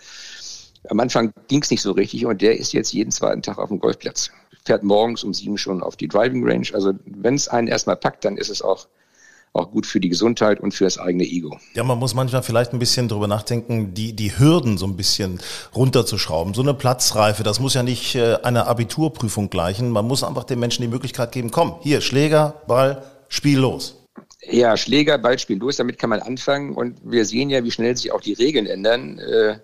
Am 0.89 1.01
Anfang 1.01 1.33
ging 1.49 1.61
es 1.61 1.71
nicht 1.71 1.83
so 1.83 1.93
richtig 1.93 2.25
und 2.25 2.41
der 2.41 2.59
ist 2.59 2.73
jetzt 2.73 2.93
jeden 2.93 3.11
zweiten 3.11 3.43
Tag 3.43 3.59
auf 3.59 3.69
dem 3.69 3.81
Golfplatz. 3.81 4.31
Fährt 4.65 4.83
morgens 4.83 5.25
um 5.25 5.35
sieben 5.35 5.59
schon 5.59 5.83
auf 5.83 5.97
die 5.97 6.09
Driving 6.09 6.49
Range. 6.49 6.67
Also 6.73 6.95
wenn 7.05 7.35
es 7.35 7.49
einen 7.49 7.69
erstmal 7.69 7.97
packt, 7.97 8.25
dann 8.25 8.37
ist 8.37 8.49
es 8.49 8.63
auch 8.63 8.87
auch 9.53 9.71
gut 9.71 9.87
für 9.87 10.01
die 10.01 10.09
Gesundheit 10.09 10.61
und 10.61 10.73
für 10.73 10.85
das 10.85 10.99
eigene 10.99 11.25
Ego. 11.25 11.59
Ja, 11.75 11.85
man 11.85 11.99
muss 11.99 12.15
manchmal 12.15 12.43
vielleicht 12.43 12.73
ein 12.73 12.79
bisschen 12.79 13.09
drüber 13.09 13.27
nachdenken, 13.27 13.95
die, 13.95 14.13
die 14.15 14.39
Hürden 14.39 14.79
so 14.79 14.87
ein 14.87 14.97
bisschen 14.97 15.41
runterzuschrauben. 15.75 16.55
So 16.55 16.63
eine 16.63 16.75
Platzreife, 16.75 17.43
das 17.43 17.61
muss 17.61 17.75
ja 17.75 17.83
nicht 17.83 18.15
äh, 18.15 18.37
einer 18.43 18.67
Abiturprüfung 18.67 19.51
gleichen. 19.51 19.91
Man 19.91 20.07
muss 20.07 20.23
einfach 20.23 20.45
den 20.45 20.59
Menschen 20.59 20.83
die 20.83 20.89
Möglichkeit 20.89 21.33
geben, 21.33 21.51
komm, 21.51 21.77
hier, 21.81 22.01
Schläger, 22.01 22.63
Ball, 22.67 23.03
Spiel 23.29 23.59
los. 23.59 23.97
Ja, 24.43 24.77
Schläger, 24.77 25.19
Ball, 25.19 25.39
Spiel 25.39 25.59
los, 25.59 25.77
damit 25.77 25.99
kann 25.99 26.11
man 26.11 26.21
anfangen. 26.21 26.75
Und 26.75 26.99
wir 27.03 27.25
sehen 27.25 27.51
ja, 27.51 27.63
wie 27.65 27.71
schnell 27.71 27.97
sich 27.97 28.13
auch 28.13 28.21
die 28.21 28.35
Regeln 28.35 28.67
ändern. 28.67 29.19
Äh, 29.19 29.59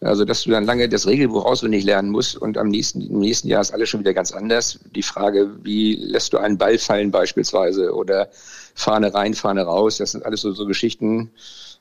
also, 0.00 0.24
dass 0.24 0.42
du 0.42 0.50
dann 0.50 0.64
lange 0.64 0.88
das 0.88 1.06
Regelbuch 1.06 1.44
auswendig 1.44 1.84
lernen 1.84 2.10
musst 2.10 2.36
und 2.36 2.58
am 2.58 2.68
nächsten, 2.68 3.00
im 3.00 3.20
nächsten 3.20 3.48
Jahr 3.48 3.62
ist 3.62 3.72
alles 3.72 3.88
schon 3.88 4.00
wieder 4.00 4.12
ganz 4.12 4.32
anders. 4.32 4.78
Die 4.94 5.02
Frage, 5.02 5.50
wie 5.62 5.94
lässt 5.94 6.32
du 6.32 6.38
einen 6.38 6.58
Ball 6.58 6.78
fallen 6.78 7.10
beispielsweise 7.10 7.94
oder 7.94 8.28
Fahne 8.74 9.14
rein, 9.14 9.34
Fahne 9.34 9.62
raus, 9.62 9.98
das 9.98 10.12
sind 10.12 10.26
alles 10.26 10.42
so, 10.42 10.52
so 10.52 10.66
Geschichten, 10.66 11.30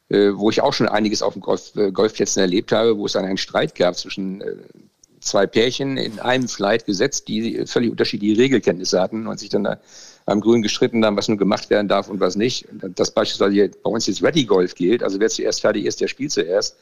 äh, 0.10 0.32
wo 0.34 0.50
ich 0.50 0.62
auch 0.62 0.74
schon 0.74 0.88
einiges 0.88 1.22
auf 1.22 1.34
dem 1.34 1.42
Golf, 1.42 1.76
äh, 1.76 1.92
Golfplätzen 1.92 2.40
erlebt 2.40 2.72
habe, 2.72 2.98
wo 2.98 3.06
es 3.06 3.14
dann 3.14 3.26
einen 3.26 3.38
Streit 3.38 3.76
gab 3.76 3.98
zwischen 3.98 4.42
äh, 4.42 4.56
zwei 5.20 5.48
Pärchen 5.48 5.98
in 5.98 6.20
einem 6.20 6.48
Flight 6.48 6.86
gesetzt, 6.86 7.28
die 7.28 7.66
völlig 7.66 7.92
unterschiedliche 7.92 8.40
Regelkenntnisse 8.40 9.02
hatten 9.02 9.28
und 9.28 9.40
sich 9.40 9.50
dann 9.50 9.64
da 9.64 9.80
am 10.26 10.40
Grün 10.40 10.62
gestritten 10.62 11.04
haben, 11.06 11.18
was 11.18 11.28
nun 11.28 11.38
gemacht 11.38 11.70
werden 11.70 11.88
darf 11.88 12.10
und 12.10 12.20
was 12.20 12.36
nicht. 12.36 12.68
Das 12.96 13.12
beispielsweise 13.12 13.72
bei 13.84 13.90
uns 13.90 14.08
jetzt 14.08 14.24
Ready 14.24 14.46
Golf 14.46 14.76
gilt, 14.76 15.04
also 15.04 15.20
wer 15.20 15.30
zuerst 15.30 15.62
fertig 15.62 15.86
ist, 15.86 16.00
der 16.00 16.08
spielt 16.08 16.32
zuerst 16.32 16.78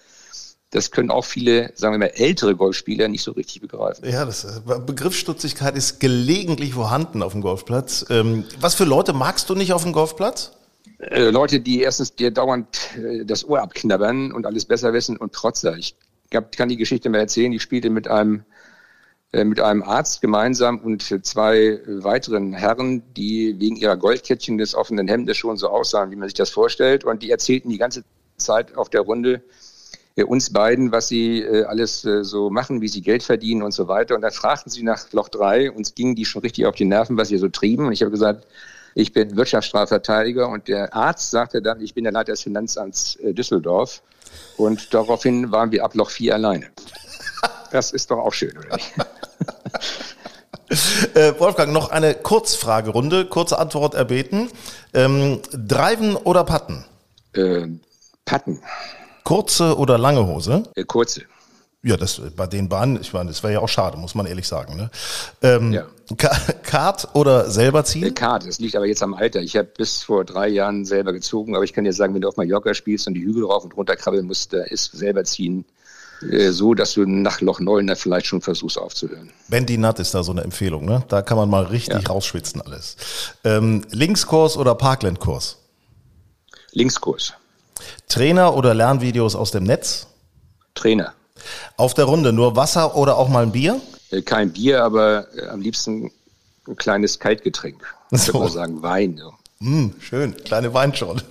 das 0.72 0.90
können 0.90 1.12
auch 1.12 1.26
viele, 1.26 1.72
sagen 1.76 1.94
wir 1.94 2.00
mal, 2.00 2.14
ältere 2.16 2.56
Golfspieler 2.56 3.10
nicht 3.10 3.24
so 3.24 3.34
richtig 3.34 3.62
begreifen. 3.62 4.10
Ja, 4.10 4.24
das 4.24 4.46
äh, 4.46 4.80
Begriffsstutzigkeit 4.80 5.76
ist 5.76 6.00
gelegentlich 6.00 6.74
vorhanden 6.74 7.22
auf 7.22 7.34
dem 7.34 7.42
Golfplatz. 7.42 8.06
Ähm, 8.10 8.46
was 8.60 8.76
für 8.76 8.86
Leute 8.86 9.12
magst 9.12 9.50
du 9.50 9.56
nicht 9.56 9.74
auf 9.74 9.84
dem 9.84 9.92
Golfplatz? 9.92 10.54
Äh, 11.00 11.30
Leute, 11.30 11.60
die 11.60 11.82
erstens 11.82 12.16
dir 12.16 12.32
dauernd 12.32 12.68
äh, 12.98 13.26
das 13.26 13.44
Ohr 13.44 13.62
abknabbern 13.62 14.32
und 14.32 14.46
alles 14.46 14.64
besser 14.64 14.94
wissen 14.94 15.18
und 15.18 15.34
Trotzer. 15.34 15.76
Ich 15.76 15.96
kann 16.30 16.70
die 16.70 16.78
Geschichte 16.78 17.10
mal 17.10 17.20
erzählen. 17.20 17.52
Ich 17.52 17.62
spielte 17.62 17.90
mit 17.90 18.08
einem 18.08 18.46
mit 19.34 19.62
einem 19.62 19.82
Arzt 19.82 20.22
gemeinsam 20.22 20.80
und 20.80 21.04
zwei 21.26 21.80
weiteren 21.88 22.52
Herren, 22.52 23.02
die 23.14 23.58
wegen 23.60 23.78
ihrer 23.78 23.96
Goldkettchen 23.96 24.58
des 24.58 24.76
offenen 24.76 25.08
Hemdes 25.08 25.38
schon 25.38 25.56
so 25.56 25.70
aussahen, 25.70 26.12
wie 26.12 26.18
man 26.18 26.28
sich 26.28 26.34
das 26.34 26.50
vorstellt. 26.50 27.06
Und 27.06 27.24
die 27.24 27.32
erzählten 27.32 27.70
die 27.70 27.78
ganze 27.78 28.04
Zeit 28.36 28.76
auf 28.76 28.90
der 28.90 29.00
Runde, 29.00 29.42
uns 30.16 30.52
beiden, 30.52 30.92
was 30.92 31.08
sie 31.08 31.42
äh, 31.42 31.64
alles 31.64 32.06
äh, 32.06 32.24
so 32.24 32.50
machen, 32.50 32.82
wie 32.82 32.88
sie 32.88 33.02
Geld 33.02 33.24
verdienen 33.24 33.64
und 33.64 33.72
so 33.72 33.88
weiter. 33.88 34.16
Und 34.16 34.22
dann 34.22 34.32
fragten 34.32 34.72
sie 34.72 34.84
nach 34.84 35.12
Loch 35.14 35.30
3, 35.30 35.72
uns 35.72 35.96
gingen 35.96 36.16
die 36.16 36.26
schon 36.26 36.42
richtig 36.42 36.66
auf 36.66 36.76
die 36.76 36.86
Nerven, 36.86 37.18
was 37.18 37.30
sie 37.30 37.38
so 37.38 37.48
trieben. 37.48 37.88
Und 37.88 37.94
ich 37.94 38.02
habe 38.02 38.12
gesagt, 38.12 38.46
ich 38.94 39.14
bin 39.14 39.36
Wirtschaftsstrafverteidiger 39.38 40.50
und 40.50 40.68
der 40.68 40.94
Arzt 40.94 41.32
sagte 41.32 41.62
dann, 41.62 41.80
ich 41.80 41.94
bin 41.94 42.04
der 42.04 42.12
Leiter 42.12 42.34
des 42.34 42.42
Finanzamts 42.42 43.18
Düsseldorf. 43.22 44.02
Und 44.58 44.94
daraufhin 44.94 45.52
waren 45.52 45.72
wir 45.72 45.84
ab 45.84 45.96
Loch 45.96 46.10
4 46.10 46.34
alleine. 46.36 46.68
Das 47.72 47.92
ist 47.92 48.12
doch 48.12 48.18
auch 48.18 48.34
schön, 48.34 48.58
oder 48.58 48.76
nicht? 48.76 48.94
Äh, 51.16 51.38
Wolfgang, 51.38 51.74
noch 51.74 51.92
eine 51.92 52.14
Kurzfragerunde, 52.14 53.26
kurze 53.26 53.60
Antwort 53.60 53.94
erbeten. 53.94 54.50
Ähm, 54.94 55.42
Driven 55.52 56.16
oder 56.16 56.46
Patten? 56.46 56.86
Äh, 57.34 57.68
Patten. 58.24 58.62
Kurze 59.24 59.78
oder 59.78 59.98
lange 59.98 60.26
Hose? 60.26 60.64
Äh, 60.76 60.84
kurze. 60.84 61.24
Ja, 61.84 61.98
das 61.98 62.22
bei 62.36 62.46
den 62.46 62.70
Bahnen, 62.70 63.00
ich 63.02 63.12
meine, 63.12 63.30
das 63.30 63.42
wäre 63.42 63.54
ja 63.54 63.60
auch 63.60 63.70
schade, 63.70 63.98
muss 63.98 64.14
man 64.14 64.28
ehrlich 64.28 64.48
sagen. 64.48 64.76
Ne? 64.76 64.92
Ähm, 65.42 65.74
ja. 65.74 65.88
Kart 66.64 67.08
oder 67.14 67.50
selber 67.50 67.84
ziehen? 67.84 68.04
Äh, 68.04 68.12
Kart, 68.12 68.46
das 68.46 68.60
liegt 68.60 68.76
aber 68.76 68.86
jetzt 68.86 69.02
am 69.02 69.16
Alter. 69.16 69.42
Ich 69.42 69.56
habe 69.56 69.70
bis 69.76 70.04
vor 70.04 70.24
drei 70.24 70.48
Jahren 70.48 70.86
selber 70.86 71.12
gezogen, 71.12 71.56
aber 71.56 71.64
ich 71.64 71.74
kann 71.74 71.84
dir 71.84 71.94
sagen, 71.94 72.14
wenn 72.14 72.22
du 72.22 72.28
auf 72.28 72.38
Mallorca 72.38 72.76
spielst 72.76 73.08
und 73.08 73.16
die 73.16 73.24
Hügel 73.24 73.46
rauf 73.46 73.64
und 73.64 73.76
runter 73.76 73.96
krabbeln 73.96 74.28
musst, 74.28 74.54
da 74.54 74.62
ist 74.64 74.92
selber 74.92 75.24
ziehen 75.24 75.66
äh, 76.30 76.52
so, 76.52 76.74
dass 76.74 76.94
du 76.94 77.06
nach 77.06 77.42
Loch 77.42 77.60
9 77.60 77.88
da 77.88 77.96
vielleicht 77.96 78.28
schon 78.28 78.42
versuchst 78.42 78.78
aufzuhören. 78.78 79.32
Bendy 79.48 79.78
Nut 79.78 80.00
ist 80.00 80.14
da 80.14 80.24
so 80.24 80.32
eine 80.32 80.42
Empfehlung, 80.42 80.86
ne? 80.86 81.04
Da 81.08 81.22
kann 81.22 81.38
man 81.38 81.50
mal 81.50 81.64
richtig 81.64 82.04
ja. 82.04 82.10
rausschwitzen 82.10 82.62
alles. 82.62 82.96
Ähm, 83.44 83.84
Linkskurs 83.90 84.58
oder 84.58 84.76
Parklandkurs? 84.76 85.58
Linkskurs. 86.74 87.34
Trainer 88.08 88.56
oder 88.56 88.74
Lernvideos 88.74 89.36
aus 89.36 89.52
dem 89.52 89.64
Netz? 89.64 90.08
Trainer. 90.76 91.14
Auf 91.78 91.94
der 91.94 92.06
Runde 92.06 92.34
nur 92.34 92.56
Wasser 92.56 92.96
oder 92.96 93.18
auch 93.18 93.30
mal 93.30 93.44
ein 93.44 93.52
Bier? 93.52 93.82
Äh, 94.12 94.22
kein 94.22 94.52
Bier, 94.52 94.84
aber 94.84 95.28
äh, 95.36 95.48
am 95.48 95.62
liebsten 95.62 96.12
ein 96.68 96.76
kleines 96.76 97.20
Kaltgetränk. 97.20 97.82
Ich 98.14 98.24
so. 98.24 98.34
würde 98.34 98.46
mal 98.48 98.52
sagen 98.52 98.82
Wein. 98.82 99.18
So. 99.18 99.34
Mm, 99.60 99.92
schön, 100.02 100.36
kleine 100.44 100.74
Weinschorle. 100.74 101.22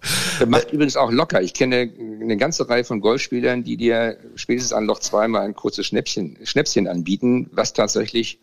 Macht 0.46 0.70
übrigens 0.70 0.96
auch 0.96 1.10
locker. 1.10 1.40
Ich 1.40 1.54
kenne 1.54 1.90
eine 2.20 2.36
ganze 2.36 2.68
Reihe 2.68 2.84
von 2.84 3.00
Golfspielern, 3.00 3.64
die 3.64 3.78
dir 3.78 4.18
spätestens 4.34 4.74
an 4.74 4.84
Loch 4.84 5.00
zweimal 5.00 5.42
ein 5.42 5.54
kurzes 5.54 5.86
Schnäppchen, 5.86 6.36
Schnäpschen 6.44 6.88
anbieten, 6.88 7.48
was 7.52 7.72
tatsächlich 7.72 8.38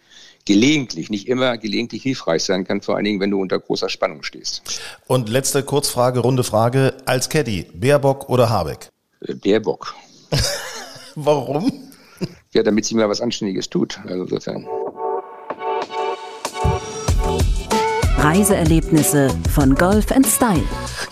gelegentlich, 0.46 1.10
nicht 1.10 1.28
immer 1.28 1.58
gelegentlich 1.58 2.04
hilfreich 2.04 2.44
sein 2.44 2.66
kann, 2.66 2.82
vor 2.82 2.96
allen 2.96 3.06
Dingen, 3.06 3.20
wenn 3.20 3.32
du 3.32 3.42
unter 3.42 3.60
großer 3.60 3.90
Spannung 3.90 4.24
stehst. 4.24 4.82
Und 5.08 5.30
letzte 5.30 5.64
Kurzfrage, 5.64 6.20
runde 6.20 6.44
Frage. 6.44 6.96
Als 7.06 7.30
Caddy, 7.30 7.68
Baerbock 7.74 8.30
oder 8.30 8.50
Habeck? 8.50 8.92
Äh, 9.22 9.36
Baerbock. 9.36 9.96
Warum? 11.16 11.72
Ja, 12.54 12.64
damit 12.64 12.86
sie 12.86 12.96
mir 12.96 13.08
was 13.10 13.22
Anständiges 13.22 13.70
tut. 13.70 14.00
Also 14.08 14.24
insofern. 14.24 14.68
Reiseerlebnisse 18.18 19.30
von 19.54 19.76
Golf 19.76 20.06
Style. 20.06 20.64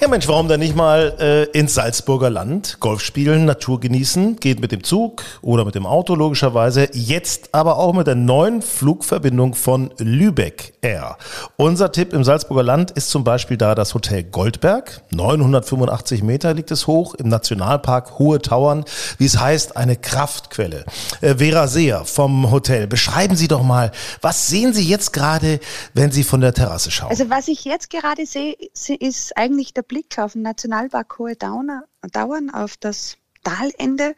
Ja 0.02 0.08
Mensch, 0.08 0.28
warum 0.28 0.48
denn 0.48 0.62
nicht 0.62 0.76
mal 0.76 1.16
äh, 1.20 1.44
ins 1.56 1.76
Salzburger 1.76 2.32
Land 2.32 2.80
Golf 2.80 3.02
spielen, 3.02 3.46
Natur 3.46 3.80
genießen? 3.80 4.38
Geht 4.38 4.60
mit 4.60 4.72
dem 4.72 4.84
Zug 4.84 5.22
oder 5.44 5.64
mit 5.64 5.76
dem 5.76 5.86
Auto 5.86 6.16
logischerweise. 6.16 6.90
Jetzt 6.92 7.50
aber 7.52 7.78
auch 7.78 7.94
mit 7.94 8.08
der 8.08 8.16
neuen 8.16 8.64
Flugverbindung 8.64 9.54
von 9.54 9.94
Lübeck 10.00 10.74
Air. 10.82 11.20
Unser 11.56 11.92
Tipp 11.92 12.14
im 12.14 12.24
Salzburger 12.24 12.64
Land 12.64 12.90
ist 12.90 13.12
zum 13.12 13.24
Beispiel 13.24 13.58
da 13.58 13.76
das 13.76 13.94
Hotel 13.94 14.24
Goldberg. 14.24 15.04
985 15.12 16.24
Meter 16.24 16.56
liegt 16.56 16.72
es 16.72 16.88
hoch 16.88 17.14
im 17.14 17.30
Nationalpark 17.30 18.18
Hohe 18.18 18.42
Tauern. 18.42 18.86
Wie 19.20 19.26
es 19.26 19.40
heißt, 19.40 19.78
eine 19.78 19.98
Kraftquelle. 19.98 20.84
Äh, 21.22 21.36
Vera 21.36 21.68
Seer 21.68 22.06
vom 22.06 22.50
Hotel, 22.50 22.88
beschreiben 22.88 23.36
Sie 23.36 23.48
doch 23.48 23.62
mal, 23.62 23.92
was 24.22 24.48
sehen 24.48 24.74
Sie 24.74 24.84
jetzt 24.84 25.14
gerade, 25.14 25.60
wenn 25.94 26.12
Sie 26.12 26.24
von 26.24 26.42
der 26.42 26.56
Terrasse 26.56 26.90
schauen? 26.90 27.12
Also 27.12 27.30
was 27.30 27.48
ich 27.48 27.66
jetzt 27.66 27.92
gerade 27.92 28.26
sehe, 28.26 28.56
ist 29.00 29.38
eigentlich 29.38 29.76
der 29.76 29.91
Blick 29.92 30.18
auf 30.20 30.34
den 30.34 30.44
Nationalpark 30.44 31.20
Hohe 31.20 31.36
Dauern, 31.36 32.50
auf 32.54 32.78
das 32.78 33.18
Talende, 33.44 34.16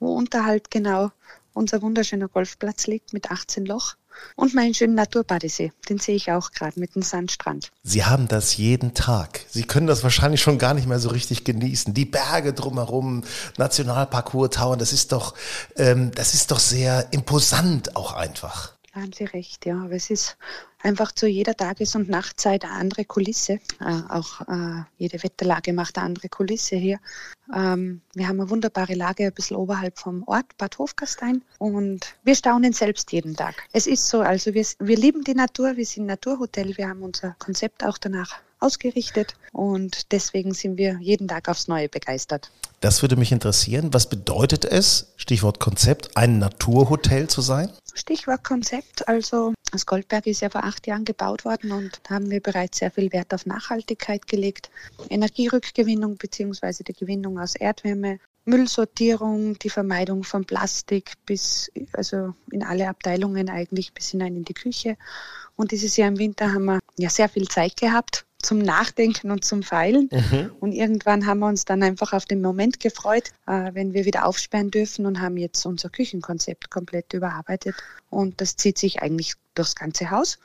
wo 0.00 0.16
unterhalb 0.16 0.68
genau 0.68 1.12
unser 1.52 1.80
wunderschöner 1.80 2.26
Golfplatz 2.26 2.88
liegt 2.88 3.12
mit 3.12 3.30
18 3.30 3.64
Loch. 3.64 3.94
Und 4.34 4.52
meinen 4.52 4.74
schönen 4.74 4.96
Naturbadesee, 4.96 5.72
den 5.88 5.98
sehe 5.98 6.16
ich 6.16 6.32
auch 6.32 6.50
gerade 6.50 6.78
mit 6.80 6.96
dem 6.96 7.02
Sandstrand. 7.02 7.70
Sie 7.84 8.04
haben 8.04 8.26
das 8.26 8.56
jeden 8.56 8.94
Tag. 8.94 9.46
Sie 9.48 9.62
können 9.62 9.86
das 9.86 10.02
wahrscheinlich 10.02 10.42
schon 10.42 10.58
gar 10.58 10.74
nicht 10.74 10.88
mehr 10.88 10.98
so 10.98 11.10
richtig 11.10 11.44
genießen. 11.44 11.94
Die 11.94 12.04
Berge 12.04 12.52
drumherum, 12.52 13.22
Nationalpark 13.58 14.32
Hohe 14.32 14.50
Tauern, 14.50 14.80
das 14.80 14.92
ist 14.92 15.12
doch, 15.12 15.34
ähm, 15.76 16.10
das 16.16 16.34
ist 16.34 16.50
doch 16.50 16.58
sehr 16.58 17.12
imposant 17.12 17.94
auch 17.94 18.12
einfach. 18.12 18.72
Da 18.92 19.00
haben 19.00 19.12
Sie 19.12 19.24
recht, 19.24 19.64
ja. 19.66 19.82
Aber 19.82 19.92
es 19.92 20.10
ist 20.10 20.36
einfach 20.82 21.12
zu 21.12 21.26
jeder 21.26 21.56
Tages- 21.56 21.94
und 21.94 22.08
Nachtzeit 22.08 22.64
eine 22.64 22.74
andere 22.74 23.04
Kulisse. 23.04 23.60
Äh, 23.80 24.02
auch 24.08 24.40
äh, 24.42 24.82
jede 24.98 25.22
Wetterlage 25.22 25.72
macht 25.72 25.96
eine 25.96 26.06
andere 26.06 26.28
Kulisse 26.28 26.76
hier. 26.76 26.98
Ähm, 27.54 28.00
wir 28.14 28.28
haben 28.28 28.40
eine 28.40 28.50
wunderbare 28.50 28.94
Lage 28.94 29.26
ein 29.26 29.32
bisschen 29.32 29.56
oberhalb 29.56 29.98
vom 29.98 30.24
Ort, 30.26 30.56
Bad 30.58 30.78
Hofgastein. 30.78 31.42
Und 31.58 32.14
wir 32.24 32.34
staunen 32.34 32.72
selbst 32.72 33.12
jeden 33.12 33.36
Tag. 33.36 33.54
Es 33.72 33.86
ist 33.86 34.08
so, 34.08 34.20
also 34.20 34.54
wir, 34.54 34.66
wir 34.78 34.96
lieben 34.96 35.24
die 35.24 35.34
Natur, 35.34 35.76
wir 35.76 35.86
sind 35.86 36.06
Naturhotel, 36.06 36.76
wir 36.76 36.88
haben 36.88 37.02
unser 37.02 37.36
Konzept 37.38 37.84
auch 37.84 37.98
danach 37.98 38.40
ausgerichtet 38.62 39.34
und 39.52 40.12
deswegen 40.12 40.54
sind 40.54 40.76
wir 40.78 40.98
jeden 41.00 41.28
Tag 41.28 41.48
aufs 41.48 41.68
Neue 41.68 41.88
begeistert. 41.88 42.50
Das 42.80 43.02
würde 43.02 43.16
mich 43.16 43.30
interessieren. 43.30 43.92
Was 43.92 44.08
bedeutet 44.08 44.64
es, 44.64 45.12
Stichwort 45.16 45.60
Konzept, 45.60 46.16
ein 46.16 46.38
Naturhotel 46.38 47.28
zu 47.28 47.40
sein? 47.40 47.70
Stichwort 47.94 48.42
Konzept. 48.42 49.06
Also 49.06 49.52
das 49.72 49.86
Goldberg 49.86 50.26
ist 50.26 50.42
ja 50.42 50.50
vor 50.50 50.64
acht 50.64 50.86
Jahren 50.86 51.04
gebaut 51.04 51.44
worden 51.44 51.72
und 51.72 52.00
da 52.04 52.16
haben 52.16 52.30
wir 52.30 52.40
bereits 52.40 52.78
sehr 52.78 52.90
viel 52.90 53.10
Wert 53.12 53.32
auf 53.32 53.46
Nachhaltigkeit 53.46 54.26
gelegt. 54.26 54.70
Energierückgewinnung 55.08 56.18
bzw. 56.18 56.84
die 56.84 56.92
Gewinnung 56.92 57.40
aus 57.40 57.56
Erdwärme, 57.56 58.18
Müllsortierung, 58.44 59.58
die 59.58 59.70
Vermeidung 59.70 60.24
von 60.24 60.44
Plastik 60.44 61.14
bis 61.24 61.72
also 61.92 62.34
in 62.50 62.62
alle 62.62 62.88
Abteilungen 62.88 63.48
eigentlich 63.48 63.94
bis 63.94 64.10
hinein 64.10 64.36
in 64.36 64.44
die 64.44 64.54
Küche. 64.54 64.96
Und 65.56 65.72
dieses 65.72 65.96
Jahr 65.96 66.08
im 66.08 66.18
Winter 66.18 66.52
haben 66.52 66.66
wir 66.66 66.80
ja 66.98 67.08
sehr 67.08 67.28
viel 67.28 67.48
Zeit 67.48 67.76
gehabt 67.76 68.26
zum 68.42 68.58
Nachdenken 68.58 69.30
und 69.30 69.44
zum 69.44 69.62
Feilen. 69.62 70.10
Mhm. 70.12 70.50
Und 70.60 70.72
irgendwann 70.72 71.26
haben 71.26 71.40
wir 71.40 71.46
uns 71.46 71.64
dann 71.64 71.82
einfach 71.82 72.12
auf 72.12 72.24
den 72.24 72.42
Moment 72.42 72.80
gefreut, 72.80 73.30
äh, 73.46 73.70
wenn 73.72 73.94
wir 73.94 74.04
wieder 74.04 74.26
aufsperren 74.26 74.70
dürfen 74.70 75.06
und 75.06 75.20
haben 75.20 75.36
jetzt 75.36 75.64
unser 75.64 75.88
Küchenkonzept 75.88 76.70
komplett 76.70 77.12
überarbeitet. 77.12 77.76
Und 78.10 78.40
das 78.40 78.56
zieht 78.56 78.78
sich 78.78 79.00
eigentlich 79.00 79.34
durchs 79.54 79.74
ganze 79.74 80.10
Haus. 80.10 80.38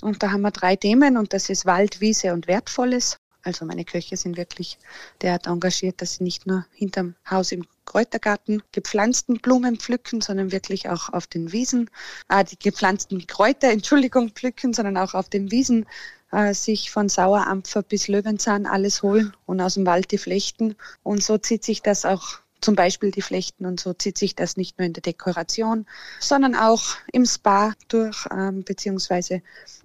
Und 0.00 0.22
da 0.22 0.30
haben 0.30 0.42
wir 0.42 0.50
drei 0.50 0.76
Themen 0.76 1.16
und 1.16 1.32
das 1.32 1.50
ist 1.50 1.66
Wald, 1.66 2.00
Wiese 2.00 2.32
und 2.32 2.46
Wertvolles. 2.46 3.18
Also 3.42 3.66
meine 3.66 3.84
Köche 3.84 4.16
sind 4.16 4.36
wirklich 4.36 4.78
derart 5.20 5.46
engagiert, 5.46 6.00
dass 6.00 6.14
sie 6.14 6.24
nicht 6.24 6.46
nur 6.46 6.66
hinterm 6.72 7.14
Haus 7.28 7.52
im 7.52 7.66
Kräutergarten 7.84 8.62
gepflanzten 8.72 9.38
Blumen 9.38 9.78
pflücken, 9.78 10.20
sondern 10.20 10.52
wirklich 10.52 10.88
auch 10.88 11.10
auf 11.10 11.26
den 11.26 11.52
Wiesen, 11.52 11.90
äh, 12.28 12.44
die 12.44 12.58
gepflanzten 12.58 13.26
Kräuter, 13.26 13.70
Entschuldigung, 13.72 14.30
pflücken, 14.30 14.72
sondern 14.72 14.96
auch 14.96 15.14
auf 15.14 15.28
den 15.28 15.50
Wiesen 15.50 15.86
äh, 16.32 16.54
sich 16.54 16.90
von 16.90 17.08
Sauerampfer 17.08 17.82
bis 17.82 18.08
Löwenzahn 18.08 18.66
alles 18.66 19.02
holen 19.02 19.32
und 19.46 19.60
aus 19.60 19.74
dem 19.74 19.86
Wald 19.86 20.10
die 20.10 20.18
flechten. 20.18 20.74
Und 21.02 21.22
so 21.22 21.38
zieht 21.38 21.64
sich 21.64 21.82
das 21.82 22.04
auch 22.04 22.40
zum 22.64 22.76
Beispiel 22.76 23.10
die 23.10 23.22
Flechten 23.22 23.66
und 23.66 23.78
so 23.78 23.92
zieht 23.92 24.16
sich 24.16 24.34
das 24.34 24.56
nicht 24.56 24.78
nur 24.78 24.86
in 24.86 24.94
der 24.94 25.02
Dekoration, 25.02 25.84
sondern 26.18 26.54
auch 26.54 26.82
im 27.12 27.26
Spa 27.26 27.74
durch, 27.88 28.26
ähm, 28.32 28.64
beziehungsweise 28.64 29.42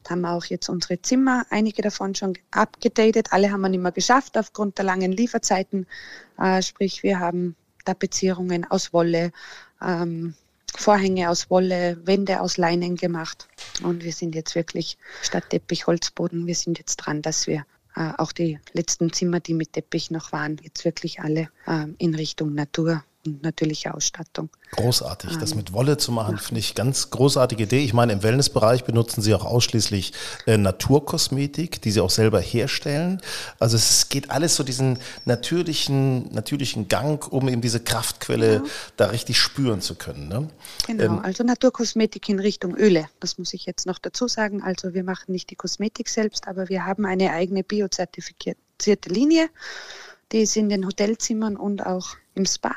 haben 0.10 0.22
wir 0.22 0.32
auch 0.32 0.46
jetzt 0.46 0.70
unsere 0.70 1.02
Zimmer, 1.02 1.46
einige 1.50 1.82
davon 1.82 2.16
schon 2.16 2.38
abgedatet, 2.52 3.28
alle 3.32 3.52
haben 3.52 3.62
wir 3.62 3.70
nicht 3.70 3.82
mehr 3.82 3.92
geschafft 3.92 4.38
aufgrund 4.38 4.78
der 4.78 4.86
langen 4.86 5.12
Lieferzeiten, 5.12 5.88
äh, 6.40 6.62
sprich 6.62 7.04
wir 7.04 7.20
haben 7.20 7.56
Tapezierungen 7.90 8.70
aus 8.70 8.94
Wolle, 8.94 9.32
ähm, 9.82 10.36
Vorhänge 10.76 11.32
aus 11.32 11.50
Wolle, 11.50 11.98
Wände 12.06 12.40
aus 12.40 12.58
Leinen 12.58 12.96
gemacht. 12.96 13.48
Und 13.82 14.04
wir 14.04 14.14
sind 14.14 14.36
jetzt 14.36 14.54
wirklich 14.54 14.98
statt 15.24 15.46
Teppich 15.50 15.88
Holzboden, 15.88 16.46
wir 16.46 16.54
sind 16.54 16.78
jetzt 16.78 16.98
dran, 16.98 17.24
dass 17.24 17.48
wir 17.48 17.66
äh, 17.96 18.12
auch 18.18 18.32
die 18.32 18.60
letzten 18.74 19.12
Zimmer, 19.12 19.40
die 19.40 19.56
mit 19.56 19.74
Teppich 19.74 20.12
noch 20.12 20.32
waren, 20.32 20.60
jetzt 20.62 20.86
wirklich 20.86 21.22
alle 21.22 21.50
äh, 21.66 21.88
in 21.98 22.14
Richtung 22.14 22.54
Natur 22.54 23.04
und 23.26 23.44
natürliche 23.44 23.94
Ausstattung. 23.94 24.50
Großartig. 24.72 25.38
Das 25.38 25.52
ähm, 25.52 25.58
mit 25.58 25.74
Wolle 25.74 25.98
zu 25.98 26.12
machen, 26.12 26.38
finde 26.38 26.60
ich 26.60 26.76
ganz 26.76 27.10
großartige 27.10 27.64
Idee. 27.64 27.84
Ich 27.84 27.94
meine, 27.94 28.14
im 28.14 28.24
Wellnessbereich 28.24 28.84
benutzen 28.84 29.22
Sie 29.22 29.34
auch 29.34 29.46
ausschließlich 29.46 30.14
äh, 30.46 30.58
Naturkosmetik, 30.58 31.82
die 31.82 31.92
Sie 31.92 32.02
auch 32.02 32.10
selber 32.10 32.40
herstellen. 32.40 33.22
Also 33.60 33.76
es 33.78 34.10
geht 34.10 34.32
alles 34.32 34.56
so 34.56 34.64
diesen 34.64 35.00
natürlichen, 35.26 36.34
natürlichen 36.34 36.88
Gang, 36.88 37.28
um 37.32 37.50
eben 37.50 37.62
diese 37.62 37.80
Kraftquelle 37.80 38.54
ja. 38.56 38.64
da 38.98 39.08
richtig 39.08 39.38
spüren 39.38 39.82
zu 39.82 39.96
können. 39.96 40.28
Ne? 40.28 40.50
Genau, 40.88 41.04
ähm, 41.04 41.20
also 41.20 41.44
Naturkosmetik 41.44 42.30
in 42.30 42.40
Richtung 42.40 42.76
Öle. 42.76 43.10
Das 43.20 43.38
muss 43.38 43.54
ich 43.54 43.66
jetzt 43.66 43.86
noch 43.86 44.00
dazu 44.00 44.28
sagen. 44.28 44.62
Also 44.64 44.94
wir 44.94 45.04
machen 45.04 45.32
nicht 45.32 45.50
die 45.50 45.56
Kosmetik 45.56 46.10
selbst, 46.10 46.48
aber 46.48 46.70
wir 46.70 46.86
haben 46.86 47.06
eine 47.06 47.32
eigene 47.32 47.64
biozertifizierte 47.64 49.10
Linie. 49.10 49.50
Die 50.32 50.42
ist 50.42 50.56
in 50.56 50.70
den 50.70 50.86
Hotelzimmern 50.86 51.58
und 51.58 51.86
auch 51.86 52.16
im 52.36 52.46
Spa 52.46 52.76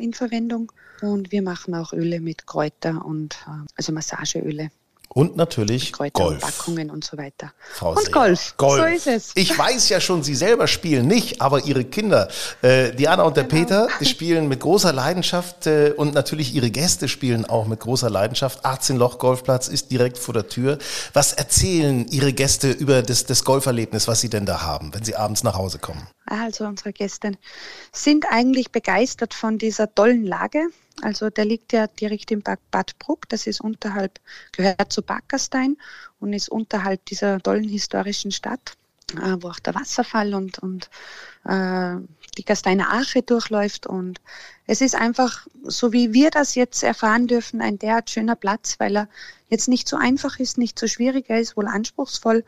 in 0.00 0.12
Verwendung. 0.12 0.72
Und 1.02 1.32
wir 1.32 1.42
machen 1.42 1.74
auch 1.74 1.92
Öle 1.92 2.20
mit 2.20 2.46
Kräuter 2.46 3.04
und 3.04 3.34
äh, 3.46 3.66
also 3.76 3.92
Massageöle. 3.92 4.70
Und 5.16 5.34
natürlich 5.34 5.94
Kräuter 5.94 6.24
Golf. 6.24 6.42
Backungen 6.42 6.90
und 6.90 7.02
so 7.02 7.16
weiter. 7.16 7.54
Frau 7.72 7.92
und 7.92 8.02
Seher. 8.02 8.12
Golf. 8.12 8.54
Golf. 8.58 8.80
So 8.82 8.84
ist 8.84 9.06
es. 9.06 9.32
Ich 9.34 9.56
weiß 9.56 9.88
ja 9.88 9.98
schon, 9.98 10.22
Sie 10.22 10.34
selber 10.34 10.66
spielen 10.66 11.06
nicht, 11.06 11.40
aber 11.40 11.64
Ihre 11.64 11.86
Kinder, 11.86 12.28
äh, 12.60 12.92
Diana 12.92 13.22
und 13.22 13.34
der 13.34 13.44
genau. 13.44 13.62
Peter, 13.62 13.88
die 13.98 14.04
spielen 14.16 14.46
mit 14.46 14.60
großer 14.60 14.92
Leidenschaft 14.92 15.66
äh, 15.68 15.94
und 15.96 16.12
natürlich 16.12 16.54
Ihre 16.54 16.70
Gäste 16.70 17.08
spielen 17.08 17.46
auch 17.46 17.66
mit 17.66 17.80
großer 17.80 18.10
Leidenschaft. 18.10 18.66
18 18.66 18.98
Loch 18.98 19.18
Golfplatz 19.18 19.68
ist 19.68 19.90
direkt 19.90 20.18
vor 20.18 20.34
der 20.34 20.48
Tür. 20.48 20.76
Was 21.14 21.32
erzählen 21.32 22.06
Ihre 22.08 22.34
Gäste 22.34 22.70
über 22.70 23.00
das, 23.00 23.24
das 23.24 23.42
Golferlebnis, 23.42 24.08
was 24.08 24.20
Sie 24.20 24.28
denn 24.28 24.44
da 24.44 24.60
haben, 24.60 24.92
wenn 24.92 25.02
Sie 25.02 25.16
abends 25.16 25.42
nach 25.42 25.54
Hause 25.54 25.78
kommen? 25.78 26.06
Also 26.26 26.66
unsere 26.66 26.92
Gäste 26.92 27.32
sind 27.90 28.26
eigentlich 28.28 28.70
begeistert 28.70 29.32
von 29.32 29.56
dieser 29.56 29.94
tollen 29.94 30.26
Lage. 30.26 30.66
Also 31.02 31.28
der 31.30 31.44
liegt 31.44 31.72
ja 31.72 31.86
direkt 31.86 32.30
im 32.30 32.42
Bad 32.42 32.98
Bruck, 32.98 33.28
das 33.28 33.46
ist 33.46 33.60
unterhalb, 33.60 34.18
gehört 34.52 34.92
zu 34.92 35.02
Backerstein 35.02 35.76
und 36.20 36.32
ist 36.32 36.48
unterhalb 36.48 37.04
dieser 37.06 37.40
tollen 37.40 37.68
historischen 37.68 38.30
Stadt, 38.30 38.76
äh, 39.14 39.36
wo 39.40 39.48
auch 39.48 39.60
der 39.60 39.74
Wasserfall 39.74 40.34
und, 40.34 40.58
und 40.58 40.88
äh, 41.44 41.96
die 42.38 42.44
Gasteiner 42.44 42.90
Arche 42.90 43.22
durchläuft. 43.22 43.86
Und 43.86 44.20
es 44.66 44.80
ist 44.80 44.94
einfach, 44.94 45.46
so 45.64 45.92
wie 45.92 46.12
wir 46.12 46.30
das 46.30 46.54
jetzt 46.54 46.82
erfahren 46.82 47.26
dürfen, 47.26 47.60
ein 47.60 47.78
derart 47.78 48.10
schöner 48.10 48.36
Platz, 48.36 48.76
weil 48.78 48.96
er 48.96 49.08
jetzt 49.48 49.68
nicht 49.68 49.88
so 49.88 49.96
einfach 49.96 50.38
ist, 50.38 50.58
nicht 50.58 50.78
so 50.78 50.86
schwierig, 50.86 51.26
er 51.28 51.40
ist 51.40 51.56
wohl 51.56 51.66
anspruchsvoll, 51.66 52.44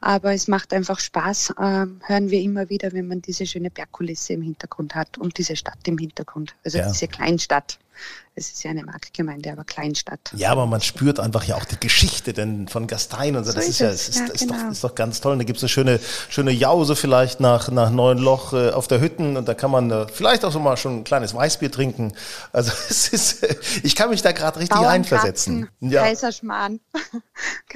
aber 0.00 0.32
es 0.32 0.48
macht 0.48 0.72
einfach 0.72 0.98
Spaß, 0.98 1.50
äh, 1.50 1.86
hören 2.06 2.30
wir 2.30 2.40
immer 2.40 2.70
wieder, 2.70 2.92
wenn 2.92 3.06
man 3.06 3.20
diese 3.20 3.46
schöne 3.46 3.70
Bergkulisse 3.70 4.32
im 4.32 4.42
Hintergrund 4.42 4.94
hat 4.94 5.18
und 5.18 5.36
diese 5.36 5.56
Stadt 5.56 5.86
im 5.86 5.98
Hintergrund, 5.98 6.54
also 6.64 6.78
ja. 6.78 6.88
diese 6.88 7.06
Kleinstadt. 7.06 7.78
Es 8.34 8.52
ist 8.52 8.62
ja 8.62 8.70
eine 8.70 8.84
Marktgemeinde, 8.84 9.52
aber 9.52 9.64
Kleinstadt. 9.64 10.32
Ja, 10.34 10.50
aber 10.50 10.66
man 10.66 10.80
spürt 10.80 11.20
einfach 11.20 11.44
ja 11.44 11.56
auch 11.56 11.64
die 11.64 11.78
Geschichte 11.78 12.32
denn 12.32 12.68
von 12.68 12.86
Gastein 12.86 13.36
und 13.36 13.44
so. 13.44 13.50
so 13.50 13.56
das 13.58 13.68
ist, 13.68 13.80
ja, 13.80 13.90
ist, 13.90 14.14
ja, 14.14 14.24
ist, 14.26 14.38
genau. 14.40 14.54
doch, 14.54 14.70
ist 14.70 14.84
doch 14.84 14.94
ganz 14.94 15.20
toll. 15.20 15.32
Und 15.32 15.40
da 15.40 15.44
gibt 15.44 15.58
es 15.58 15.62
eine 15.64 15.68
schöne, 15.68 16.00
schöne 16.28 16.52
Jause 16.52 16.96
vielleicht 16.96 17.40
nach, 17.40 17.70
nach 17.70 17.90
Neuenloch 17.90 18.52
äh, 18.52 18.70
auf 18.70 18.88
der 18.88 19.00
Hütten 19.00 19.36
und 19.36 19.48
da 19.48 19.54
kann 19.54 19.70
man 19.70 19.90
äh, 19.90 20.06
vielleicht 20.08 20.44
auch 20.44 20.52
so 20.52 20.60
mal 20.60 20.76
schon 20.76 21.00
ein 21.00 21.04
kleines 21.04 21.34
Weißbier 21.34 21.70
trinken. 21.70 22.12
Also 22.52 22.72
es 22.88 23.08
ist, 23.08 23.46
ich 23.82 23.96
kann 23.96 24.10
mich 24.10 24.22
da 24.22 24.32
gerade 24.32 24.60
richtig 24.60 24.80
einversetzen. 24.80 25.68
Ja. 25.80 26.02
Kaiserschmarrn. 26.02 26.80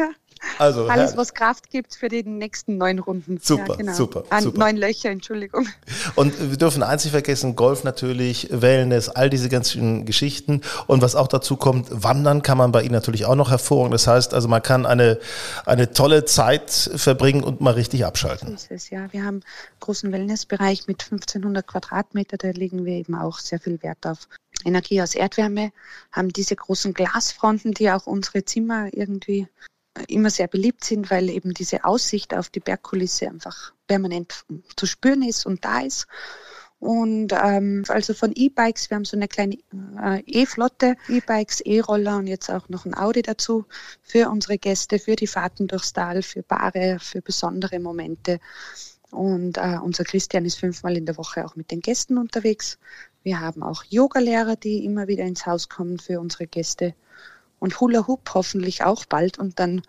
Also, 0.59 0.87
Alles, 0.87 1.17
was 1.17 1.35
Kraft 1.35 1.71
gibt 1.71 1.95
für 1.95 2.09
die 2.09 2.23
nächsten 2.23 2.77
neun 2.79 2.99
Runden. 2.99 3.39
Super, 3.43 3.67
ja, 3.69 3.75
genau. 3.77 3.93
super, 3.93 4.25
An 4.31 4.43
super. 4.43 4.59
Neun 4.59 4.77
Löcher, 4.77 5.11
Entschuldigung. 5.11 5.69
Und 6.15 6.51
wir 6.51 6.57
dürfen 6.57 6.83
eins 6.83 7.05
nicht 7.05 7.13
vergessen, 7.13 7.57
Golf 7.57 7.85
natürlich, 7.85 8.49
Wellness, 8.51 9.09
all 9.09 9.31
diese 9.31 9.49
ganzen 9.49 10.05
Geschichten. 10.05 10.61
Und 10.87 11.03
was 11.03 11.17
auch 11.17 11.29
dazu 11.29 11.57
kommt, 11.57 11.89
Wandern 11.91 12.43
kann 12.43 12.59
man 12.59 12.73
bei 12.73 12.83
Ihnen 12.83 12.93
natürlich 12.93 13.27
auch 13.27 13.35
noch 13.35 13.51
hervorragend. 13.51 13.95
Das 13.95 14.07
heißt 14.07 14.35
also, 14.35 14.49
man 14.49 14.63
kann 14.63 14.87
eine, 14.87 15.19
eine 15.67 15.93
tolle 15.93 16.25
Zeit 16.25 16.71
verbringen 16.71 17.43
und 17.43 17.61
mal 17.61 17.75
richtig 17.75 18.05
abschalten. 18.05 18.49
So 18.49 18.55
ist 18.55 18.71
es, 18.71 18.91
ja. 18.91 19.13
Wir 19.13 19.23
haben 19.25 19.37
einen 19.37 19.45
großen 19.81 20.13
Wellnessbereich 20.13 20.87
mit 20.87 21.03
1500 21.03 21.67
Quadratmeter, 21.67 22.37
da 22.37 22.51
legen 22.51 22.85
wir 22.85 22.95
eben 22.95 23.15
auch 23.15 23.39
sehr 23.39 23.61
viel 23.61 23.83
Wert 23.83 24.07
auf 24.07 24.29
Energie 24.65 25.03
aus 25.03 25.15
Erdwärme, 25.15 25.73
haben 26.13 26.29
diese 26.31 26.57
großen 26.57 26.95
Glasfronten, 26.95 27.73
die 27.73 27.91
auch 27.91 28.07
unsere 28.07 28.45
Zimmer 28.45 28.89
irgendwie 28.93 29.49
immer 30.09 30.31
sehr 30.31 30.49
beliebt 30.49 30.85
sind, 30.85 31.11
weil 31.11 31.31
eben 31.31 31.55
diese 31.55 31.85
Aussicht 31.85 32.35
auf 32.35 32.51
die 32.51 32.61
Bergkulisse 32.61 33.29
einfach 33.29 33.73
permanent 33.87 34.45
zu 34.77 34.87
spüren 34.87 35.23
ist 35.23 35.47
und 35.47 35.65
da 35.65 35.81
ist. 35.81 36.07
Und 36.81 37.33
ähm, 37.33 37.85
also 37.89 38.13
von 38.13 38.33
E-Bikes, 38.35 38.91
wir 38.91 38.97
haben 38.97 39.07
so 39.07 39.17
eine 39.17 39.29
kleine 39.29 39.57
äh, 40.03 40.23
E-Flotte, 40.27 40.97
E-Bikes, 41.09 41.61
E-Roller 41.61 42.19
und 42.19 42.27
jetzt 42.27 42.51
auch 42.51 42.69
noch 42.69 42.85
ein 42.85 42.95
Audi 42.95 43.23
dazu 43.23 43.65
für 44.03 44.29
unsere 44.29 44.59
Gäste, 44.59 44.99
für 44.99 45.17
die 45.17 45.27
Fahrten 45.27 45.67
durchs 45.67 45.95
Tal, 45.95 46.23
für 46.23 46.43
Bare, 46.43 46.99
für 47.01 47.23
besondere 47.23 47.81
Momente. 47.81 48.39
Und 49.11 49.57
äh, 49.57 49.79
unser 49.83 50.05
Christian 50.05 50.45
ist 50.45 50.59
fünfmal 50.59 50.97
in 50.97 51.07
der 51.07 51.17
Woche 51.17 51.47
auch 51.47 51.57
mit 51.57 51.71
den 51.71 51.81
Gästen 51.81 52.19
unterwegs. 52.19 52.79
Wir 53.23 53.41
haben 53.41 53.63
auch 53.63 53.85
Yogalehrer, 53.85 54.57
die 54.57 54.85
immer 54.85 55.07
wieder 55.09 55.25
ins 55.25 55.47
Haus 55.47 55.71
kommen 55.71 55.99
für 55.99 56.21
unsere 56.21 56.47
Gäste 56.47 56.95
und 57.65 57.81
Hula 57.81 58.07
Hoop 58.07 58.31
hoffentlich 58.35 58.85
auch 58.85 59.07
bald 59.07 59.39
und 59.39 59.59
dann 59.59 59.83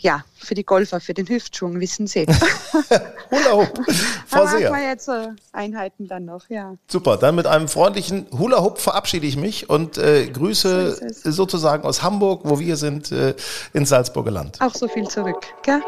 ja, 0.00 0.24
für 0.34 0.54
die 0.54 0.64
Golfer, 0.64 0.98
für 0.98 1.12
den 1.12 1.28
Hüftschwung, 1.28 1.78
wissen 1.78 2.06
Sie. 2.06 2.26
Hula 3.30 3.52
Hoop. 3.52 3.80
Frau 4.26 4.44
da 4.44 4.44
machen 4.44 4.60
wir 4.60 4.88
jetzt 4.88 5.04
so 5.04 5.12
Einheiten 5.52 6.08
dann 6.08 6.24
noch, 6.24 6.48
ja. 6.48 6.74
Super, 6.88 7.18
dann 7.18 7.34
mit 7.34 7.46
einem 7.46 7.68
freundlichen 7.68 8.26
Hula 8.32 8.62
Hoop 8.62 8.78
verabschiede 8.78 9.26
ich 9.26 9.36
mich 9.36 9.68
und 9.68 9.98
äh, 9.98 10.26
grüße 10.26 11.12
so 11.12 11.30
sozusagen 11.30 11.84
aus 11.84 12.02
Hamburg, 12.02 12.42
wo 12.44 12.58
wir 12.58 12.76
sind, 12.76 13.12
äh, 13.12 13.34
ins 13.74 13.90
Salzburger 13.90 14.30
Land. 14.30 14.60
Auch 14.60 14.74
so 14.74 14.88
viel 14.88 15.06
zurück, 15.06 15.46
gell? 15.62 15.82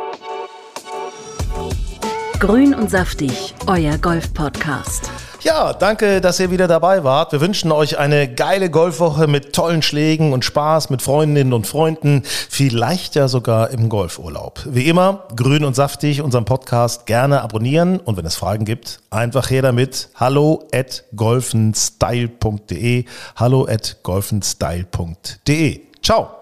Grün 2.38 2.74
und 2.74 2.90
saftig, 2.90 3.54
euer 3.66 3.96
Golf-Podcast. 3.98 5.10
Ja, 5.44 5.72
danke, 5.72 6.20
dass 6.20 6.38
ihr 6.38 6.52
wieder 6.52 6.68
dabei 6.68 7.02
wart. 7.02 7.32
Wir 7.32 7.40
wünschen 7.40 7.72
euch 7.72 7.98
eine 7.98 8.32
geile 8.32 8.70
Golfwoche 8.70 9.26
mit 9.26 9.52
tollen 9.52 9.82
Schlägen 9.82 10.32
und 10.32 10.44
Spaß 10.44 10.88
mit 10.90 11.02
Freundinnen 11.02 11.52
und 11.52 11.66
Freunden, 11.66 12.22
vielleicht 12.24 13.16
ja 13.16 13.26
sogar 13.26 13.70
im 13.70 13.88
Golfurlaub. 13.88 14.60
Wie 14.66 14.86
immer, 14.88 15.24
grün 15.34 15.64
und 15.64 15.74
saftig, 15.74 16.22
unseren 16.22 16.44
Podcast 16.44 17.06
gerne 17.06 17.42
abonnieren 17.42 17.98
und 17.98 18.16
wenn 18.16 18.26
es 18.26 18.36
Fragen 18.36 18.64
gibt, 18.64 19.00
einfach 19.10 19.50
her 19.50 19.62
damit. 19.62 20.10
Hallo 20.14 20.68
at 20.72 21.02
golfenstyle.de. 21.16 23.04
Hallo 23.34 23.66
at 23.68 23.96
golfenstyle.de. 24.04 25.80
Ciao. 26.04 26.41